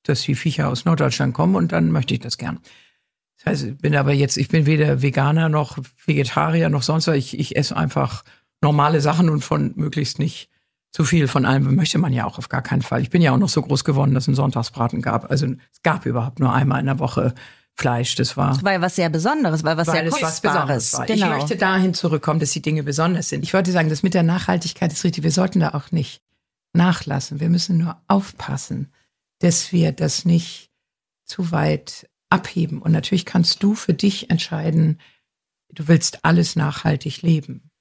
dass 0.08 0.22
die 0.22 0.36
Viecher 0.36 0.70
aus 0.70 0.86
Norddeutschland 0.86 1.34
kommen 1.34 1.56
und 1.56 1.72
dann 1.72 1.92
möchte 1.92 2.14
ich 2.14 2.20
das 2.20 2.38
gern. 2.38 2.60
Das 3.38 3.46
heißt, 3.46 3.64
ich 3.64 3.78
bin 3.78 3.96
aber 3.96 4.14
jetzt, 4.14 4.38
ich 4.38 4.48
bin 4.48 4.66
weder 4.66 5.02
Veganer 5.02 5.50
noch 5.50 5.78
Vegetarier 6.06 6.70
noch 6.70 6.84
sonst 6.84 7.08
was. 7.08 7.16
Ich, 7.16 7.38
ich 7.38 7.56
esse 7.56 7.76
einfach 7.76 8.24
normale 8.62 9.02
Sachen 9.02 9.30
und 9.30 9.44
von 9.44 9.74
möglichst 9.76 10.20
nicht 10.20 10.50
zu 10.92 11.04
viel 11.04 11.28
von 11.28 11.46
allem 11.46 11.76
möchte 11.76 11.98
man 11.98 12.14
ja 12.14 12.24
auch 12.24 12.38
auf 12.38 12.48
gar 12.48 12.62
keinen 12.62 12.82
Fall. 12.82 13.02
Ich 13.02 13.10
bin 13.10 13.22
ja 13.22 13.34
auch 13.34 13.38
noch 13.38 13.50
so 13.50 13.62
groß 13.62 13.84
geworden, 13.84 14.14
dass 14.14 14.24
es 14.24 14.28
einen 14.30 14.36
Sonntagsbraten 14.36 15.02
gab. 15.02 15.30
Also 15.30 15.48
es 15.48 15.82
gab 15.84 16.06
überhaupt 16.06 16.40
nur 16.40 16.54
einmal 16.54 16.80
in 16.80 16.86
der 16.86 17.00
Woche 17.00 17.34
Fleisch. 17.74 18.16
Das 18.16 18.38
war. 18.38 18.52
Das 18.52 18.64
war 18.64 18.72
ja 18.72 18.82
was 18.82 18.96
sehr 18.96 19.10
Besonderes, 19.10 19.66
weil 19.66 19.76
was 19.76 19.88
weil 19.88 20.10
sehr 20.10 20.22
Kostbares. 20.22 20.94
Was 20.94 21.00
war. 21.00 21.06
Genau. 21.06 21.34
Ich 21.34 21.34
möchte 21.34 21.58
dahin 21.58 21.94
zurückkommen, 21.94 22.40
dass 22.40 22.52
die 22.52 22.62
Dinge 22.62 22.84
besonders 22.84 23.28
sind. 23.28 23.44
Ich 23.44 23.54
wollte 23.54 23.74
sagen, 23.74 23.90
das 23.90 24.04
mit 24.04 24.14
der 24.14 24.24
Nachhaltigkeit 24.24 24.94
ist 24.94 25.04
richtig. 25.04 25.26
Wir 25.26 25.32
sollten 25.32 25.60
da 25.60 25.74
auch 25.74 25.92
nicht 25.92 26.22
nachlassen. 26.72 27.42
Wir 27.42 27.50
müssen 27.50 27.78
nur 27.78 27.98
aufpassen, 28.08 28.90
dass 29.40 29.72
wir 29.72 29.92
das 29.92 30.26
nicht 30.26 30.72
zu 31.26 31.52
weit 31.52 32.10
abheben. 32.30 32.82
Und 32.82 32.92
natürlich 32.92 33.26
kannst 33.26 33.64
du 33.64 33.76
für 33.76 33.94
dich 33.94 34.30
entscheiden, 34.30 35.00
du 35.70 35.88
willst 35.88 36.24
alles 36.24 36.56
nachhaltig 36.56 37.22
leben. 37.22 37.72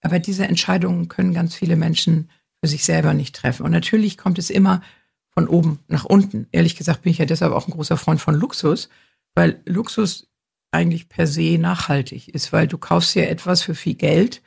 Aber 0.00 0.18
diese 0.18 0.46
Entscheidungen 0.46 1.08
können 1.08 1.34
ganz 1.34 1.54
viele 1.54 1.76
Menschen 1.76 2.30
für 2.60 2.68
sich 2.68 2.84
selber 2.84 3.14
nicht 3.14 3.34
treffen. 3.34 3.64
Und 3.64 3.72
natürlich 3.72 4.16
kommt 4.18 4.38
es 4.38 4.50
immer 4.50 4.82
von 5.30 5.48
oben 5.48 5.80
nach 5.88 6.04
unten. 6.04 6.46
Ehrlich 6.52 6.76
gesagt 6.76 7.02
bin 7.02 7.12
ich 7.12 7.18
ja 7.18 7.26
deshalb 7.26 7.52
auch 7.52 7.68
ein 7.68 7.72
großer 7.72 7.96
Freund 7.96 8.20
von 8.20 8.34
Luxus, 8.34 8.88
weil 9.34 9.60
Luxus 9.66 10.28
eigentlich 10.70 11.08
per 11.08 11.26
se 11.26 11.58
nachhaltig 11.58 12.28
ist, 12.28 12.52
weil 12.52 12.66
du 12.66 12.78
kaufst 12.78 13.14
ja 13.14 13.24
etwas 13.24 13.62
für 13.62 13.74
viel 13.74 13.94
Geld. 13.94 14.42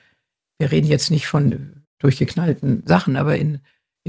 Wir 0.58 0.72
reden 0.72 0.88
jetzt 0.88 1.12
nicht 1.12 1.28
von 1.28 1.86
durchgeknallten 2.00 2.86
Sachen, 2.86 3.16
aber 3.18 3.38
in, 3.38 3.60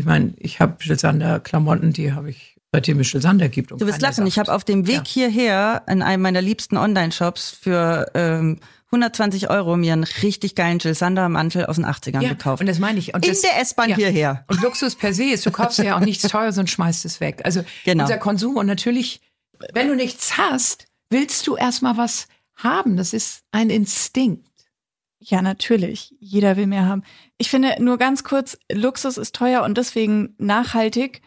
ich 0.00 0.06
meine, 0.06 0.34
ich 0.36 0.60
habe 0.60 0.76
Sander 0.96 1.40
Klamotten, 1.40 1.92
die 1.92 2.12
habe 2.12 2.30
ich 2.30 2.56
seitdem 2.72 3.00
es 3.00 3.10
Sander 3.10 3.48
gibt. 3.48 3.72
du 3.72 3.86
wirst 3.86 4.00
lachen, 4.00 4.26
ich 4.26 4.38
habe 4.38 4.52
auf 4.52 4.64
dem 4.64 4.86
Weg 4.86 4.96
ja. 4.96 5.04
hierher 5.04 5.82
in 5.88 6.02
einem 6.02 6.22
meiner 6.22 6.40
liebsten 6.40 6.76
Online-Shops 6.76 7.50
für 7.50 8.10
ähm, 8.14 8.60
120 8.86 9.50
Euro 9.50 9.76
mir 9.76 9.92
einen 9.92 10.04
richtig 10.04 10.54
geilen 10.54 10.78
Jill 10.78 10.94
Sander 10.94 11.28
Mantel 11.28 11.66
aus 11.66 11.76
den 11.76 11.86
80ern 11.86 12.22
ja, 12.22 12.28
gekauft. 12.30 12.60
Und 12.60 12.66
das 12.66 12.78
meine 12.78 12.98
ich. 12.98 13.14
Und 13.14 13.24
in 13.24 13.32
das, 13.32 13.40
der 13.40 13.60
S-Bahn 13.60 13.90
ja. 13.90 13.96
hierher. 13.96 14.44
Und 14.48 14.62
Luxus 14.62 14.96
per 14.96 15.14
se 15.14 15.24
ist, 15.24 15.46
du 15.46 15.50
kaufst 15.50 15.78
ja 15.78 15.96
auch 15.96 16.00
nichts 16.00 16.22
Teures 16.28 16.58
und 16.58 16.68
schmeißt 16.70 17.04
es 17.04 17.20
weg. 17.20 17.40
Also 17.44 17.62
genau. 17.84 18.04
unser 18.04 18.18
Konsum 18.18 18.56
und 18.56 18.66
natürlich 18.66 19.20
wenn 19.72 19.88
du 19.88 19.96
nichts 19.96 20.38
hast, 20.38 20.86
willst 21.10 21.46
du 21.46 21.56
erstmal 21.56 21.96
was 21.96 22.28
haben. 22.54 22.96
Das 22.96 23.12
ist 23.12 23.42
ein 23.52 23.70
Instinkt. 23.70 24.46
Ja, 25.18 25.42
natürlich. 25.42 26.14
Jeder 26.18 26.56
will 26.56 26.66
mehr 26.66 26.86
haben. 26.86 27.02
Ich 27.40 27.48
finde 27.48 27.82
nur 27.82 27.96
ganz 27.96 28.22
kurz, 28.22 28.58
Luxus 28.70 29.16
ist 29.16 29.34
teuer 29.34 29.62
und 29.62 29.78
deswegen 29.78 30.34
nachhaltig 30.36 31.22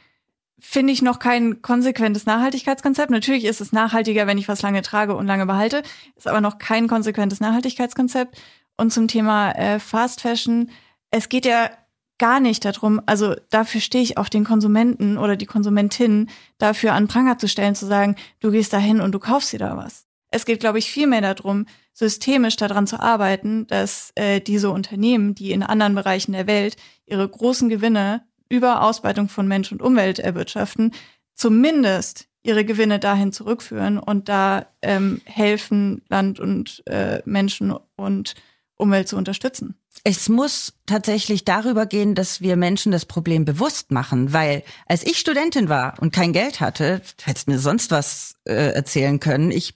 finde 0.60 0.94
ich 0.94 1.02
noch 1.02 1.18
kein 1.18 1.64
konsequentes 1.64 2.28
Nachhaltigkeitskonzept. 2.28 3.10
Natürlich 3.10 3.46
ist 3.46 3.62
es 3.62 3.72
nachhaltiger, 3.72 4.28
wenn 4.28 4.38
ich 4.38 4.48
was 4.48 4.62
lange 4.62 4.84
trage 4.84 5.16
und 5.16 5.26
lange 5.26 5.48
behalte, 5.48 5.82
ist 6.16 6.28
aber 6.28 6.40
noch 6.40 6.60
kein 6.60 6.88
konsequentes 6.88 7.40
Nachhaltigkeitskonzept. 7.40 8.40
Und 8.78 8.94
zum 8.94 9.08
Thema 9.08 9.54
äh, 9.54 9.80
Fast 9.80 10.22
Fashion, 10.22 10.70
es 11.10 11.30
geht 11.30 11.48
ja 11.48 11.72
gar 12.20 12.40
nicht 12.40 12.64
darum, 12.64 13.02
also 13.08 13.34
dafür 13.50 13.82
stehe 13.82 14.04
ich 14.04 14.20
auch 14.20 14.30
den 14.30 14.44
Konsumenten 14.44 15.18
oder 15.18 15.36
die 15.36 15.48
Konsumentin 15.48 16.30
dafür 16.60 16.94
an 16.94 17.08
Pranger 17.08 17.40
zu 17.40 17.48
stellen, 17.48 17.74
zu 17.74 17.88
sagen, 17.88 18.18
du 18.40 18.52
gehst 18.52 18.72
da 18.72 18.78
hin 18.78 19.02
und 19.02 19.14
du 19.14 19.20
kaufst 19.20 19.52
dir 19.52 19.60
da 19.60 19.78
was. 19.78 20.06
Es 20.34 20.46
geht, 20.46 20.60
glaube 20.60 20.80
ich, 20.80 20.90
viel 20.90 21.06
mehr 21.06 21.22
darum, 21.22 21.68
systemisch 21.94 22.56
daran 22.56 22.88
zu 22.88 23.00
arbeiten, 23.00 23.68
dass 23.68 24.12
äh, 24.16 24.42
diese 24.42 24.72
Unternehmen, 24.72 25.36
die 25.36 25.52
in 25.52 25.62
anderen 25.62 25.94
Bereichen 25.94 26.32
der 26.32 26.48
Welt 26.48 26.76
ihre 27.06 27.28
großen 27.30 27.70
Gewinne 27.70 28.26
über 28.50 28.82
Ausbeutung 28.82 29.30
von 29.30 29.48
Mensch 29.48 29.72
und 29.72 29.84
Umwelt 29.84 30.18
erwirtschaften, 30.18 30.92
zumindest 31.36 32.28
ihre 32.42 32.66
Gewinne 32.66 32.98
dahin 32.98 33.32
zurückführen 33.32 34.00
und 34.00 34.28
da 34.28 34.66
ähm, 34.82 35.22
helfen, 35.26 36.02
Land 36.10 36.40
und 36.40 36.82
äh, 36.88 37.22
Menschen 37.26 37.74
und 37.96 38.34
Umwelt 38.76 39.08
zu 39.08 39.18
unterstützen. 39.18 39.76
Es 40.04 40.30
muss 40.30 40.74
tatsächlich 40.88 41.46
darüber 41.46 41.86
gehen, 41.86 42.16
dass 42.16 42.42
wir 42.42 42.58
Menschen 42.58 42.92
das 42.92 43.06
Problem 43.06 43.46
bewusst 43.46 43.92
machen, 43.92 44.34
weil 44.34 44.64
als 44.88 45.06
ich 45.06 45.20
Studentin 45.20 45.70
war 45.70 45.94
und 46.02 46.12
kein 46.12 46.34
Geld 46.34 46.60
hatte, 46.60 47.02
hättest 47.24 47.48
mir 47.48 47.60
sonst 47.60 47.92
was 47.92 48.36
äh, 48.46 48.74
erzählen 48.74 49.20
können. 49.20 49.52
Ich 49.52 49.76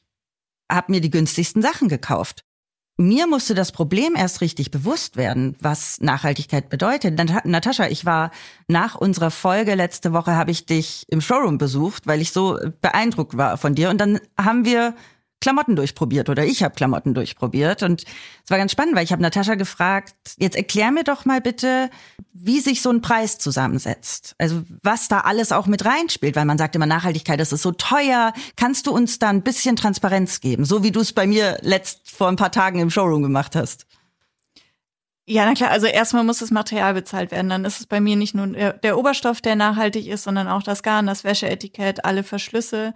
habe 0.72 0.92
mir 0.92 1.02
die 1.02 1.10
günstigsten 1.10 1.62
Sachen 1.62 1.88
gekauft. 1.90 2.44
Mir 3.00 3.28
musste 3.28 3.54
das 3.54 3.72
Problem 3.72 4.16
erst 4.16 4.42
richtig 4.42 4.72
bewusst 4.72 5.18
werden, 5.18 5.56
was 5.60 6.02
Nachhaltigkeit 6.02 6.68
bedeutet. 6.70 7.16
Natascha, 7.46 7.86
ich 7.88 8.06
war 8.06 8.32
nach 8.68 8.96
unserer 8.96 9.30
Folge 9.30 9.76
letzte 9.76 10.14
Woche, 10.14 10.36
habe 10.36 10.50
ich 10.50 10.66
dich 10.66 11.06
im 11.10 11.22
Showroom 11.22 11.60
besucht, 11.60 12.08
weil 12.08 12.22
ich 12.22 12.32
so 12.32 12.58
beeindruckt 12.82 13.38
war 13.38 13.58
von 13.58 13.76
dir. 13.76 13.92
Und 13.92 14.00
dann 14.00 14.20
haben 14.36 14.66
wir 14.66 14.96
Klamotten 15.40 15.76
durchprobiert 15.76 16.30
oder 16.30 16.46
ich 16.46 16.64
habe 16.64 16.76
Klamotten 16.76 17.14
durchprobiert 17.14 17.84
und 17.84 18.04
es 18.04 18.50
war 18.50 18.58
ganz 18.58 18.72
spannend, 18.72 18.96
weil 18.96 19.04
ich 19.04 19.12
habe 19.12 19.22
Natascha 19.22 19.56
gefragt, 19.56 20.16
jetzt 20.38 20.56
erklär 20.56 20.92
mir 20.92 21.04
doch 21.04 21.26
mal 21.26 21.42
bitte, 21.42 21.90
wie 22.34 22.60
sich 22.60 22.82
so 22.82 22.90
ein 22.90 23.02
Preis 23.02 23.38
zusammensetzt. 23.38 24.36
Also 24.40 24.64
was 24.82 25.08
da 25.08 25.22
alles 25.22 25.52
auch 25.52 25.68
mit 25.68 25.86
reinspielt, 25.86 26.36
weil 26.36 26.46
man 26.46 26.58
sagt 26.58 26.76
immer 26.76 26.88
Nachhaltigkeit, 26.88 27.40
das 27.40 27.54
ist 27.54 27.62
so 27.62 27.72
teuer. 27.72 28.34
Kannst 28.56 28.88
du 28.88 28.92
uns 28.92 29.20
da 29.20 29.30
ein 29.30 29.44
bisschen 29.44 29.76
Transparenz 29.76 30.40
geben, 30.42 30.66
so 30.66 30.84
wie 30.84 30.92
du 30.92 31.02
es 31.02 31.14
bei 31.14 31.28
mir 31.28 31.58
letzt 31.62 32.10
vor 32.10 32.30
ein 32.30 32.36
paar 32.36 32.52
Tagen 32.52 32.80
im 32.80 32.90
Showroom 32.90 33.22
gemacht 33.22 33.56
hast? 33.56 33.86
Ja, 35.30 35.46
na 35.46 35.54
klar, 35.56 35.72
also 35.72 35.88
erstmal 35.88 36.24
muss 36.24 36.40
das 36.40 36.52
Material 36.52 36.94
bezahlt 36.94 37.32
werden. 37.32 37.50
Dann 37.50 37.66
ist 37.66 37.82
es 37.82 37.86
bei 37.86 38.00
mir 38.00 38.16
nicht 38.16 38.34
nur 38.34 38.48
der, 38.48 38.74
der 38.74 38.98
Oberstoff, 38.98 39.42
der 39.42 39.58
nachhaltig 39.58 40.08
ist, 40.08 40.24
sondern 40.24 40.48
auch 40.48 40.64
das 40.64 40.84
Garn, 40.84 41.06
das 41.06 41.26
Wäscheetikett, 41.26 42.06
alle 42.06 42.24
Verschlüsse 42.24 42.94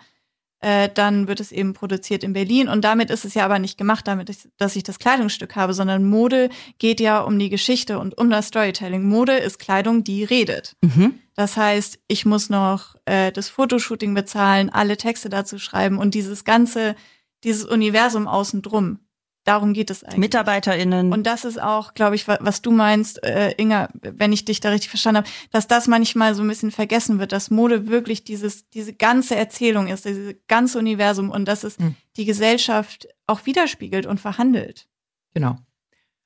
äh, 0.62 0.90
dann 0.94 1.28
wird 1.28 1.40
es 1.40 1.52
eben 1.52 1.74
produziert 1.74 2.24
in 2.24 2.34
Berlin. 2.34 2.70
Und 2.70 2.82
damit 2.84 3.10
ist 3.10 3.26
es 3.26 3.34
ja 3.34 3.46
aber 3.46 3.60
nicht 3.60 3.78
gemacht, 3.78 4.08
damit 4.08 4.30
ich, 4.30 4.48
dass 4.58 4.76
ich 4.76 4.84
das 4.84 5.00
Kleidungsstück 5.00 5.56
habe, 5.56 5.74
sondern 5.74 6.08
Mode 6.08 6.50
geht 6.78 7.00
ja 7.00 7.20
um 7.22 7.38
die 7.38 7.50
Geschichte 7.50 8.00
und 8.00 8.18
um 8.18 8.30
das 8.30 8.48
Storytelling. 8.48 9.04
Mode 9.04 9.38
ist 9.38 9.60
Kleidung, 9.60 10.04
die 10.04 10.24
redet. 10.24 10.76
Mhm. 10.82 11.16
Das 11.36 11.58
heißt, 11.58 12.00
ich 12.08 12.26
muss 12.26 12.50
noch 12.50 12.96
äh, 13.06 13.32
das 13.32 13.50
Fotoshooting 13.50 14.14
bezahlen, 14.14 14.70
alle 14.70 14.98
Texte 14.98 15.30
dazu 15.30 15.58
schreiben 15.58 15.98
und 15.98 16.14
dieses 16.14 16.44
ganze, 16.44 16.96
dieses 17.44 17.66
Universum 17.66 18.28
außen 18.28 18.62
drum. 18.62 19.00
Darum 19.44 19.74
geht 19.74 19.90
es 19.90 20.04
eigentlich. 20.04 20.20
MitarbeiterInnen. 20.20 21.12
Und 21.12 21.24
das 21.26 21.46
ist 21.46 21.60
auch, 21.60 21.96
glaube 21.96 22.16
ich, 22.16 22.28
was 22.28 22.62
du 22.62 22.72
meinst, 22.72 23.24
äh, 23.24 23.54
Inga, 23.58 23.90
wenn 23.94 24.32
ich 24.32 24.46
dich 24.46 24.60
da 24.60 24.70
richtig 24.70 24.90
verstanden 24.90 25.18
habe, 25.18 25.30
dass 25.52 25.68
das 25.68 25.88
manchmal 25.88 26.36
so 26.36 26.44
ein 26.44 26.48
bisschen 26.48 26.70
vergessen 26.70 27.18
wird, 27.18 27.32
dass 27.32 27.50
Mode 27.50 27.88
wirklich 27.88 28.24
dieses, 28.24 28.70
diese 28.70 28.94
ganze 28.94 29.36
Erzählung 29.36 29.88
ist, 29.88 30.06
dieses 30.06 30.36
ganze 30.48 30.78
Universum 30.78 31.32
und 31.32 31.46
dass 31.46 31.64
es 31.64 31.80
mhm. 31.80 31.96
die 32.18 32.26
Gesellschaft 32.26 33.08
auch 33.26 33.46
widerspiegelt 33.48 34.06
und 34.06 34.20
verhandelt. 34.20 34.88
Genau. 35.34 35.58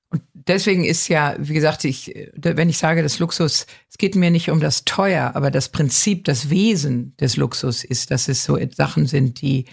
Und 0.10 0.22
deswegen 0.34 0.84
ist 0.84 1.08
ja, 1.08 1.36
wie 1.40 1.54
gesagt, 1.54 1.86
ich, 1.86 2.14
wenn 2.36 2.70
ich 2.70 2.78
sage, 2.78 3.02
das 3.02 3.20
Luxus, 3.20 3.66
es 3.90 3.98
geht 3.98 4.16
mir 4.16 4.30
nicht 4.30 4.50
um 4.50 4.60
das 4.60 4.84
Teuer, 4.84 5.32
aber 5.36 5.52
das 5.52 5.70
Prinzip, 5.70 6.26
das 6.26 6.50
Wesen 6.50 7.16
des 7.18 7.38
Luxus 7.38 7.84
ist, 7.84 8.12
dass 8.12 8.28
es 8.28 8.44
so 8.44 8.58
Sachen 8.74 9.08
sind, 9.08 9.42
die 9.42 9.66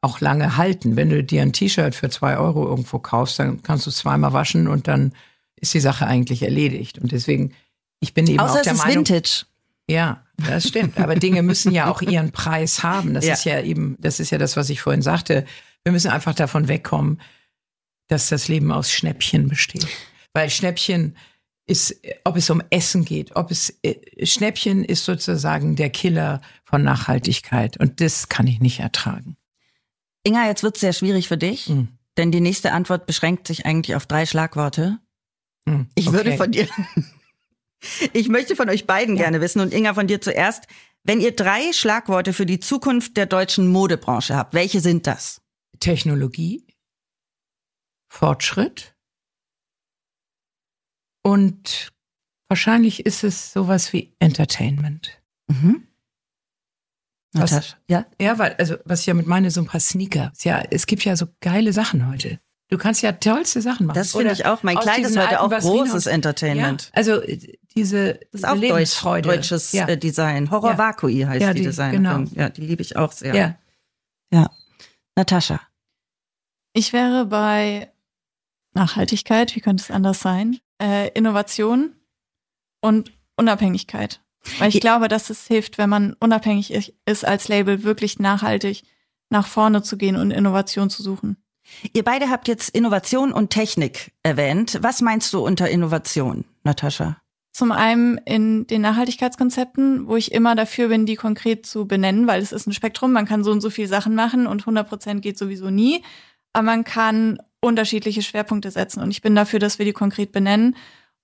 auch 0.00 0.20
lange 0.20 0.56
halten. 0.56 0.96
Wenn 0.96 1.10
du 1.10 1.22
dir 1.24 1.42
ein 1.42 1.52
T-Shirt 1.52 1.94
für 1.94 2.10
zwei 2.10 2.36
Euro 2.36 2.66
irgendwo 2.66 2.98
kaufst, 2.98 3.38
dann 3.38 3.62
kannst 3.62 3.86
du 3.86 3.90
es 3.90 3.96
zweimal 3.96 4.32
waschen 4.32 4.68
und 4.68 4.88
dann 4.88 5.12
ist 5.56 5.74
die 5.74 5.80
Sache 5.80 6.06
eigentlich 6.06 6.42
erledigt. 6.42 6.98
Und 6.98 7.12
deswegen, 7.12 7.52
ich 8.00 8.14
bin 8.14 8.26
eben 8.26 8.40
Außer 8.40 8.60
auch 8.60 8.62
der 8.62 8.72
es 8.72 8.78
ist 8.78 8.84
Meinung. 8.84 9.08
Vintage. 9.08 9.46
Ja, 9.88 10.22
das 10.36 10.68
stimmt. 10.68 10.98
Aber 10.98 11.14
Dinge 11.14 11.42
müssen 11.42 11.72
ja 11.72 11.90
auch 11.90 12.02
ihren 12.02 12.32
Preis 12.32 12.82
haben. 12.82 13.14
Das 13.14 13.24
ja. 13.24 13.34
ist 13.34 13.44
ja 13.44 13.60
eben, 13.62 13.96
das 14.00 14.20
ist 14.20 14.30
ja 14.30 14.38
das, 14.38 14.56
was 14.56 14.68
ich 14.70 14.80
vorhin 14.80 15.02
sagte. 15.02 15.46
Wir 15.84 15.92
müssen 15.92 16.10
einfach 16.10 16.34
davon 16.34 16.68
wegkommen, 16.68 17.20
dass 18.08 18.28
das 18.28 18.48
Leben 18.48 18.72
aus 18.72 18.90
Schnäppchen 18.90 19.48
besteht. 19.48 19.86
Weil 20.34 20.50
Schnäppchen 20.50 21.16
ist, 21.66 22.00
ob 22.24 22.36
es 22.36 22.50
um 22.50 22.62
Essen 22.70 23.04
geht, 23.04 23.34
ob 23.34 23.50
es 23.50 23.78
äh, 23.82 24.24
Schnäppchen 24.24 24.84
ist 24.84 25.04
sozusagen 25.04 25.76
der 25.76 25.90
Killer 25.90 26.40
von 26.64 26.82
Nachhaltigkeit. 26.82 27.76
Und 27.78 28.00
das 28.00 28.28
kann 28.28 28.46
ich 28.46 28.60
nicht 28.60 28.80
ertragen. 28.80 29.36
Inga, 30.26 30.46
jetzt 30.46 30.64
wird 30.64 30.74
es 30.74 30.80
sehr 30.80 30.92
schwierig 30.92 31.28
für 31.28 31.38
dich, 31.38 31.68
mhm. 31.68 31.88
denn 32.16 32.32
die 32.32 32.40
nächste 32.40 32.72
Antwort 32.72 33.06
beschränkt 33.06 33.46
sich 33.46 33.64
eigentlich 33.64 33.94
auf 33.94 34.06
drei 34.06 34.26
Schlagworte. 34.26 34.98
Mhm. 35.66 35.88
Ich 35.94 36.08
okay. 36.08 36.16
würde 36.16 36.36
von 36.36 36.50
dir, 36.50 36.68
ich 38.12 38.28
möchte 38.28 38.56
von 38.56 38.68
euch 38.68 38.88
beiden 38.88 39.16
ja. 39.16 39.22
gerne 39.22 39.40
wissen 39.40 39.60
und 39.60 39.72
Inga 39.72 39.94
von 39.94 40.08
dir 40.08 40.20
zuerst, 40.20 40.66
wenn 41.04 41.20
ihr 41.20 41.36
drei 41.36 41.72
Schlagworte 41.72 42.32
für 42.32 42.44
die 42.44 42.58
Zukunft 42.58 43.16
der 43.16 43.26
deutschen 43.26 43.68
Modebranche 43.68 44.34
habt, 44.34 44.52
welche 44.52 44.80
sind 44.80 45.06
das? 45.06 45.40
Technologie, 45.78 46.66
Fortschritt 48.08 48.96
und 51.22 51.92
wahrscheinlich 52.48 53.06
ist 53.06 53.22
es 53.22 53.52
sowas 53.52 53.92
wie 53.92 54.16
Entertainment. 54.18 55.22
Mhm. 55.46 55.86
Was, 57.40 57.76
ja? 57.88 58.06
Ja, 58.20 58.38
weil, 58.38 58.54
also, 58.58 58.76
was 58.84 59.00
ich 59.00 59.06
ja 59.06 59.14
mit 59.14 59.26
meine, 59.26 59.50
so 59.50 59.60
ein 59.60 59.66
paar 59.66 59.80
Sneaker. 59.80 60.32
Ja, 60.42 60.62
es 60.70 60.86
gibt 60.86 61.04
ja 61.04 61.16
so 61.16 61.26
geile 61.40 61.72
Sachen 61.72 62.08
heute. 62.08 62.38
Du 62.68 62.78
kannst 62.78 63.02
ja 63.02 63.12
tollste 63.12 63.62
Sachen 63.62 63.86
machen. 63.86 63.96
Das 63.96 64.12
finde 64.12 64.32
ich 64.32 64.44
auch. 64.44 64.62
Mein 64.64 64.76
Kleid 64.76 65.00
ist 65.00 65.16
heute 65.16 65.40
auch 65.40 65.50
großes 65.50 66.06
Entertainment. 66.06 66.86
Ja, 66.86 66.90
also 66.94 67.20
diese 67.76 68.14
das 68.32 68.40
ist 68.40 68.48
auch 68.48 68.56
Lebensfreude. 68.56 69.28
Deutsch, 69.28 69.50
deutsches 69.50 69.72
ja. 69.72 69.86
Äh, 69.86 69.96
Design. 69.96 70.50
Horror 70.50 70.72
ja. 70.72 70.78
Vakui 70.78 71.20
heißt 71.20 71.42
ja, 71.42 71.52
die, 71.52 71.60
die 71.60 71.66
Design. 71.66 71.92
Genau. 71.92 72.24
Ja, 72.34 72.48
die 72.48 72.62
liebe 72.62 72.82
ich 72.82 72.96
auch 72.96 73.12
sehr. 73.12 73.34
Ja. 73.34 73.58
Ja. 74.32 74.50
Natascha. 75.14 75.60
Ich 76.72 76.92
wäre 76.92 77.26
bei 77.26 77.92
Nachhaltigkeit, 78.74 79.54
wie 79.54 79.60
könnte 79.60 79.82
es 79.82 79.90
anders 79.90 80.20
sein? 80.20 80.58
Äh, 80.82 81.08
Innovation 81.10 81.94
und 82.80 83.12
Unabhängigkeit. 83.36 84.20
Weil 84.58 84.68
ich 84.68 84.80
glaube, 84.80 85.08
dass 85.08 85.30
es 85.30 85.46
hilft, 85.46 85.78
wenn 85.78 85.90
man 85.90 86.14
unabhängig 86.20 86.94
ist 87.04 87.24
als 87.24 87.48
Label, 87.48 87.82
wirklich 87.82 88.18
nachhaltig 88.18 88.82
nach 89.30 89.46
vorne 89.46 89.82
zu 89.82 89.96
gehen 89.96 90.16
und 90.16 90.30
Innovation 90.30 90.90
zu 90.90 91.02
suchen. 91.02 91.36
Ihr 91.92 92.04
beide 92.04 92.30
habt 92.30 92.48
jetzt 92.48 92.70
Innovation 92.70 93.32
und 93.32 93.50
Technik 93.50 94.12
erwähnt. 94.22 94.78
Was 94.82 95.00
meinst 95.00 95.32
du 95.32 95.44
unter 95.44 95.68
Innovation, 95.68 96.44
Natascha? 96.62 97.16
Zum 97.52 97.72
einen 97.72 98.18
in 98.18 98.66
den 98.66 98.82
Nachhaltigkeitskonzepten, 98.82 100.06
wo 100.06 100.16
ich 100.16 100.30
immer 100.32 100.54
dafür 100.54 100.88
bin, 100.88 101.06
die 101.06 101.16
konkret 101.16 101.66
zu 101.66 101.86
benennen, 101.86 102.26
weil 102.26 102.42
es 102.42 102.52
ist 102.52 102.66
ein 102.66 102.72
Spektrum. 102.72 103.12
Man 103.12 103.26
kann 103.26 103.42
so 103.42 103.50
und 103.50 103.62
so 103.62 103.70
viele 103.70 103.88
Sachen 103.88 104.14
machen 104.14 104.46
und 104.46 104.60
100 104.62 104.88
Prozent 104.88 105.22
geht 105.22 105.38
sowieso 105.38 105.70
nie. 105.70 106.02
Aber 106.52 106.64
man 106.64 106.84
kann 106.84 107.38
unterschiedliche 107.60 108.22
Schwerpunkte 108.22 108.70
setzen. 108.70 109.02
Und 109.02 109.10
ich 109.10 109.22
bin 109.22 109.34
dafür, 109.34 109.58
dass 109.58 109.78
wir 109.78 109.86
die 109.86 109.92
konkret 109.92 110.32
benennen 110.32 110.76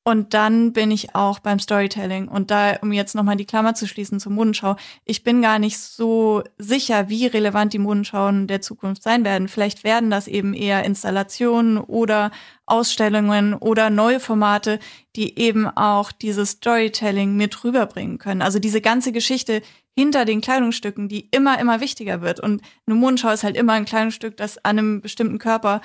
und 0.04 0.34
dann 0.34 0.72
bin 0.72 0.90
ich 0.90 1.14
auch 1.14 1.38
beim 1.38 1.60
Storytelling. 1.60 2.26
Und 2.26 2.50
da, 2.50 2.76
um 2.82 2.92
jetzt 2.92 3.14
nochmal 3.14 3.36
die 3.36 3.44
Klammer 3.44 3.74
zu 3.74 3.86
schließen 3.86 4.18
zur 4.18 4.32
Modenschau, 4.32 4.74
ich 5.04 5.22
bin 5.22 5.42
gar 5.42 5.60
nicht 5.60 5.78
so 5.78 6.42
sicher, 6.58 7.08
wie 7.08 7.26
relevant 7.26 7.72
die 7.72 7.78
Modenschauen 7.78 8.48
der 8.48 8.60
Zukunft 8.60 9.04
sein 9.04 9.24
werden. 9.24 9.46
Vielleicht 9.46 9.84
werden 9.84 10.10
das 10.10 10.26
eben 10.26 10.54
eher 10.54 10.84
Installationen 10.84 11.78
oder 11.78 12.32
Ausstellungen 12.66 13.54
oder 13.54 13.90
neue 13.90 14.18
Formate, 14.18 14.80
die 15.14 15.38
eben 15.38 15.68
auch 15.68 16.10
dieses 16.10 16.52
Storytelling 16.52 17.36
mit 17.36 17.62
rüberbringen 17.62 18.18
können. 18.18 18.42
Also 18.42 18.58
diese 18.58 18.80
ganze 18.80 19.12
Geschichte 19.12 19.62
hinter 19.94 20.24
den 20.24 20.40
Kleidungsstücken, 20.40 21.08
die 21.08 21.28
immer, 21.30 21.60
immer 21.60 21.80
wichtiger 21.80 22.22
wird. 22.22 22.40
Und 22.40 22.60
eine 22.86 22.96
Modenschau 22.96 23.30
ist 23.30 23.44
halt 23.44 23.56
immer 23.56 23.74
ein 23.74 23.84
Kleidungsstück, 23.84 24.36
das 24.36 24.58
an 24.64 24.78
einem 24.78 25.00
bestimmten 25.00 25.38
Körper 25.38 25.80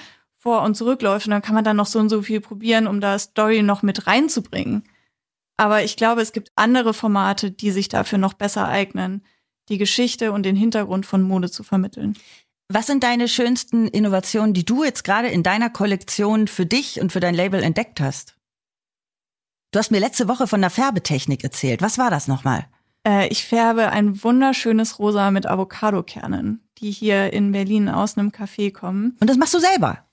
vor 0.47 0.61
und 0.61 0.75
zurückläuft 0.75 1.27
und 1.27 1.31
dann 1.31 1.41
kann 1.41 1.55
man 1.55 1.65
dann 1.65 1.75
noch 1.75 1.87
so 1.87 1.99
und 1.99 2.07
so 2.07 2.21
viel 2.21 2.39
probieren, 2.39 2.87
um 2.87 3.01
da 3.01 3.19
Story 3.19 3.63
noch 3.63 3.83
mit 3.83 4.07
reinzubringen. 4.07 4.83
Aber 5.57 5.83
ich 5.83 5.97
glaube, 5.97 6.21
es 6.21 6.31
gibt 6.31 6.53
andere 6.55 6.93
Formate, 6.93 7.51
die 7.51 7.71
sich 7.71 7.89
dafür 7.89 8.17
noch 8.17 8.33
besser 8.33 8.65
eignen, 8.65 9.25
die 9.67 9.77
Geschichte 9.77 10.31
und 10.31 10.43
den 10.43 10.55
Hintergrund 10.55 11.05
von 11.05 11.21
Mode 11.21 11.51
zu 11.51 11.63
vermitteln. 11.63 12.17
Was 12.69 12.87
sind 12.87 13.03
deine 13.03 13.27
schönsten 13.27 13.89
Innovationen, 13.89 14.53
die 14.53 14.63
du 14.63 14.85
jetzt 14.85 15.03
gerade 15.03 15.27
in 15.27 15.43
deiner 15.43 15.69
Kollektion 15.69 16.47
für 16.47 16.65
dich 16.65 17.01
und 17.01 17.11
für 17.11 17.19
dein 17.19 17.35
Label 17.35 17.61
entdeckt 17.61 17.99
hast? 17.99 18.37
Du 19.71 19.79
hast 19.79 19.91
mir 19.91 19.99
letzte 19.99 20.29
Woche 20.29 20.47
von 20.47 20.61
der 20.61 20.69
Färbetechnik 20.69 21.43
erzählt. 21.43 21.81
Was 21.81 21.97
war 21.97 22.09
das 22.09 22.29
nochmal? 22.29 22.67
Äh, 23.05 23.27
ich 23.27 23.43
färbe 23.43 23.89
ein 23.89 24.23
wunderschönes 24.23 24.97
Rosa 24.97 25.29
mit 25.29 25.45
Avocadokernen, 25.45 26.61
die 26.77 26.91
hier 26.91 27.33
in 27.33 27.51
Berlin 27.51 27.89
aus 27.89 28.17
einem 28.17 28.29
Café 28.29 28.71
kommen. 28.71 29.17
Und 29.19 29.29
das 29.29 29.35
machst 29.35 29.53
du 29.53 29.59
selber? 29.59 30.06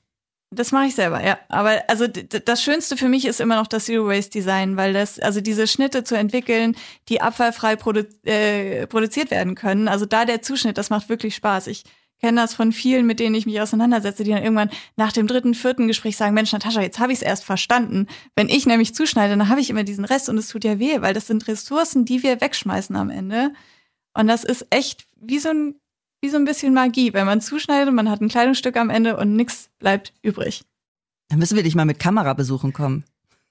Das 0.55 0.73
mache 0.73 0.87
ich 0.87 0.95
selber, 0.95 1.25
ja. 1.25 1.39
Aber 1.49 1.83
also 1.89 2.07
das 2.07 2.63
Schönste 2.63 2.97
für 2.97 3.09
mich 3.09 3.25
ist 3.25 3.41
immer 3.41 3.57
noch 3.57 3.67
das 3.67 3.87
Zero 3.87 4.07
Waste 4.07 4.31
Design, 4.31 4.77
weil 4.77 4.93
das, 4.93 5.19
also 5.19 5.41
diese 5.41 5.67
Schnitte 5.67 6.05
zu 6.05 6.17
entwickeln, 6.17 6.77
die 7.09 7.21
abfallfrei 7.21 7.77
produ 7.77 8.05
äh, 8.25 8.87
produziert 8.87 9.31
werden 9.31 9.55
können. 9.55 9.89
Also 9.89 10.07
da 10.07 10.25
der 10.25 10.43
Zuschnitt, 10.43 10.79
das 10.79 10.91
macht 10.91 11.09
wirklich 11.09 11.35
Spaß. 11.35 11.67
Ich 11.67 11.85
kenne 12.21 12.41
das 12.41 12.55
von 12.55 12.73
vielen, 12.73 13.07
mit 13.07 13.21
denen 13.21 13.35
ich 13.35 13.47
mich 13.47 13.61
auseinandersetze, 13.61 14.25
die 14.25 14.31
dann 14.31 14.43
irgendwann 14.43 14.71
nach 14.97 15.13
dem 15.13 15.27
dritten, 15.27 15.55
vierten 15.55 15.89
Gespräch 15.89 16.17
sagen, 16.17 16.35
Mensch, 16.35 16.53
Natascha, 16.53 16.81
jetzt 16.81 16.99
habe 16.99 17.13
ich 17.13 17.19
es 17.19 17.23
erst 17.23 17.45
verstanden. 17.45 18.07
Wenn 18.35 18.49
ich 18.49 18.67
nämlich 18.67 18.95
zuschneide, 18.95 19.37
dann 19.37 19.49
habe 19.49 19.61
ich 19.61 19.69
immer 19.69 19.85
diesen 19.85 20.05
Rest 20.05 20.29
und 20.29 20.39
es 20.39 20.49
tut 20.49 20.65
ja 20.65 20.79
weh, 20.79 21.01
weil 21.01 21.13
das 21.13 21.27
sind 21.27 21.47
Ressourcen, 21.49 22.05
die 22.05 22.23
wir 22.23 22.41
wegschmeißen 22.41 22.97
am 22.97 23.11
Ende. 23.11 23.53
Und 24.15 24.29
das 24.29 24.45
ist 24.45 24.67
echt 24.71 25.07
wie 25.17 25.39
so 25.39 25.51
ein 25.51 25.75
wie 26.25 26.31
so 26.31 26.39
ein 26.39 26.47
bisschen 26.47 26.73
Magie, 26.73 27.13
wenn 27.13 27.27
man 27.27 27.43
zuschneidet 27.43 27.89
und 27.89 27.95
man 27.95 28.09
hat 28.09 28.23
ein 28.23 28.29
Kleidungsstück 28.29 28.79
am 28.79 28.89
Ende 28.89 29.19
und 29.19 29.37
nichts 29.37 29.69
bleibt 29.79 30.15
übrig. 30.23 30.63
Dann 31.29 31.39
müssen 31.39 31.55
wir 31.55 31.63
dich 31.63 31.75
mal 31.75 31.85
mit 31.85 31.99
Kamera 31.99 32.33
besuchen 32.33 32.73
kommen. 32.73 33.05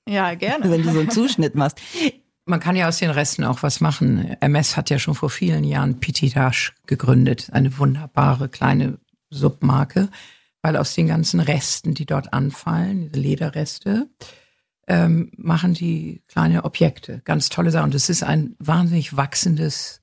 Ja, 0.10 0.34
gerne. 0.34 0.70
Wenn 0.72 0.82
du 0.82 0.92
so 0.92 1.00
einen 1.00 1.12
Zuschnitt 1.12 1.54
machst. 1.54 1.80
Man 2.46 2.60
kann 2.60 2.76
ja 2.76 2.88
aus 2.88 2.98
den 2.98 3.12
Resten 3.12 3.44
auch 3.44 3.62
was 3.62 3.80
machen. 3.80 4.36
MS 4.42 4.76
hat 4.76 4.90
ja 4.90 4.98
schon 4.98 5.14
vor 5.14 5.30
vielen 5.30 5.64
Jahren 5.64 6.00
Petitasch 6.00 6.74
gegründet, 6.88 7.50
eine 7.52 7.78
wunderbare 7.78 8.50
kleine 8.50 8.98
Submarke, 9.30 10.10
weil 10.64 10.76
aus 10.76 10.96
den 10.96 11.08
ganzen 11.08 11.40
Resten, 11.42 11.94
die 11.94 12.08
dort 12.08 12.34
anfallen, 12.34 13.12
diese 13.12 13.22
Lederreste, 13.22 14.10
ähm, 14.88 15.32
machen 15.38 15.76
die 15.76 16.24
kleine 16.28 16.66
Objekte. 16.66 17.22
Ganz 17.24 17.50
tolle 17.50 17.70
Sachen. 17.70 17.86
Und 17.86 17.96
es 17.96 18.10
ist 18.10 18.24
ein 18.24 18.56
wahnsinnig 18.58 19.16
wachsendes 19.16 20.03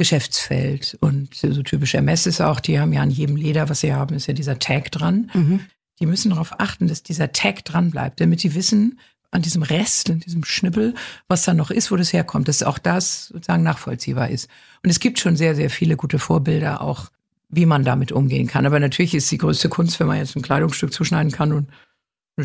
Geschäftsfeld. 0.00 0.96
Und 1.02 1.34
so 1.34 1.62
typisch 1.62 1.94
MS 1.94 2.24
ist 2.24 2.40
auch, 2.40 2.60
die 2.60 2.80
haben 2.80 2.94
ja 2.94 3.02
an 3.02 3.10
jedem 3.10 3.36
Leder, 3.36 3.68
was 3.68 3.80
sie 3.80 3.92
haben, 3.92 4.16
ist 4.16 4.28
ja 4.28 4.32
dieser 4.32 4.58
Tag 4.58 4.90
dran. 4.90 5.30
Mhm. 5.34 5.60
Die 6.00 6.06
müssen 6.06 6.30
darauf 6.30 6.58
achten, 6.58 6.88
dass 6.88 7.02
dieser 7.02 7.32
Tag 7.32 7.66
dran 7.66 7.90
bleibt, 7.90 8.18
damit 8.18 8.42
die 8.42 8.54
wissen, 8.54 8.98
an 9.30 9.42
diesem 9.42 9.62
Rest, 9.62 10.08
an 10.08 10.20
diesem 10.20 10.42
Schnippel, 10.42 10.94
was 11.28 11.44
da 11.44 11.52
noch 11.52 11.70
ist, 11.70 11.90
wo 11.90 11.96
das 11.96 12.14
herkommt, 12.14 12.48
dass 12.48 12.62
auch 12.62 12.78
das 12.78 13.26
sozusagen 13.26 13.62
nachvollziehbar 13.62 14.30
ist. 14.30 14.48
Und 14.82 14.88
es 14.88 15.00
gibt 15.00 15.18
schon 15.18 15.36
sehr, 15.36 15.54
sehr 15.54 15.68
viele 15.68 15.96
gute 15.96 16.18
Vorbilder 16.18 16.80
auch, 16.80 17.10
wie 17.50 17.66
man 17.66 17.84
damit 17.84 18.10
umgehen 18.10 18.46
kann. 18.46 18.64
Aber 18.64 18.80
natürlich 18.80 19.14
ist 19.14 19.30
die 19.30 19.38
größte 19.38 19.68
Kunst, 19.68 20.00
wenn 20.00 20.06
man 20.06 20.16
jetzt 20.16 20.34
ein 20.34 20.40
Kleidungsstück 20.40 20.94
zuschneiden 20.94 21.30
kann 21.30 21.52
und 21.52 21.68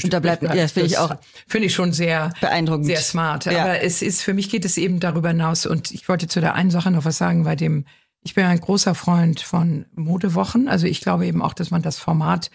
und 0.03 0.13
da 0.13 0.19
bleibt, 0.19 0.43
ja, 0.43 0.53
das 0.53 0.73
finde 0.73 0.88
ich 0.88 0.97
auch. 0.97 1.15
Finde 1.47 1.67
ich 1.67 1.73
schon 1.73 1.93
sehr 1.93 2.34
beeindruckend. 2.41 2.86
Sehr 2.86 2.99
smart. 2.99 3.45
Ja. 3.45 3.63
Aber 3.63 3.81
es 3.81 4.01
ist, 4.01 4.21
für 4.21 4.34
mich 4.34 4.49
geht 4.49 4.65
es 4.65 4.77
eben 4.77 4.99
darüber 4.99 5.29
hinaus. 5.29 5.65
Und 5.65 5.91
ich 5.91 6.08
wollte 6.10 6.27
zu 6.27 6.41
der 6.41 6.55
einen 6.55 6.71
Sache 6.71 6.91
noch 6.91 7.05
was 7.05 7.17
sagen, 7.17 7.43
bei 7.43 7.55
dem, 7.55 7.86
ich 8.23 8.34
bin 8.34 8.45
ein 8.45 8.60
großer 8.60 8.95
Freund 8.95 9.39
von 9.39 9.86
Modewochen. 9.95 10.67
Also 10.67 10.88
ich 10.88 11.01
glaube 11.01 11.25
eben 11.25 11.41
auch, 11.41 11.53
dass 11.53 11.71
man 11.71 11.81
das 11.81 11.97
Format 11.97 12.49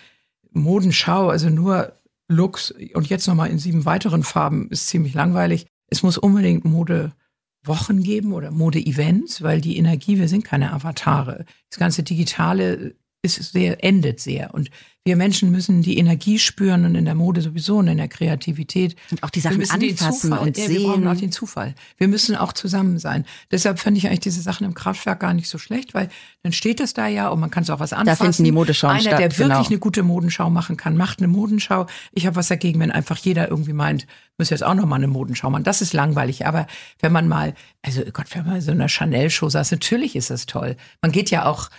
Modenschau, 0.53 1.29
also 1.29 1.49
nur 1.49 1.93
Looks 2.29 2.73
und 2.95 3.09
jetzt 3.09 3.27
nochmal 3.27 3.51
in 3.51 3.59
sieben 3.59 3.85
weiteren 3.85 4.23
Farben 4.23 4.69
ist 4.71 4.87
ziemlich 4.87 5.15
langweilig. 5.15 5.67
Es 5.89 6.03
muss 6.03 6.17
unbedingt 6.17 6.65
Modewochen 6.65 8.03
geben 8.03 8.33
oder 8.33 8.51
Mode-Events, 8.51 9.43
weil 9.43 9.61
die 9.61 9.77
Energie, 9.77 10.19
wir 10.19 10.29
sind 10.29 10.45
keine 10.45 10.73
Avatare. 10.73 11.45
Das 11.71 11.79
ganze 11.79 12.03
Digitale 12.03 12.95
ist 13.23 13.53
sehr, 13.53 13.85
endet 13.85 14.21
sehr. 14.21 14.55
Und 14.55 14.71
wir 15.03 15.17
Menschen 15.17 15.51
müssen 15.51 15.81
die 15.81 15.97
Energie 15.97 16.39
spüren 16.39 16.85
und 16.85 16.95
in 16.95 17.07
der 17.07 17.15
Mode 17.15 17.41
sowieso 17.41 17.79
und 17.79 17.89
in 17.89 17.97
der 17.97 18.09
Kreativität. 18.09 18.97
Und 19.11 19.23
auch 19.23 19.31
die 19.31 19.41
Sachen 19.41 19.63
anfassen 19.63 20.35
und 20.35 20.59
ja, 20.59 20.67
sehen. 20.67 20.83
Wir 20.83 20.89
brauchen 20.89 21.09
auch 21.09 21.17
den 21.17 21.33
Zufall. 21.33 21.75
Wir 21.97 22.07
müssen 22.07 22.37
auch 22.37 22.53
zusammen 22.53 22.99
sein. 22.99 23.25
Deshalb 23.51 23.79
fand 23.79 23.97
ich 23.97 24.07
eigentlich 24.07 24.21
diese 24.21 24.43
Sachen 24.43 24.67
im 24.67 24.75
Kraftwerk 24.75 25.21
gar 25.21 25.33
nicht 25.33 25.49
so 25.49 25.57
schlecht, 25.57 25.95
weil 25.95 26.11
dann 26.43 26.53
steht 26.53 26.81
es 26.81 26.93
da 26.93 27.07
ja 27.07 27.29
und 27.29 27.41
man 27.41 27.51
kann 27.51 27.63
es 27.63 27.71
auch 27.71 27.81
was 27.81 27.95
anfassen. 27.95 28.19
Da 28.19 28.25
finden 28.25 28.45
die 28.45 28.53
Modenschauen 28.53 28.91
Einer, 28.91 29.01
statt. 29.01 29.19
der 29.19 29.39
wirklich 29.39 29.49
genau. 29.49 29.67
eine 29.67 29.79
gute 29.79 30.03
Modenschau 30.03 30.51
machen 30.51 30.77
kann, 30.77 30.99
macht 30.99 31.21
eine 31.21 31.29
Modenschau. 31.29 31.87
Ich 32.13 32.27
habe 32.27 32.37
was 32.37 32.49
dagegen, 32.49 32.79
wenn 32.81 32.91
einfach 32.91 33.17
jeder 33.17 33.49
irgendwie 33.49 33.73
meint, 33.73 34.07
muss 34.37 34.51
jetzt 34.51 34.65
auch 34.65 34.75
noch 34.75 34.87
mal 34.87 34.97
eine 34.97 35.09
Modenschau 35.09 35.49
machen. 35.49 35.65
Das 35.65 35.81
ist 35.81 35.95
langweilig. 35.95 36.47
Aber 36.47 36.67
wenn 37.01 37.13
man 37.13 37.27
mal, 37.27 37.55
also 37.81 38.03
Gott, 38.13 38.27
wenn 38.35 38.45
man 38.45 38.61
so 38.61 38.73
einer 38.73 38.89
Chanel-Show 38.89 39.49
saß, 39.49 39.71
natürlich 39.71 40.15
ist 40.15 40.29
das 40.29 40.45
toll. 40.45 40.77
Man 41.01 41.11
geht 41.11 41.31
ja 41.31 41.47
auch 41.47 41.71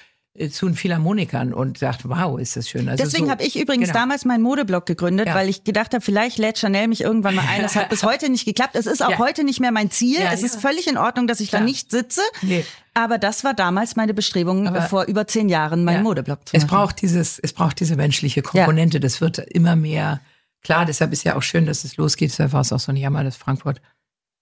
zu 0.49 0.65
den 0.65 0.75
Philharmonikern 0.75 1.53
und 1.53 1.77
sagt, 1.77 2.07
wow, 2.07 2.39
ist 2.39 2.55
das 2.55 2.69
schön. 2.69 2.87
Also 2.87 3.03
Deswegen 3.03 3.25
so, 3.25 3.31
habe 3.31 3.43
ich 3.43 3.59
übrigens 3.59 3.89
genau. 3.89 3.99
damals 3.99 4.23
meinen 4.23 4.41
Modeblog 4.41 4.85
gegründet, 4.85 5.27
ja. 5.27 5.35
weil 5.35 5.49
ich 5.49 5.65
gedacht 5.65 5.93
habe, 5.93 6.01
vielleicht 6.01 6.37
lädt 6.37 6.57
Chanel 6.57 6.87
mich 6.87 7.01
irgendwann 7.01 7.35
mal 7.35 7.45
ein. 7.49 7.61
Das 7.61 7.75
hat 7.75 7.89
bis 7.89 8.03
heute 8.03 8.29
nicht 8.29 8.45
geklappt. 8.45 8.75
Es 8.75 8.85
ist 8.85 9.03
auch 9.03 9.11
ja. 9.11 9.17
heute 9.17 9.43
nicht 9.43 9.59
mehr 9.59 9.73
mein 9.73 9.91
Ziel. 9.91 10.21
Ja, 10.21 10.31
es 10.31 10.41
ist 10.41 10.61
völlig 10.61 10.87
in 10.87 10.97
Ordnung, 10.97 11.27
dass 11.27 11.41
ich 11.41 11.49
Klar. 11.49 11.61
da 11.61 11.65
nicht 11.65 11.91
sitze. 11.91 12.21
Nee. 12.41 12.63
Aber 12.93 13.17
das 13.17 13.43
war 13.43 13.53
damals 13.53 13.97
meine 13.97 14.13
Bestrebung, 14.13 14.67
Aber 14.67 14.83
vor 14.83 15.03
über 15.03 15.27
zehn 15.27 15.49
Jahren 15.49 15.83
meinen 15.83 16.03
Modeblog 16.03 16.47
zu 16.47 16.55
machen. 16.55 16.65
Es 16.65 16.69
braucht 16.69 17.01
dieses, 17.01 17.37
es 17.37 17.51
braucht 17.51 17.81
diese 17.81 17.97
menschliche 17.97 18.41
Komponente. 18.41 19.01
Das 19.01 19.19
wird 19.19 19.37
immer 19.37 19.75
mehr 19.75 20.21
klar. 20.63 20.85
Deshalb 20.85 21.11
ist 21.11 21.25
ja 21.25 21.35
auch 21.35 21.43
schön, 21.43 21.65
dass 21.65 21.83
es 21.83 21.97
losgeht. 21.97 22.31
Deshalb 22.31 22.53
war 22.53 22.61
es 22.61 22.71
auch 22.71 22.79
so 22.79 22.93
ein 22.93 22.97
Jammer, 22.97 23.25
dass 23.25 23.35
Frankfurt 23.35 23.81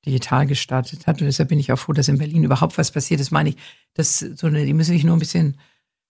digital 0.05 0.45
gestartet 0.45 1.07
hat. 1.07 1.19
Und 1.19 1.27
deshalb 1.27 1.49
bin 1.49 1.59
ich 1.59 1.71
auch 1.71 1.79
froh, 1.79 1.93
dass 1.93 2.07
in 2.07 2.19
Berlin 2.19 2.43
überhaupt 2.43 2.77
was 2.77 2.91
passiert 2.91 3.19
ist. 3.19 3.31
Meine 3.31 3.49
ich, 3.49 3.57
dass 3.95 4.19
so 4.19 4.47
eine, 4.47 4.65
die 4.65 4.73
müssen 4.73 4.93
sich 4.93 5.03
nur 5.03 5.15
ein 5.15 5.19
bisschen 5.19 5.57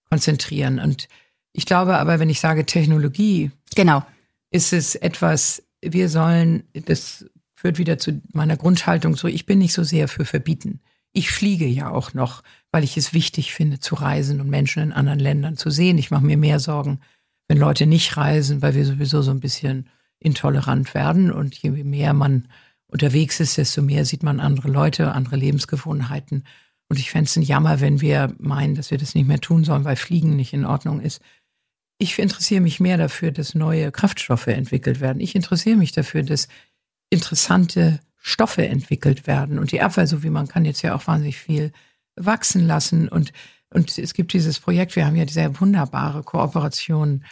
konzentrieren. 0.09 0.79
Und 0.79 1.07
ich 1.53 1.65
glaube 1.65 1.97
aber, 1.97 2.19
wenn 2.19 2.29
ich 2.29 2.39
sage 2.39 2.65
Technologie, 2.65 3.51
genau, 3.75 4.03
ist 4.51 4.73
es 4.73 4.95
etwas, 4.95 5.63
wir 5.81 6.09
sollen, 6.09 6.63
das 6.73 7.25
führt 7.55 7.77
wieder 7.77 7.97
zu 7.97 8.21
meiner 8.33 8.57
Grundhaltung 8.57 9.15
so, 9.15 9.27
ich 9.27 9.45
bin 9.45 9.59
nicht 9.59 9.73
so 9.73 9.83
sehr 9.83 10.07
für 10.07 10.25
verbieten. 10.25 10.79
Ich 11.11 11.31
fliege 11.31 11.65
ja 11.65 11.89
auch 11.89 12.13
noch, 12.13 12.43
weil 12.71 12.83
ich 12.83 12.95
es 12.95 13.13
wichtig 13.13 13.53
finde, 13.53 13.79
zu 13.79 13.95
reisen 13.95 14.39
und 14.41 14.49
Menschen 14.49 14.83
in 14.83 14.93
anderen 14.93 15.19
Ländern 15.19 15.57
zu 15.57 15.69
sehen. 15.69 15.97
Ich 15.97 16.11
mache 16.11 16.23
mir 16.23 16.37
mehr 16.37 16.59
Sorgen, 16.59 16.99
wenn 17.47 17.57
Leute 17.57 17.87
nicht 17.87 18.15
reisen, 18.15 18.61
weil 18.61 18.75
wir 18.75 18.85
sowieso 18.85 19.21
so 19.21 19.31
ein 19.31 19.39
bisschen 19.39 19.89
intolerant 20.19 20.93
werden. 20.93 21.31
Und 21.31 21.55
je 21.55 21.71
mehr 21.71 22.13
man 22.13 22.47
unterwegs 22.87 23.39
ist, 23.39 23.57
desto 23.57 23.81
mehr 23.81 24.05
sieht 24.05 24.23
man 24.23 24.39
andere 24.39 24.69
Leute, 24.69 25.11
andere 25.11 25.35
Lebensgewohnheiten. 25.35 26.43
Und 26.89 26.97
ich 26.99 27.11
fände 27.11 27.25
es 27.25 27.35
ein 27.35 27.43
Jammer, 27.43 27.81
wenn 27.81 28.01
wir 28.01 28.33
meinen, 28.39 28.75
dass 28.75 28.89
wir 28.89 28.97
das 28.97 29.13
nicht 29.13 29.27
mehr 29.27 29.39
tun 29.39 29.63
sollen, 29.63 29.85
weil 29.85 29.95
Fliegen 29.95 30.35
nicht 30.35 30.53
in 30.53 30.65
Ordnung 30.65 30.99
ist. 30.99 31.21
Ich 31.99 32.17
interessiere 32.17 32.61
mich 32.61 32.79
mehr 32.79 32.97
dafür, 32.97 33.31
dass 33.31 33.53
neue 33.53 33.91
Kraftstoffe 33.91 34.47
entwickelt 34.47 34.99
werden. 34.99 35.19
Ich 35.19 35.35
interessiere 35.35 35.77
mich 35.77 35.91
dafür, 35.91 36.23
dass 36.23 36.47
interessante 37.11 37.99
Stoffe 38.17 38.67
entwickelt 38.67 39.27
werden. 39.27 39.59
Und 39.59 39.71
die 39.71 39.81
Abwehr, 39.81 40.07
so 40.07 40.23
wie 40.23 40.29
man 40.31 40.47
kann 40.47 40.65
jetzt 40.65 40.81
ja 40.81 40.95
auch 40.95 41.05
wahnsinnig 41.07 41.37
viel 41.37 41.71
wachsen 42.15 42.65
lassen. 42.65 43.07
Und, 43.07 43.33
und 43.69 43.97
es 43.97 44.13
gibt 44.13 44.33
dieses 44.33 44.59
Projekt, 44.59 44.95
wir 44.95 45.05
haben 45.05 45.15
ja 45.15 45.25
diese 45.25 45.59
wunderbare 45.59 46.23
Kooperation, 46.23 47.23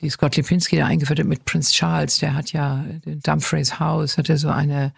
die 0.00 0.10
Scott 0.10 0.36
Lipinski 0.36 0.76
da 0.76 0.86
eingeführt 0.86 1.18
hat 1.18 1.26
mit 1.26 1.44
Prince 1.44 1.72
Charles. 1.72 2.18
Der 2.18 2.34
hat 2.34 2.52
ja 2.52 2.84
den 3.04 3.20
Dumfries 3.20 3.80
House, 3.80 4.18
hatte 4.18 4.38
so 4.38 4.50
eine 4.50 4.92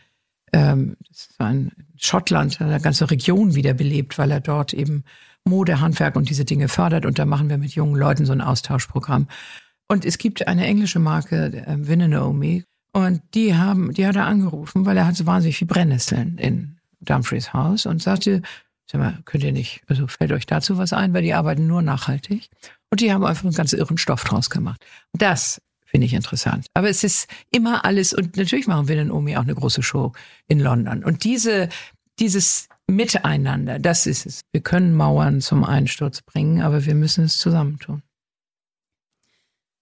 ähm, 0.53 0.97
das 1.09 1.29
war 1.39 1.51
in 1.51 1.73
Schottland, 1.97 2.61
eine 2.61 2.81
ganze 2.81 3.11
Region 3.11 3.55
wiederbelebt, 3.55 4.19
weil 4.19 4.31
er 4.31 4.41
dort 4.41 4.73
eben 4.73 5.05
Mode, 5.45 5.81
Handwerk 5.81 6.17
und 6.17 6.29
diese 6.29 6.45
Dinge 6.45 6.69
fördert. 6.69 7.07
Und 7.07 7.19
da 7.19 7.25
machen 7.25 7.49
wir 7.49 7.59
mit 7.59 7.73
jungen 7.73 7.97
Leuten 7.97 8.27
so 8.27 8.33
ein 8.33 8.41
Austauschprogramm. 8.41 9.29
Und 9.89 10.05
es 10.05 10.19
gibt 10.19 10.47
eine 10.49 10.67
englische 10.67 10.99
Marke, 10.99 11.53
äh, 11.67 11.77
Winnow 11.87 12.35
und 12.93 13.23
die 13.35 13.55
haben, 13.55 13.93
die 13.93 14.07
hat 14.07 14.17
er 14.17 14.25
angerufen, 14.25 14.87
weil 14.87 14.97
er 14.97 15.07
hat 15.07 15.17
so 15.17 15.27
wahnsinnig 15.27 15.59
viel 15.59 15.67
Brennnesseln 15.67 16.39
in 16.39 16.79
Dumfries 17.01 17.53
Haus 17.53 17.85
und 17.85 18.03
sagte, 18.03 18.41
sag 18.91 19.01
mal, 19.01 19.19
könnt 19.27 19.45
ihr 19.45 19.53
nicht, 19.53 19.83
also 19.87 20.07
fällt 20.07 20.33
euch 20.33 20.47
dazu 20.47 20.79
was 20.79 20.95
ein, 20.95 21.13
weil 21.13 21.23
die 21.23 21.35
arbeiten 21.35 21.67
nur 21.67 21.83
nachhaltig. 21.83 22.49
Und 22.91 23.01
die 23.01 23.13
haben 23.13 23.25
einfach 23.25 23.45
einen 23.45 23.53
ganz 23.53 23.75
irren 23.75 23.99
Stoff 23.99 24.25
draus 24.25 24.49
gemacht. 24.49 24.85
Das 25.13 25.61
Finde 25.87 26.07
ich 26.07 26.15
interessant. 26.15 26.67
Aber 26.75 26.89
es 26.89 27.05
ist 27.05 27.29
immer 27.51 27.85
alles, 27.85 28.13
und 28.13 28.37
natürlich 28.37 28.67
machen 28.67 28.89
wir 28.89 29.01
in 29.01 29.11
Omi 29.11 29.37
auch 29.37 29.43
eine 29.43 29.55
große 29.55 29.83
Show 29.83 30.13
in 30.49 30.61
London. 30.61 31.05
Und 31.05 31.25
diese, 31.25 31.69
dieses 32.19 32.69
Miteinander, 32.89 33.79
das 33.79 34.07
ist 34.07 34.27
es. 34.27 34.41
Wir 34.53 34.61
können 34.61 34.95
Mauern 34.95 35.41
zum 35.41 35.65
Einsturz 35.65 36.23
bringen, 36.23 36.61
aber 36.61 36.85
wir 36.85 36.95
müssen 36.95 37.25
es 37.25 37.39
zusammentun. 37.39 38.03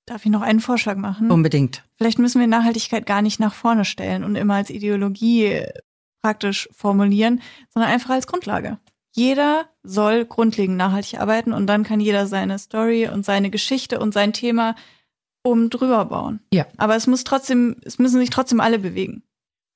Darf 0.06 0.24
ich 0.26 0.30
noch 0.30 0.42
einen 0.42 0.60
Vorschlag 0.60 0.96
machen? 0.96 1.30
Unbedingt. 1.30 1.82
Vielleicht 1.96 2.18
müssen 2.18 2.40
wir 2.40 2.46
Nachhaltigkeit 2.46 3.06
gar 3.06 3.22
nicht 3.22 3.40
nach 3.40 3.54
vorne 3.54 3.86
stellen 3.86 4.22
und 4.22 4.36
immer 4.36 4.54
als 4.54 4.68
Ideologie 4.68 5.64
praktisch 6.20 6.68
formulieren, 6.72 7.40
sondern 7.70 7.90
einfach 7.90 8.10
als 8.10 8.26
Grundlage. 8.26 8.78
Jeder 9.12 9.68
soll 9.82 10.24
grundlegend 10.24 10.76
nachhaltig 10.76 11.20
arbeiten 11.20 11.52
und 11.52 11.66
dann 11.66 11.84
kann 11.84 12.00
jeder 12.00 12.26
seine 12.26 12.58
Story 12.58 13.08
und 13.08 13.24
seine 13.24 13.48
Geschichte 13.50 13.98
und 13.98 14.12
sein 14.12 14.32
Thema 14.32 14.74
oben 15.44 15.70
drüber 15.70 16.04
bauen. 16.06 16.40
Ja. 16.52 16.66
Aber 16.76 16.96
es 16.96 17.06
muss 17.06 17.24
trotzdem, 17.24 17.76
es 17.84 17.98
müssen 17.98 18.18
sich 18.18 18.30
trotzdem 18.30 18.60
alle 18.60 18.78
bewegen. 18.78 19.22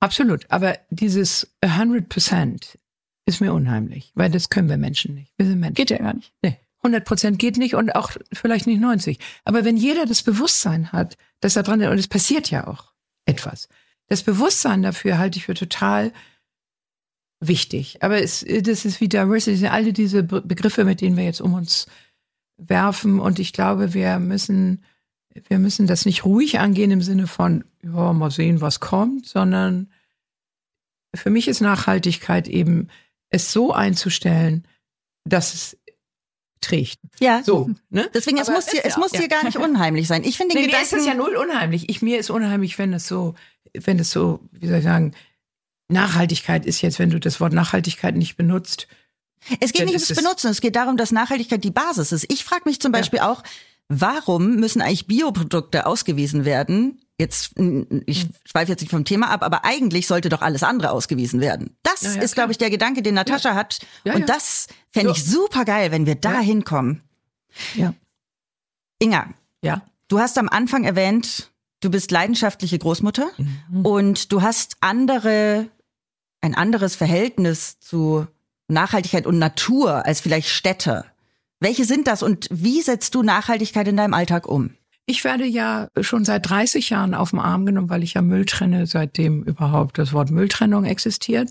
Absolut. 0.01 0.47
Aber 0.51 0.79
dieses 0.91 1.55
100 1.61 2.09
Prozent 2.09 2.79
ist 3.27 3.41
mir 3.41 3.53
unheimlich, 3.53 4.13
weil 4.15 4.31
das 4.31 4.49
können 4.49 4.69
wir 4.69 4.79
Menschen 4.79 5.15
nicht. 5.15 5.33
Wir 5.37 5.47
sind 5.47 5.61
Menschen. 5.61 5.75
Geht 5.75 5.91
ja 5.91 5.99
gar 5.99 6.15
nicht. 6.15 6.33
Nee. 6.43 6.59
100 6.79 7.05
Prozent 7.05 7.39
geht 7.39 7.57
nicht 7.57 7.75
und 7.75 7.95
auch 7.95 8.13
vielleicht 8.33 8.67
nicht 8.67 8.81
90. 8.81 9.19
Aber 9.45 9.65
wenn 9.65 9.77
jeder 9.77 10.07
das 10.07 10.23
Bewusstsein 10.23 10.93
hat, 10.93 11.17
dass 11.41 11.55
da 11.55 11.63
dran 11.63 11.81
ist, 11.81 11.89
und 11.89 11.99
es 11.99 12.09
passiert 12.09 12.51
ja 12.51 12.67
auch 12.67 12.93
etwas. 13.27 13.69
Das 14.07 14.23
Bewusstsein 14.23 14.83
dafür 14.83 15.19
halte 15.19 15.39
ich 15.39 15.45
für 15.45 15.55
total 15.55 16.13
wichtig. 17.41 18.03
Aber 18.03 18.23
es, 18.23 18.45
das 18.63 18.85
ist 18.85 19.01
wie 19.01 19.09
Diversity, 19.09 19.67
alle 19.67 19.93
diese 19.93 20.23
Begriffe, 20.23 20.85
mit 20.85 21.01
denen 21.01 21.17
wir 21.17 21.25
jetzt 21.25 21.41
um 21.41 21.55
uns 21.55 21.87
werfen. 22.57 23.21
Und 23.21 23.39
ich 23.39 23.53
glaube, 23.53 23.95
wir 23.95 24.19
müssen, 24.19 24.85
wir 25.35 25.59
müssen 25.59 25.87
das 25.87 26.07
nicht 26.07 26.25
ruhig 26.25 26.59
angehen 26.59 26.91
im 26.91 27.03
Sinne 27.03 27.27
von, 27.27 27.65
ja, 27.83 28.13
mal 28.13 28.31
sehen, 28.31 28.61
was 28.61 28.81
kommt, 28.81 29.27
sondern 29.27 29.93
für 31.15 31.31
mich 31.31 31.49
ist 31.49 31.61
Nachhaltigkeit 31.61 32.49
eben, 32.49 32.89
es 33.31 33.53
so 33.53 33.73
einzustellen, 33.73 34.67
dass 35.25 35.55
es 35.55 35.79
trägt. 36.61 36.99
Ja. 37.21 37.43
So, 37.43 37.71
ne? 37.91 38.11
Deswegen, 38.15 38.39
es 38.39 38.49
muss 38.49 38.67
dir, 38.67 38.85
es 38.85 38.97
muss 38.97 39.13
dir 39.13 39.29
gar 39.29 39.45
nicht 39.45 39.59
unheimlich 39.59 40.09
sein. 40.09 40.25
Ich 40.25 40.37
finde 40.37 40.55
den 40.55 40.63
nee, 40.63 40.67
Gedanken. 40.69 40.89
Mir 40.91 40.99
ist 40.99 41.03
es 41.03 41.07
ja 41.07 41.15
null 41.15 41.37
unheimlich. 41.37 41.89
Ich, 41.89 42.03
mir 42.03 42.19
ist 42.19 42.31
unheimlich, 42.31 42.79
wenn 42.79 42.93
es 42.93 43.07
so, 43.07 43.35
wenn 43.75 43.99
es 43.99 44.11
so, 44.11 44.41
wie 44.53 44.67
soll 44.67 44.79
ich 44.79 44.85
sagen, 44.85 45.15
Nachhaltigkeit 45.89 46.67
ist 46.67 46.83
jetzt, 46.83 46.99
wenn 46.99 47.11
du 47.11 47.21
das 47.21 47.41
Wort 47.41 47.53
Nachhaltigkeit 47.53 48.17
nicht 48.17 48.37
benutzt. 48.37 48.89
Es 49.61 49.73
geht 49.73 49.87
nicht 49.87 49.95
ums 49.95 50.15
Benutzen, 50.15 50.51
es 50.51 50.61
geht 50.61 50.77
darum, 50.77 50.97
dass 50.97 51.13
Nachhaltigkeit 51.13 51.63
die 51.63 51.71
Basis 51.71 52.13
ist. 52.13 52.27
Ich 52.31 52.45
frage 52.45 52.63
mich 52.67 52.81
zum 52.81 52.93
Beispiel 52.93 53.19
ja. 53.19 53.31
auch, 53.31 53.43
warum 53.89 54.57
müssen 54.57 54.83
eigentlich 54.83 55.07
Bioprodukte 55.07 55.87
ausgewiesen 55.87 56.45
werden? 56.45 57.01
Jetzt, 57.19 57.53
ich 58.07 58.23
hm. 58.23 58.31
schweife 58.45 58.71
jetzt 58.71 58.81
nicht 58.81 58.91
vom 58.91 59.05
Thema 59.05 59.31
ab, 59.31 59.43
aber 59.43 59.65
eigentlich 59.65 60.07
sollte 60.07 60.29
doch 60.29 60.41
alles 60.41 60.63
andere 60.63 60.93
ausgewiesen 60.93 61.41
werden. 61.41 61.77
Das 61.83 62.03
ja, 62.03 62.15
ja, 62.15 62.23
ist, 62.23 62.35
glaube 62.35 62.53
ich, 62.53 62.59
der 62.59 62.71
Gedanke, 62.71 63.03
den 63.03 63.15
Natascha 63.15 63.55
hat. 63.55 63.81
Und 64.05 64.29
das 64.29 64.69
fände 64.93 65.13
ich 65.13 65.25
super 65.25 65.65
geil, 65.65 65.91
wenn 65.91 66.07
wir 66.07 66.15
da 66.15 66.39
hinkommen. 66.39 67.03
Ja. 67.75 67.93
Inga. 69.01 69.35
Ja. 69.63 69.83
Du 70.07 70.21
hast 70.21 70.39
am 70.39 70.49
Anfang 70.49 70.85
erwähnt, 70.85 71.51
du 71.81 71.91
bist 71.91 72.11
leidenschaftliche 72.11 72.79
Großmutter 72.79 73.29
mhm. 73.37 73.85
und 73.85 74.33
du 74.33 74.43
hast 74.43 74.77
andere 74.81 75.69
ein 76.41 76.55
anderes 76.55 76.95
Verhältnis 76.95 77.81
zu 77.81 78.27
Nachhaltigkeit 78.69 79.27
und 79.27 79.39
Natur 79.39 80.07
als 80.07 80.21
vielleicht 80.21 80.49
Städte. 80.49 81.05
Welche 81.61 81.85
sind 81.85 82.07
das 82.07 82.23
und 82.23 82.47
wie 82.51 82.83
setzt 82.83 83.15
du 83.15 83.23
Nachhaltigkeit 83.23 83.89
in 83.89 83.97
deinem 83.97 84.15
Alltag 84.15 84.47
um? 84.47 84.71
Ich 85.07 85.25
werde 85.25 85.45
ja 85.45 85.89
schon 86.01 86.25
seit 86.25 86.49
30 86.49 86.91
Jahren 86.91 87.15
auf 87.15 87.31
den 87.31 87.41
Arm 87.41 87.67
genommen, 87.67 87.89
weil 87.89 88.05
ich 88.05 88.15
ja 88.15 88.23
Müll 88.23 88.45
trenne, 88.45 88.87
seitdem 88.87 89.43
überhaupt 89.43 89.99
das 89.99 90.13
Wort 90.13 90.31
Mülltrennung 90.31 90.85
existiert. 90.85 91.51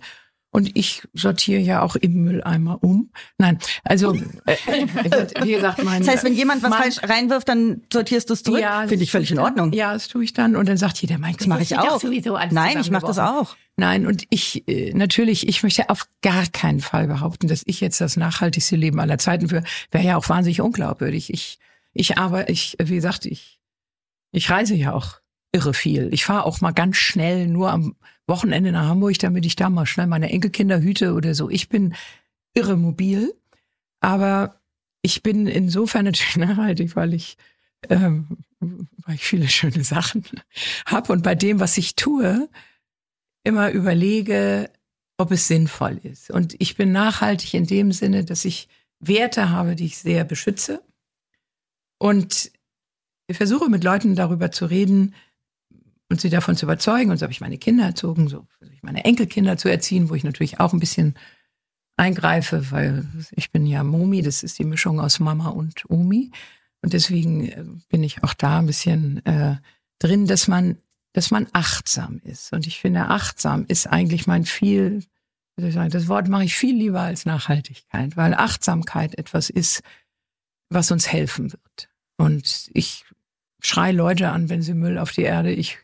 Und 0.49 0.75
ich 0.75 1.03
sortiere 1.13 1.59
ja 1.61 1.81
auch 1.81 1.95
im 1.95 2.23
Mülleimer 2.23 2.81
um. 2.81 3.11
Nein, 3.37 3.59
also 3.83 4.13
äh, 4.13 4.55
wie 5.43 5.51
gesagt, 5.51 5.83
mein, 5.83 6.01
Das 6.01 6.09
heißt, 6.09 6.23
wenn 6.23 6.33
jemand 6.33 6.63
was 6.63 6.73
falsch 6.73 6.97
reinwirft, 7.03 7.49
dann 7.49 7.81
sortierst 7.91 8.29
du 8.29 8.33
es 8.33 8.43
zurück. 8.43 8.61
Ja, 8.61 8.87
Finde 8.87 9.03
ich 9.03 9.11
völlig 9.11 9.29
in 9.29 9.39
Ordnung. 9.39 9.73
Ja, 9.73 9.93
das 9.93 10.07
tue 10.07 10.23
ich 10.23 10.33
dann. 10.33 10.55
Und 10.55 10.67
dann 10.67 10.77
sagt 10.77 10.97
jeder, 10.99 11.17
mein 11.17 11.35
das 11.35 11.47
mache 11.47 11.61
ich 11.61 11.77
auch. 11.77 12.01
Nein, 12.51 12.79
ich 12.79 12.91
mache 12.91 13.05
das 13.05 13.19
auch. 13.19 13.55
Nein, 13.75 14.07
und 14.07 14.23
ich 14.31 14.67
äh, 14.67 14.93
natürlich, 14.93 15.47
ich 15.47 15.61
möchte 15.61 15.89
auf 15.89 16.07
gar 16.23 16.47
keinen 16.47 16.79
Fall 16.79 17.07
behaupten, 17.07 17.47
dass 17.47 17.61
ich 17.65 17.79
jetzt 17.79 18.01
das 18.01 18.17
nachhaltigste 18.17 18.75
Leben 18.75 18.99
aller 18.99 19.19
Zeiten 19.19 19.49
für, 19.49 19.63
wäre 19.91 20.03
ja 20.03 20.17
auch 20.17 20.27
wahnsinnig 20.29 20.61
unglaubwürdig. 20.61 21.31
Ich, 21.31 21.59
ich 21.93 22.17
aber, 22.17 22.49
ich, 22.49 22.75
wie 22.81 22.95
gesagt, 22.95 23.27
ich, 23.27 23.59
ich 24.31 24.49
reise 24.49 24.73
ja 24.73 24.93
auch 24.93 25.19
irre 25.51 25.75
viel. 25.75 26.09
Ich 26.11 26.25
fahre 26.25 26.45
auch 26.45 26.59
mal 26.61 26.71
ganz 26.71 26.97
schnell 26.97 27.47
nur 27.47 27.71
am 27.71 27.95
Wochenende 28.27 28.71
nach 28.71 28.87
Hamburg, 28.87 29.17
damit 29.19 29.45
ich 29.45 29.55
da 29.55 29.69
mal 29.69 29.85
schnell 29.85 30.07
meine 30.07 30.29
Enkelkinder 30.29 30.81
hüte 30.81 31.13
oder 31.13 31.33
so. 31.33 31.49
Ich 31.49 31.69
bin 31.69 31.95
irre 32.53 32.75
mobil, 32.75 33.33
aber 33.99 34.59
ich 35.01 35.23
bin 35.23 35.47
insofern 35.47 36.05
natürlich 36.05 36.35
nachhaltig, 36.37 36.95
weil 36.95 37.13
ich, 37.13 37.37
ähm, 37.89 38.37
weil 38.59 39.15
ich 39.15 39.23
viele 39.23 39.47
schöne 39.47 39.83
Sachen 39.83 40.25
habe 40.85 41.13
und 41.13 41.23
bei 41.23 41.35
dem, 41.35 41.59
was 41.59 41.77
ich 41.77 41.95
tue, 41.95 42.49
immer 43.43 43.71
überlege, 43.71 44.69
ob 45.17 45.31
es 45.31 45.47
sinnvoll 45.47 45.99
ist. 46.03 46.29
Und 46.29 46.55
ich 46.59 46.75
bin 46.75 46.91
nachhaltig 46.91 47.53
in 47.53 47.65
dem 47.65 47.91
Sinne, 47.91 48.25
dass 48.25 48.45
ich 48.45 48.67
Werte 48.99 49.49
habe, 49.49 49.75
die 49.75 49.85
ich 49.85 49.97
sehr 49.97 50.23
beschütze. 50.23 50.83
Und 51.97 52.51
ich 53.27 53.37
versuche 53.37 53.69
mit 53.69 53.83
Leuten 53.83 54.15
darüber 54.15 54.51
zu 54.51 54.65
reden 54.65 55.15
und 56.09 56.21
sie 56.21 56.29
davon 56.29 56.55
zu 56.55 56.65
überzeugen. 56.65 57.11
Und 57.11 57.17
so 57.17 57.23
habe 57.23 57.33
ich 57.33 57.41
meine 57.41 57.57
Kinder 57.57 57.85
erzogen, 57.85 58.27
so 58.27 58.45
versuche 58.57 58.75
ich 58.75 58.83
meine 58.83 59.05
Enkelkinder 59.05 59.57
zu 59.57 59.69
erziehen, 59.69 60.09
wo 60.09 60.15
ich 60.15 60.23
natürlich 60.23 60.59
auch 60.59 60.73
ein 60.73 60.79
bisschen 60.79 61.15
eingreife, 61.97 62.71
weil 62.71 63.05
ich 63.31 63.51
bin 63.51 63.65
ja 63.65 63.83
Momi, 63.83 64.21
das 64.21 64.43
ist 64.43 64.59
die 64.59 64.65
Mischung 64.65 64.99
aus 64.99 65.19
Mama 65.19 65.49
und 65.49 65.89
Omi. 65.89 66.31
Und 66.81 66.93
deswegen 66.93 67.47
äh, 67.47 67.63
bin 67.89 68.03
ich 68.03 68.23
auch 68.23 68.33
da 68.33 68.59
ein 68.59 68.67
bisschen 68.67 69.25
äh, 69.25 69.55
drin, 69.99 70.27
dass 70.27 70.47
man 70.47 70.77
dass 71.17 71.31
man 71.31 71.47
achtsam 71.51 72.21
ist. 72.23 72.53
Und 72.53 72.67
ich 72.67 72.79
finde, 72.79 73.07
achtsam 73.07 73.65
ist 73.67 73.87
eigentlich 73.87 74.27
mein 74.27 74.45
viel, 74.45 75.03
sagen, 75.57 75.89
das 75.89 76.07
Wort 76.07 76.27
mache 76.27 76.43
ich 76.43 76.55
viel 76.55 76.77
lieber 76.77 77.01
als 77.01 77.25
Nachhaltigkeit, 77.25 78.15
weil 78.15 78.35
Achtsamkeit 78.35 79.17
etwas 79.17 79.49
ist, 79.49 79.81
was 80.69 80.91
uns 80.91 81.11
helfen 81.11 81.51
wird. 81.51 81.89
Und 82.17 82.69
ich 82.71 83.03
schrei 83.59 83.91
Leute 83.91 84.29
an, 84.29 84.49
wenn 84.49 84.61
sie 84.61 84.75
Müll 84.75 84.99
auf 84.99 85.11
die 85.11 85.23
Erde. 85.23 85.51
Ich 85.51 85.79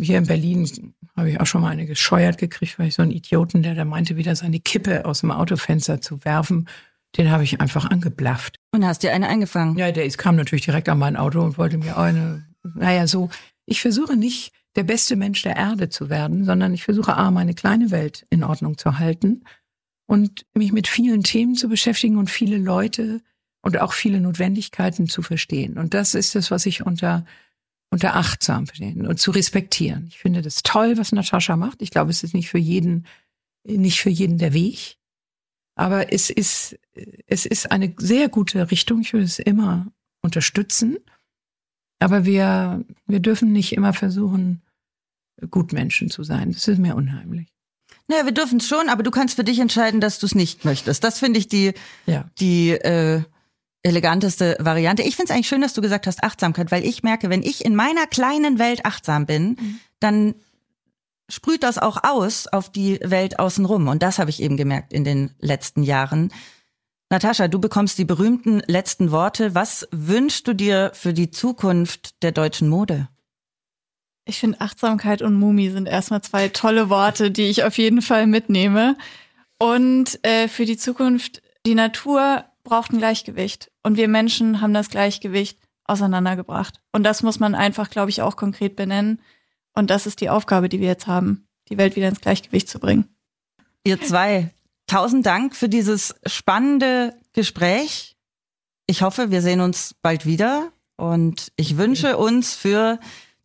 hier 0.00 0.18
in 0.18 0.26
Berlin 0.26 0.94
habe 1.16 1.30
ich 1.30 1.40
auch 1.40 1.46
schon 1.46 1.62
mal 1.62 1.70
eine 1.70 1.86
gescheuert 1.86 2.38
gekriegt, 2.38 2.78
weil 2.78 2.88
ich 2.88 2.94
so 2.94 3.02
einen 3.02 3.10
Idioten, 3.10 3.62
der 3.62 3.74
da 3.74 3.84
meinte, 3.84 4.16
wieder 4.16 4.34
seine 4.36 4.60
Kippe 4.60 5.04
aus 5.04 5.20
dem 5.20 5.30
Autofenster 5.30 6.00
zu 6.00 6.24
werfen. 6.24 6.68
Den 7.16 7.30
habe 7.30 7.44
ich 7.44 7.60
einfach 7.60 7.90
angeblafft. 7.90 8.58
Und 8.72 8.86
hast 8.86 9.02
dir 9.02 9.12
eine 9.12 9.28
eingefangen? 9.28 9.76
Ja, 9.76 9.92
der 9.92 10.08
kam 10.10 10.36
natürlich 10.36 10.64
direkt 10.64 10.88
an 10.88 10.98
mein 10.98 11.16
Auto 11.16 11.42
und 11.42 11.58
wollte 11.58 11.78
mir 11.78 11.98
eine, 11.98 12.46
naja, 12.74 13.06
so. 13.06 13.28
Ich 13.66 13.80
versuche 13.80 14.16
nicht 14.16 14.52
der 14.76 14.84
beste 14.84 15.16
Mensch 15.16 15.42
der 15.42 15.56
Erde 15.56 15.88
zu 15.88 16.08
werden, 16.08 16.44
sondern 16.44 16.72
ich 16.72 16.84
versuche 16.84 17.16
A, 17.16 17.30
meine 17.30 17.54
kleine 17.54 17.90
Welt 17.90 18.26
in 18.30 18.42
Ordnung 18.42 18.78
zu 18.78 18.98
halten 18.98 19.44
und 20.06 20.46
mich 20.54 20.72
mit 20.72 20.88
vielen 20.88 21.22
Themen 21.22 21.54
zu 21.54 21.68
beschäftigen 21.68 22.16
und 22.16 22.30
viele 22.30 22.58
Leute 22.58 23.20
und 23.62 23.78
auch 23.78 23.92
viele 23.92 24.20
Notwendigkeiten 24.20 25.06
zu 25.06 25.22
verstehen. 25.22 25.78
Und 25.78 25.94
das 25.94 26.14
ist 26.14 26.34
das, 26.34 26.50
was 26.50 26.66
ich 26.66 26.84
unter, 26.84 27.24
unter 27.92 28.16
achtsam 28.16 28.66
verstehe 28.66 28.94
und 28.94 29.20
zu 29.20 29.30
respektieren. 29.30 30.06
Ich 30.08 30.18
finde 30.18 30.40
das 30.40 30.62
toll, 30.62 30.96
was 30.96 31.12
Natascha 31.12 31.56
macht. 31.56 31.82
Ich 31.82 31.90
glaube, 31.90 32.10
es 32.10 32.22
ist 32.22 32.32
nicht 32.32 32.48
für 32.48 32.58
jeden, 32.58 33.06
nicht 33.64 34.00
für 34.00 34.08
jeden 34.08 34.38
der 34.38 34.54
Weg. 34.54 34.96
Aber 35.74 36.10
es 36.10 36.30
ist, 36.30 36.78
es 37.26 37.44
ist 37.44 37.70
eine 37.70 37.94
sehr 37.98 38.30
gute 38.30 38.70
Richtung. 38.70 39.02
Ich 39.02 39.12
würde 39.12 39.26
es 39.26 39.38
immer 39.38 39.92
unterstützen. 40.22 40.96
Aber 41.98 42.24
wir, 42.24 42.82
wir 43.06 43.20
dürfen 43.20 43.52
nicht 43.52 43.74
immer 43.74 43.92
versuchen, 43.92 44.62
Gutmenschen 45.50 46.08
zu 46.08 46.24
sein. 46.24 46.50
Das 46.52 46.66
ist 46.68 46.78
mir 46.78 46.96
unheimlich. 46.96 47.48
Naja, 48.08 48.24
wir 48.24 48.32
dürfen 48.32 48.56
es 48.56 48.66
schon, 48.66 48.88
aber 48.88 49.02
du 49.02 49.10
kannst 49.10 49.36
für 49.36 49.44
dich 49.44 49.58
entscheiden, 49.58 50.00
dass 50.00 50.18
du 50.18 50.24
es 50.24 50.34
nicht 50.34 50.64
möchtest. 50.64 51.04
Das 51.04 51.18
finde 51.18 51.38
ich 51.38 51.48
die, 51.48 51.74
ja. 52.06 52.30
die 52.40 52.70
äh, 52.70 53.22
eleganteste 53.82 54.56
Variante. 54.60 55.02
Ich 55.02 55.16
finde 55.16 55.30
es 55.30 55.34
eigentlich 55.34 55.48
schön, 55.48 55.60
dass 55.60 55.74
du 55.74 55.80
gesagt 55.80 56.06
hast 56.06 56.22
Achtsamkeit, 56.22 56.70
weil 56.70 56.84
ich 56.84 57.02
merke, 57.02 57.30
wenn 57.30 57.42
ich 57.42 57.64
in 57.64 57.74
meiner 57.74 58.06
kleinen 58.06 58.58
Welt 58.58 58.84
achtsam 58.84 59.26
bin, 59.26 59.48
mhm. 59.48 59.80
dann 60.00 60.34
sprüht 61.28 61.62
das 61.62 61.78
auch 61.78 61.98
aus 62.02 62.46
auf 62.46 62.70
die 62.70 63.00
Welt 63.02 63.38
außenrum. 63.38 63.88
Und 63.88 64.02
das 64.02 64.18
habe 64.18 64.30
ich 64.30 64.42
eben 64.42 64.56
gemerkt 64.56 64.92
in 64.92 65.04
den 65.04 65.30
letzten 65.40 65.82
Jahren. 65.82 66.32
Natascha, 67.10 67.48
du 67.48 67.58
bekommst 67.58 67.98
die 67.98 68.04
berühmten 68.04 68.62
letzten 68.66 69.10
Worte. 69.10 69.54
Was 69.54 69.88
wünschst 69.90 70.46
du 70.46 70.54
dir 70.54 70.92
für 70.94 71.12
die 71.12 71.30
Zukunft 71.30 72.22
der 72.22 72.32
deutschen 72.32 72.68
Mode? 72.68 73.08
Ich 74.24 74.38
finde, 74.38 74.60
Achtsamkeit 74.60 75.20
und 75.20 75.34
Mumi 75.34 75.70
sind 75.70 75.86
erstmal 75.86 76.22
zwei 76.22 76.48
tolle 76.48 76.88
Worte, 76.88 77.30
die 77.30 77.50
ich 77.50 77.64
auf 77.64 77.76
jeden 77.76 78.02
Fall 78.02 78.26
mitnehme. 78.26 78.96
Und 79.58 80.24
äh, 80.24 80.48
für 80.48 80.64
die 80.64 80.76
Zukunft, 80.76 81.42
die 81.66 81.74
Natur 81.74 82.44
braucht 82.64 82.92
ein 82.92 82.98
Gleichgewicht. 82.98 83.70
Und 83.82 83.96
wir 83.96 84.08
Menschen 84.08 84.60
haben 84.60 84.74
das 84.74 84.88
Gleichgewicht 84.88 85.58
auseinandergebracht. 85.84 86.80
Und 86.92 87.04
das 87.04 87.22
muss 87.22 87.40
man 87.40 87.54
einfach, 87.54 87.90
glaube 87.90 88.10
ich, 88.10 88.22
auch 88.22 88.36
konkret 88.36 88.76
benennen. 88.76 89.20
Und 89.74 89.90
das 89.90 90.06
ist 90.06 90.20
die 90.20 90.30
Aufgabe, 90.30 90.68
die 90.68 90.80
wir 90.80 90.88
jetzt 90.88 91.06
haben, 91.06 91.48
die 91.68 91.78
Welt 91.78 91.96
wieder 91.96 92.08
ins 92.08 92.20
Gleichgewicht 92.20 92.68
zu 92.68 92.78
bringen. 92.78 93.08
Ihr 93.84 94.00
zwei, 94.00 94.52
Tausend 94.92 95.24
Dank 95.24 95.56
für 95.56 95.70
dieses 95.70 96.14
spannende 96.26 97.14
Gespräch. 97.32 98.16
Ich 98.86 99.02
hoffe, 99.02 99.30
wir 99.30 99.40
sehen 99.40 99.60
uns 99.60 99.94
bald 100.02 100.26
wieder 100.26 100.70
und 100.96 101.50
ich 101.56 101.78
wünsche 101.78 102.18
uns 102.18 102.54
für 102.54 102.98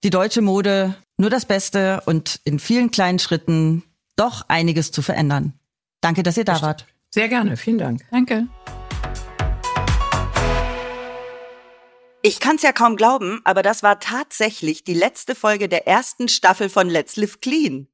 die 0.04 0.10
deutsche 0.10 0.42
Mode 0.42 0.96
nur 1.16 1.30
das 1.30 1.46
Beste 1.46 2.02
und 2.06 2.42
in 2.44 2.60
vielen 2.60 2.92
kleinen 2.92 3.20
Schritten 3.20 3.84
doch 4.18 4.50
einiges 4.50 4.92
zu 4.92 5.02
verändern. 5.02 5.54
Danke, 6.02 6.22
dass 6.22 6.38
ihr 6.38 6.46
da 6.46 6.62
wart. 6.62 6.86
Sehr 7.12 7.30
gerne, 7.30 7.56
vielen 7.56 7.78
Dank. 7.78 8.06
Danke. 8.12 8.48
Ich 12.28 12.42
kann 12.42 12.58
es 12.58 12.62
ja 12.62 12.74
kaum 12.74 12.98
glauben, 12.98 13.40
aber 13.46 13.64
das 13.64 13.84
war 13.84 14.02
tatsächlich 14.02 14.84
die 14.84 14.94
letzte 14.94 15.34
Folge 15.34 15.70
der 15.70 15.88
ersten 15.88 16.28
Staffel 16.28 16.68
von 16.68 16.90
Let's 16.90 17.16
Live 17.16 17.40
Clean. 17.40 17.88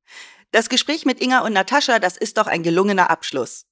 Das 0.50 0.70
Gespräch 0.70 1.06
mit 1.06 1.22
Inga 1.22 1.42
und 1.42 1.54
Natascha, 1.54 2.00
das 2.00 2.18
ist 2.18 2.40
doch 2.40 2.48
ein 2.48 2.64
gelungener 2.64 3.12
Abschluss. 3.12 3.68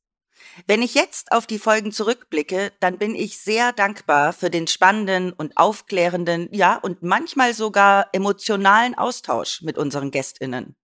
Wenn 0.68 0.84
ich 0.84 0.94
jetzt 0.94 1.32
auf 1.32 1.48
die 1.48 1.58
Folgen 1.58 1.92
zurückblicke, 1.92 2.72
dann 2.80 3.00
bin 3.00 3.16
ich 3.16 3.40
sehr 3.40 3.74
dankbar 3.74 4.34
für 4.34 4.52
den 4.52 4.68
spannenden 4.68 5.34
und 5.34 5.58
aufklärenden, 5.58 6.48
ja, 6.52 6.76
und 6.76 7.02
manchmal 7.02 7.56
sogar 7.56 8.10
emotionalen 8.14 8.94
Austausch 8.96 9.64
mit 9.64 9.80
unseren 9.80 10.12
Gästinnen. 10.12 10.76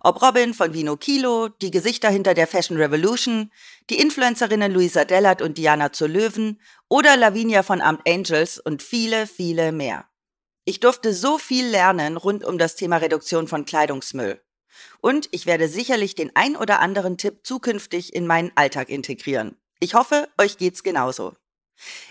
Ob 0.00 0.22
Robin 0.22 0.54
von 0.54 0.72
Vino 0.72 0.96
Kilo, 0.96 1.48
die 1.48 1.70
Gesichter 1.70 2.10
hinter 2.10 2.34
der 2.34 2.46
Fashion 2.46 2.76
Revolution, 2.76 3.50
die 3.90 4.00
Influencerinnen 4.00 4.72
Luisa 4.72 5.04
Dellert 5.04 5.42
und 5.42 5.58
Diana 5.58 5.92
zur 5.92 6.08
Löwen 6.08 6.60
oder 6.88 7.16
Lavinia 7.16 7.62
von 7.62 7.80
Amt 7.80 8.08
Angels 8.08 8.58
und 8.58 8.82
viele, 8.82 9.26
viele 9.26 9.72
mehr. 9.72 10.06
Ich 10.64 10.80
durfte 10.80 11.14
so 11.14 11.38
viel 11.38 11.66
lernen 11.66 12.16
rund 12.16 12.44
um 12.44 12.58
das 12.58 12.76
Thema 12.76 12.98
Reduktion 12.98 13.48
von 13.48 13.64
Kleidungsmüll. 13.64 14.40
Und 15.00 15.28
ich 15.32 15.46
werde 15.46 15.68
sicherlich 15.68 16.14
den 16.14 16.30
ein 16.34 16.56
oder 16.56 16.80
anderen 16.80 17.18
Tipp 17.18 17.40
zukünftig 17.44 18.14
in 18.14 18.26
meinen 18.26 18.52
Alltag 18.54 18.88
integrieren. 18.88 19.56
Ich 19.80 19.94
hoffe, 19.94 20.28
euch 20.38 20.58
geht's 20.58 20.82
genauso. 20.82 21.34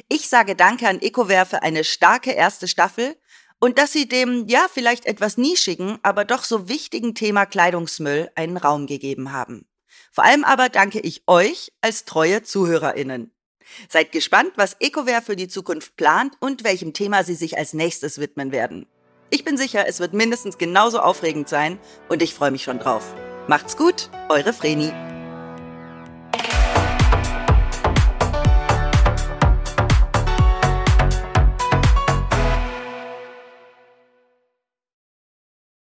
Ich 0.07 0.27
sage 0.27 0.55
Danke 0.55 0.87
an 0.87 0.99
EcoWare 0.99 1.45
für 1.45 1.61
eine 1.61 1.83
starke 1.83 2.31
erste 2.31 2.67
Staffel 2.67 3.15
und 3.59 3.77
dass 3.77 3.91
sie 3.91 4.07
dem, 4.07 4.47
ja, 4.47 4.67
vielleicht 4.73 5.05
etwas 5.05 5.37
nischigen, 5.37 5.99
aber 6.01 6.25
doch 6.25 6.43
so 6.43 6.69
wichtigen 6.69 7.15
Thema 7.15 7.45
Kleidungsmüll 7.45 8.29
einen 8.35 8.57
Raum 8.57 8.87
gegeben 8.87 9.31
haben. 9.31 9.65
Vor 10.11 10.23
allem 10.23 10.43
aber 10.43 10.69
danke 10.69 10.99
ich 10.99 11.23
euch 11.27 11.71
als 11.81 12.05
treue 12.05 12.43
ZuhörerInnen. 12.43 13.31
Seid 13.87 14.11
gespannt, 14.11 14.53
was 14.55 14.77
EcoWare 14.79 15.21
für 15.21 15.35
die 15.35 15.47
Zukunft 15.47 15.95
plant 15.95 16.33
und 16.39 16.63
welchem 16.63 16.93
Thema 16.93 17.23
sie 17.23 17.35
sich 17.35 17.57
als 17.57 17.73
nächstes 17.73 18.19
widmen 18.19 18.51
werden. 18.51 18.87
Ich 19.29 19.43
bin 19.43 19.57
sicher, 19.57 19.87
es 19.87 19.99
wird 19.99 20.13
mindestens 20.13 20.57
genauso 20.57 20.99
aufregend 20.99 21.49
sein 21.49 21.77
und 22.07 22.23
ich 22.23 22.33
freue 22.33 22.51
mich 22.51 22.63
schon 22.63 22.79
drauf. 22.79 23.13
Macht's 23.47 23.77
gut, 23.77 24.09
eure 24.29 24.53
Vreni. 24.53 24.91